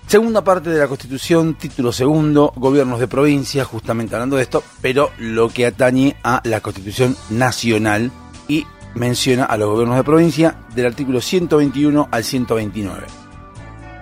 [0.07, 5.11] Segunda parte de la Constitución, título segundo, gobiernos de provincia, justamente hablando de esto, pero
[5.19, 8.11] lo que atañe a la Constitución Nacional
[8.49, 13.07] y menciona a los gobiernos de provincia del artículo 121 al 129.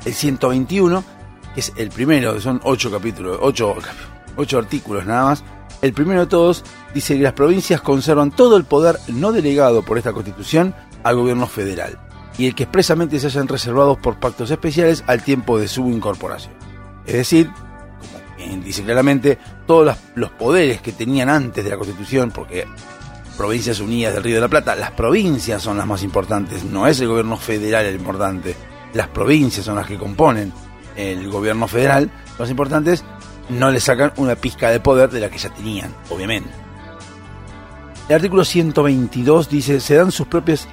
[0.06, 1.04] El 121,
[1.54, 3.76] que es el primero, son ocho capítulos, ocho,
[4.36, 5.44] ocho artículos nada más,
[5.82, 9.98] el primero de todos dice que las provincias conservan todo el poder no delegado por
[9.98, 11.98] esta Constitución al gobierno federal
[12.38, 16.54] y el que expresamente se hayan reservados por pactos especiales al tiempo de su incorporación.
[17.06, 19.38] Es decir, como dice claramente,
[19.68, 22.66] todos los poderes que tenían antes de la Constitución, porque
[23.38, 27.00] Provincias Unidas del Río de la Plata, las provincias son las más importantes, no es
[27.02, 28.56] el gobierno federal el importante,
[28.94, 30.54] las provincias son las que componen
[30.96, 33.04] el gobierno federal, los importantes
[33.50, 36.50] no le sacan una pizca de poder de la que ya tenían, obviamente.
[38.08, 40.68] El artículo 122 dice, se dan sus propias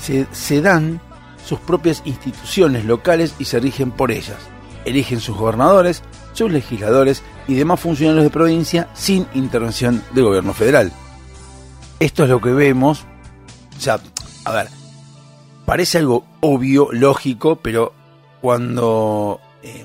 [0.00, 1.00] se, dan
[1.44, 4.38] sus propias instituciones locales y se rigen por ellas.
[4.84, 6.04] Eligen sus gobernadores,
[6.34, 10.92] sus legisladores y demás funcionarios de provincia sin intervención del gobierno federal.
[11.98, 13.04] Esto es lo que vemos.
[13.76, 13.98] O sea,
[14.44, 14.68] a ver,
[15.66, 17.92] parece algo obvio, lógico, pero
[18.40, 19.84] cuando eh,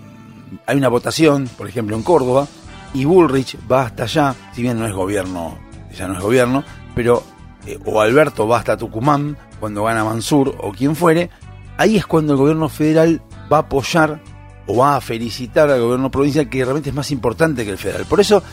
[0.66, 2.48] hay una votación, por ejemplo en Córdoba,
[2.94, 5.58] y Bullrich va hasta allá, si bien no es gobierno,
[5.96, 6.64] ya no es gobierno,
[6.96, 7.24] pero
[7.66, 11.30] eh, o Alberto va hasta Tucumán cuando gana Mansur o quien fuere,
[11.78, 13.22] ahí es cuando el gobierno federal
[13.52, 14.22] va a apoyar
[14.68, 18.06] o va a felicitar al gobierno provincial que realmente es más importante que el federal.
[18.06, 18.44] Por eso,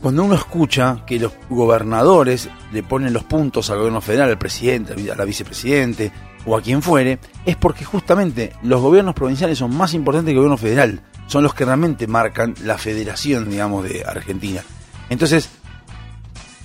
[0.00, 4.94] cuando uno escucha que los gobernadores le ponen los puntos al gobierno federal, al presidente,
[5.10, 6.12] a la vicepresidente
[6.46, 10.38] o a quien fuere, es porque justamente los gobiernos provinciales son más importantes que el
[10.38, 11.00] gobierno federal.
[11.26, 14.62] Son los que realmente marcan la federación, digamos, de Argentina.
[15.10, 15.50] Entonces,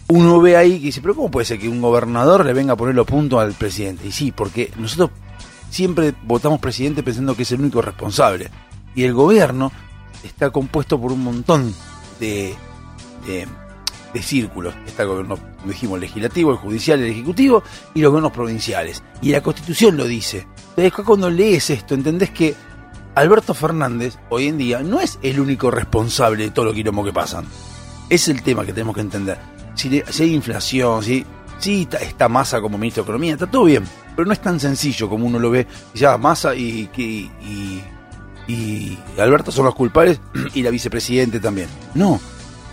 [0.08, 2.78] uno ve ahí que dice, pero ¿cómo puede ser que un gobernador le venga a
[2.78, 4.08] poner los puntos al presidente?
[4.08, 5.10] Y sí, porque nosotros
[5.70, 8.50] siempre votamos presidente pensando que es el único responsable.
[8.96, 9.72] Y el gobierno
[10.24, 11.74] está compuesto por un montón
[12.20, 12.56] de,
[13.26, 13.48] de,
[14.14, 14.74] de círculos.
[14.86, 17.64] Está el gobierno, dijimos, legislativo, el judicial, el ejecutivo
[17.94, 19.04] y los gobiernos provinciales.
[19.22, 20.48] Y la constitución lo dice.
[20.76, 22.56] Entonces cuando lees esto, entendés que
[23.16, 27.14] Alberto Fernández hoy en día no es el único responsable de todo lo quilombo que
[27.14, 27.46] pasan.
[28.10, 29.38] Es el tema que tenemos que entender.
[29.76, 31.26] Si hay inflación, si,
[31.60, 33.84] si está, está Massa como ministro de Economía, está todo bien.
[34.16, 35.68] Pero no es tan sencillo como uno lo ve.
[35.94, 37.84] Ya Massa y, y, y,
[38.48, 40.20] y Alberto son los culpables
[40.54, 41.68] y la vicepresidente también.
[41.96, 42.20] No,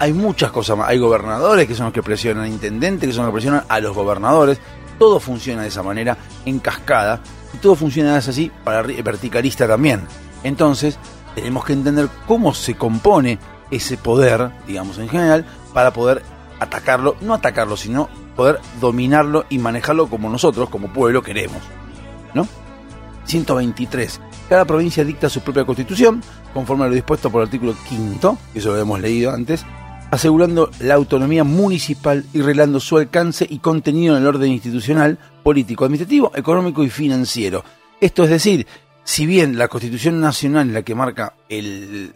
[0.00, 0.88] hay muchas cosas más.
[0.88, 3.94] Hay gobernadores que son los que presionan, intendentes que son los que presionan a los
[3.94, 4.58] gobernadores.
[4.98, 7.20] Todo funciona de esa manera, en cascada,
[7.54, 10.02] y todo funciona así para arri- verticalista también.
[10.42, 10.98] Entonces,
[11.34, 13.38] tenemos que entender cómo se compone
[13.70, 16.22] ese poder, digamos en general, para poder
[16.58, 21.62] atacarlo, no atacarlo, sino poder dominarlo y manejarlo como nosotros, como pueblo, queremos.
[22.34, 22.46] ¿No?
[23.26, 24.20] 123.
[24.48, 26.22] Cada provincia dicta su propia constitución,
[26.52, 29.64] conforme a lo dispuesto por el artículo 5, que eso lo hemos leído antes,
[30.10, 35.84] asegurando la autonomía municipal y reglando su alcance y contenido en el orden institucional, político,
[35.84, 37.64] administrativo, económico y financiero.
[38.00, 38.66] Esto es decir,
[39.04, 42.14] si bien la Constitución Nacional es la que marca el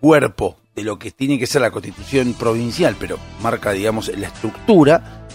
[0.00, 5.26] cuerpo de lo que tiene que ser la Constitución provincial, pero marca, digamos, la estructura,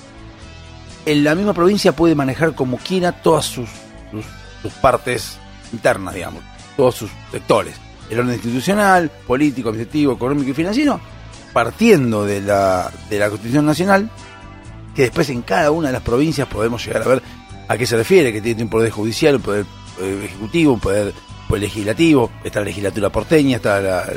[1.06, 3.69] en la misma provincia puede manejar como quiera todas sus,
[4.82, 5.40] partes
[5.73, 6.44] internas, digamos,
[6.78, 7.76] todos sus sectores.
[8.10, 10.99] El orden institucional, político, administrativo, económico y financiero,
[11.53, 14.10] partiendo de la, de la Constitución Nacional,
[14.95, 17.22] que después en cada una de las provincias podemos llegar a ver
[17.68, 19.65] a qué se refiere, que tiene un poder judicial, un poder
[20.02, 21.14] eh, ejecutivo, un poder,
[21.48, 24.14] poder legislativo, está la legislatura porteña, está la, la-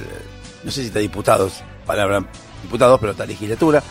[0.65, 2.25] no sé si está diputados, palabra
[2.63, 3.83] diputados, pero está legislatura,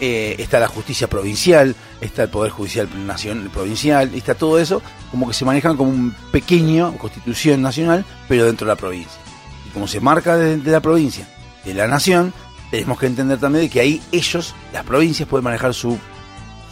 [0.00, 5.26] eh, está la justicia provincial, está el poder judicial nacional, provincial, está todo eso, como
[5.28, 9.18] que se manejan como un pequeño constitución nacional, pero dentro de la provincia.
[9.66, 11.26] Y como se marca desde la provincia
[11.64, 12.32] de la nación,
[12.70, 15.98] tenemos que entender también que ahí ellos, las provincias, pueden manejar su,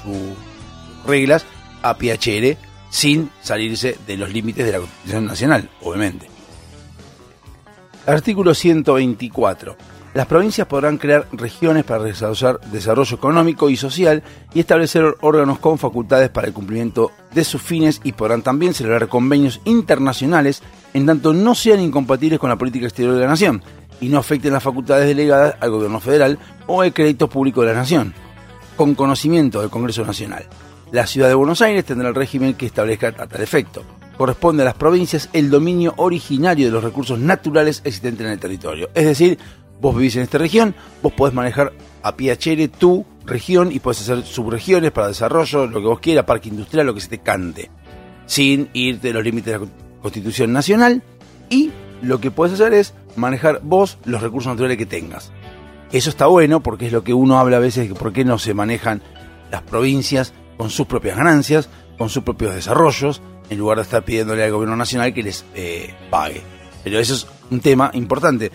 [0.03, 1.45] sus reglas
[1.83, 2.59] a piacere
[2.91, 6.29] sin salirse de los límites de la Constitución Nacional, obviamente.
[8.07, 9.77] Artículo 124.
[10.15, 14.23] Las provincias podrán crear regiones para desarrollar desarrollo económico y social
[14.55, 19.09] y establecer órganos con facultades para el cumplimiento de sus fines y podrán también celebrar
[19.09, 20.63] convenios internacionales
[20.95, 23.63] en tanto no sean incompatibles con la política exterior de la nación
[24.01, 27.79] y no afecten las facultades delegadas al gobierno federal o el crédito público de la
[27.79, 28.15] nación,
[28.77, 30.47] con conocimiento del Congreso Nacional.
[30.93, 33.83] La ciudad de Buenos Aires tendrá el régimen que establezca a tal efecto.
[34.17, 38.89] Corresponde a las provincias el dominio originario de los recursos naturales existentes en el territorio.
[38.95, 39.39] Es decir,
[39.81, 44.23] vos vivís en esta región, vos podés manejar a piacere tu región y podés hacer
[44.25, 47.71] subregiones para desarrollo, lo que vos quieras, parque industrial, lo que se te cante,
[48.27, 51.03] sin irte de los límites de la Constitución Nacional
[51.51, 51.71] y
[52.03, 55.33] lo que puedes hacer es manejar vos los recursos naturales que tengas.
[55.93, 58.39] Eso está bueno porque es lo que uno habla a veces de por qué no
[58.39, 59.03] se manejan
[59.51, 64.45] las provincias con sus propias ganancias, con sus propios desarrollos, en lugar de estar pidiéndole
[64.45, 66.43] al gobierno nacional que les eh, pague.
[66.83, 68.51] Pero eso es un tema importante.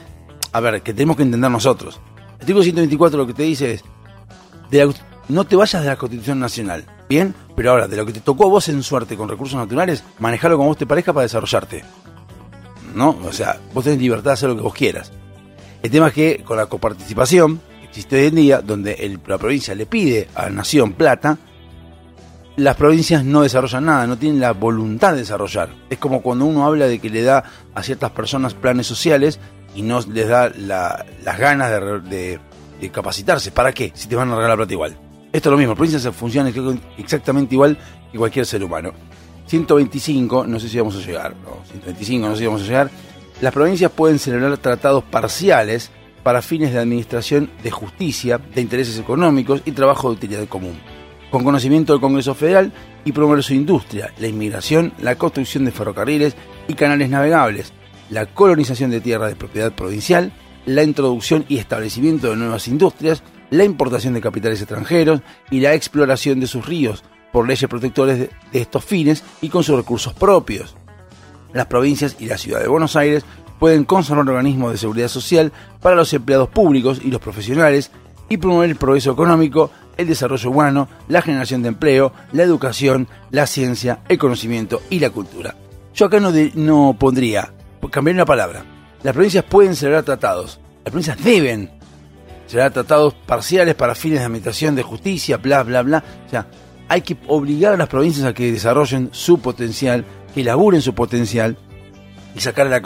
[0.51, 1.99] A ver, que tenemos que entender nosotros.
[2.35, 3.83] El artículo 124 lo que te dice es,
[4.69, 4.93] de
[5.29, 7.33] no te vayas de la Constitución Nacional, ¿bien?
[7.55, 10.57] Pero ahora, de lo que te tocó a vos en suerte con recursos naturales, manejalo
[10.57, 11.83] como vos te parezca para desarrollarte.
[12.95, 13.17] ¿No?
[13.25, 15.11] O sea, vos tenés libertad de hacer lo que vos quieras.
[15.81, 19.73] El tema es que con la coparticipación que existe hoy en día, donde la provincia
[19.75, 21.37] le pide a la nación plata,
[22.57, 25.69] las provincias no desarrollan nada, no tienen la voluntad de desarrollar.
[25.89, 27.43] Es como cuando uno habla de que le da
[27.73, 29.39] a ciertas personas planes sociales
[29.73, 32.39] y no les da la- las ganas de,
[32.79, 33.51] de- capacitarse.
[33.51, 33.91] ¿Para qué?
[33.95, 34.97] Si te van a regalar plata igual.
[35.31, 36.51] Esto es lo mismo, provincias funcionan
[36.97, 37.77] exactamente igual
[38.11, 38.91] que cualquier ser humano.
[39.51, 42.89] 125, no sé si vamos a llegar, no, 125, no sé si vamos a llegar.
[43.41, 45.91] Las provincias pueden celebrar tratados parciales
[46.23, 50.79] para fines de administración de justicia, de intereses económicos y trabajo de utilidad común,
[51.31, 52.71] con conocimiento del Congreso Federal
[53.03, 56.33] y promover su industria, la inmigración, la construcción de ferrocarriles
[56.69, 57.73] y canales navegables,
[58.09, 60.31] la colonización de tierras de propiedad provincial,
[60.65, 65.19] la introducción y establecimiento de nuevas industrias, la importación de capitales extranjeros
[65.49, 69.75] y la exploración de sus ríos por leyes protectores de, estos fines y con sus
[69.75, 70.75] recursos propios.
[71.53, 73.23] Las provincias y la ciudad de Buenos Aires
[73.59, 75.51] pueden conservar organismos de seguridad social
[75.81, 77.91] para los empleados públicos y los profesionales
[78.29, 83.45] y promover el progreso económico, el desarrollo humano, la generación de empleo, la educación, la
[83.45, 85.55] ciencia, el conocimiento y la cultura.
[85.93, 87.53] Yo acá no, de- no pondría,
[87.91, 88.63] cambiaría una palabra.
[89.03, 91.69] Las provincias pueden celebrar tratados, las provincias deben
[92.47, 96.03] celebrar tratados parciales para fines de administración de justicia, bla, bla, bla.
[96.27, 96.29] O
[96.91, 100.03] hay que obligar a las provincias a que desarrollen su potencial,
[100.33, 101.57] que elaboren su potencial
[102.35, 102.81] y sacar la,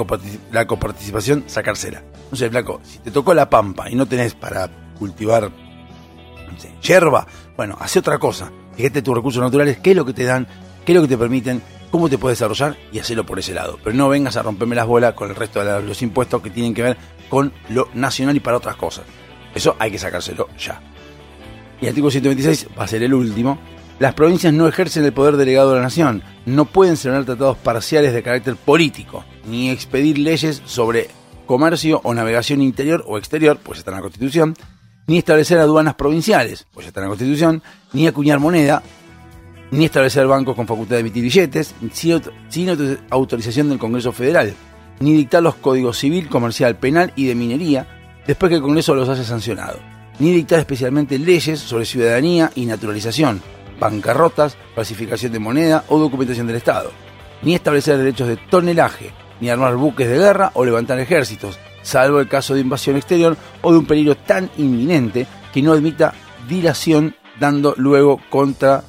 [0.52, 2.04] la coparticipación, sacársela.
[2.30, 4.70] No sé, flaco, si te tocó la pampa y no tenés para
[5.00, 7.26] cultivar no yerba,
[7.58, 8.52] bueno, hace otra cosa.
[8.78, 10.46] Fíjate tus recursos naturales, qué es lo que te dan,
[10.86, 13.80] qué es lo que te permiten, cómo te puedes desarrollar y hacerlo por ese lado.
[13.84, 16.76] Pero no vengas a romperme las bolas con el resto de los impuestos que tienen
[16.76, 19.06] que ver con lo nacional y para otras cosas.
[19.56, 20.80] Eso hay que sacárselo ya.
[21.82, 23.58] Y el artículo 126 va a ser el último.
[24.00, 28.14] Las provincias no ejercen el poder delegado de la nación, no pueden celebrar tratados parciales
[28.14, 31.10] de carácter político, ni expedir leyes sobre
[31.46, 34.56] comercio o navegación interior o exterior, pues está en la Constitución,
[35.08, 37.64] ni establecer aduanas provinciales, pues está en la Constitución,
[37.94, 38.84] ni acuñar moneda,
[39.72, 44.54] ni establecer bancos con facultad de emitir billetes, sin, sin auto- autorización del Congreso Federal,
[45.00, 47.88] ni dictar los códigos civil, comercial, penal y de minería
[48.28, 49.80] después que el Congreso los haya sancionado,
[50.20, 53.42] ni dictar especialmente leyes sobre ciudadanía y naturalización,
[53.80, 56.92] bancarrotas, falsificación de moneda o documentación del Estado,
[57.42, 62.28] ni establecer derechos de tonelaje, ni armar buques de guerra o levantar ejércitos, salvo el
[62.28, 66.14] caso de invasión exterior o de un peligro tan inminente que no admita
[66.48, 68.84] dilación dando luego contra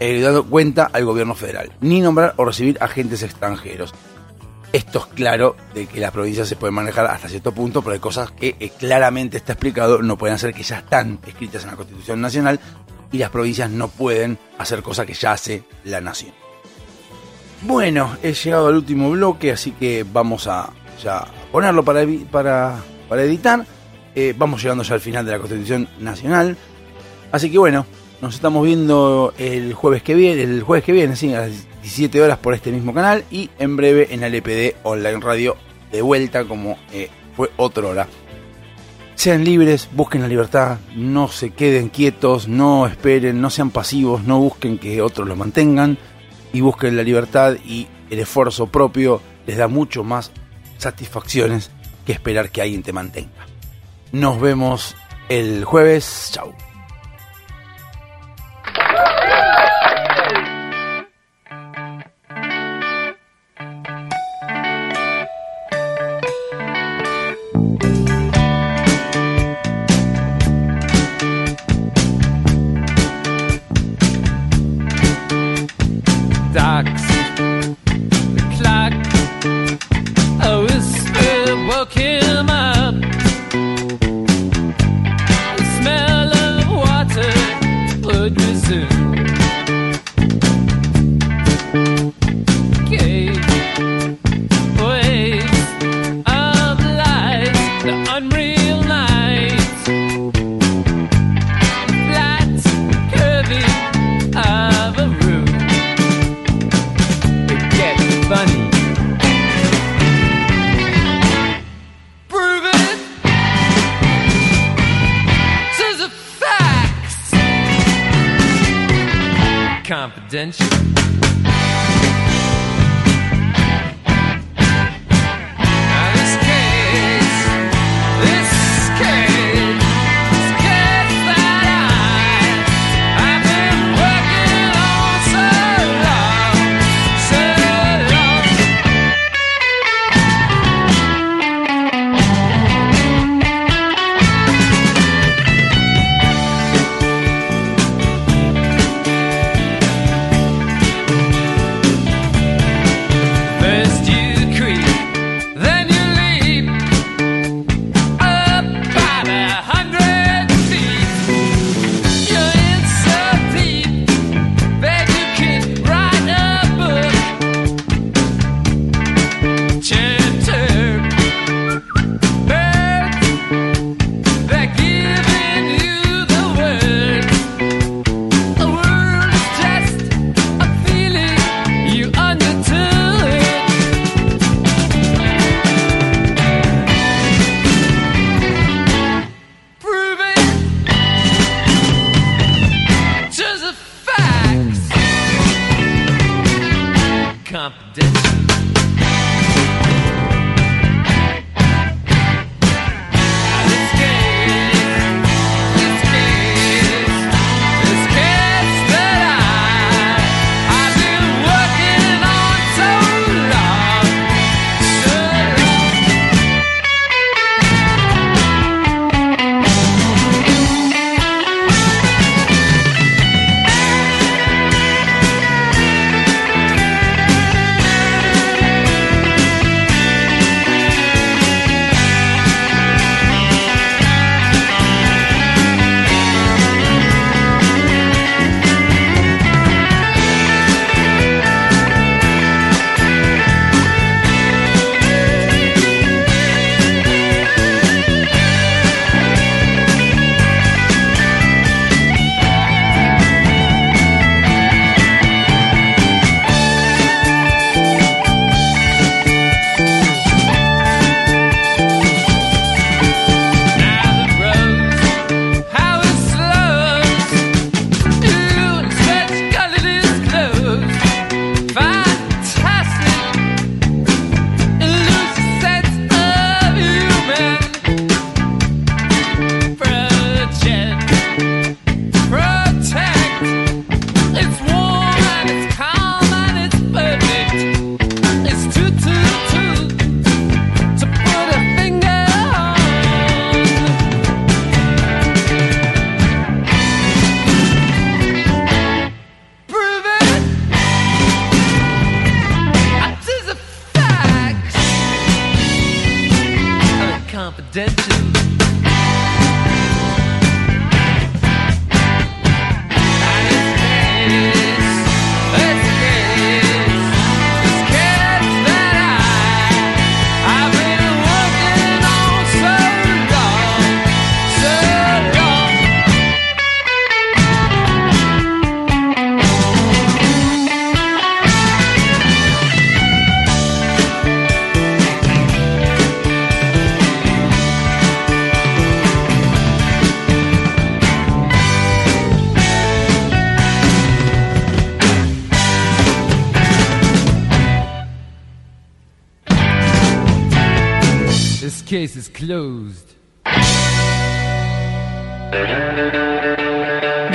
[0.00, 3.94] eh, dando cuenta al gobierno federal, ni nombrar o recibir agentes extranjeros.
[4.72, 8.00] Esto es claro de que las provincias se pueden manejar hasta cierto punto, pero hay
[8.00, 11.76] cosas que eh, claramente está explicado, no pueden hacer que ya están escritas en la
[11.76, 12.58] Constitución Nacional
[13.12, 16.32] y las provincias no pueden hacer cosas que ya hace la nación.
[17.62, 20.70] Bueno, he llegado al último bloque, así que vamos a
[21.02, 23.64] ya ponerlo para, para, para editar.
[24.14, 26.56] Eh, vamos llegando ya al final de la Constitución Nacional.
[27.30, 27.86] Así que bueno,
[28.20, 32.20] nos estamos viendo el jueves que viene, el jueves que viene, sí, a las 17
[32.20, 35.56] horas por este mismo canal y en breve en la LPD Online Radio
[35.90, 38.08] de vuelta como eh, fue otra hora.
[39.14, 44.40] Sean libres, busquen la libertad, no se queden quietos, no esperen, no sean pasivos, no
[44.40, 45.98] busquen que otros lo mantengan
[46.52, 50.32] y busquen la libertad y el esfuerzo propio les da mucho más
[50.78, 51.70] satisfacciones
[52.04, 53.46] que esperar que alguien te mantenga.
[54.10, 54.96] Nos vemos
[55.28, 56.30] el jueves.
[56.32, 56.52] Chau.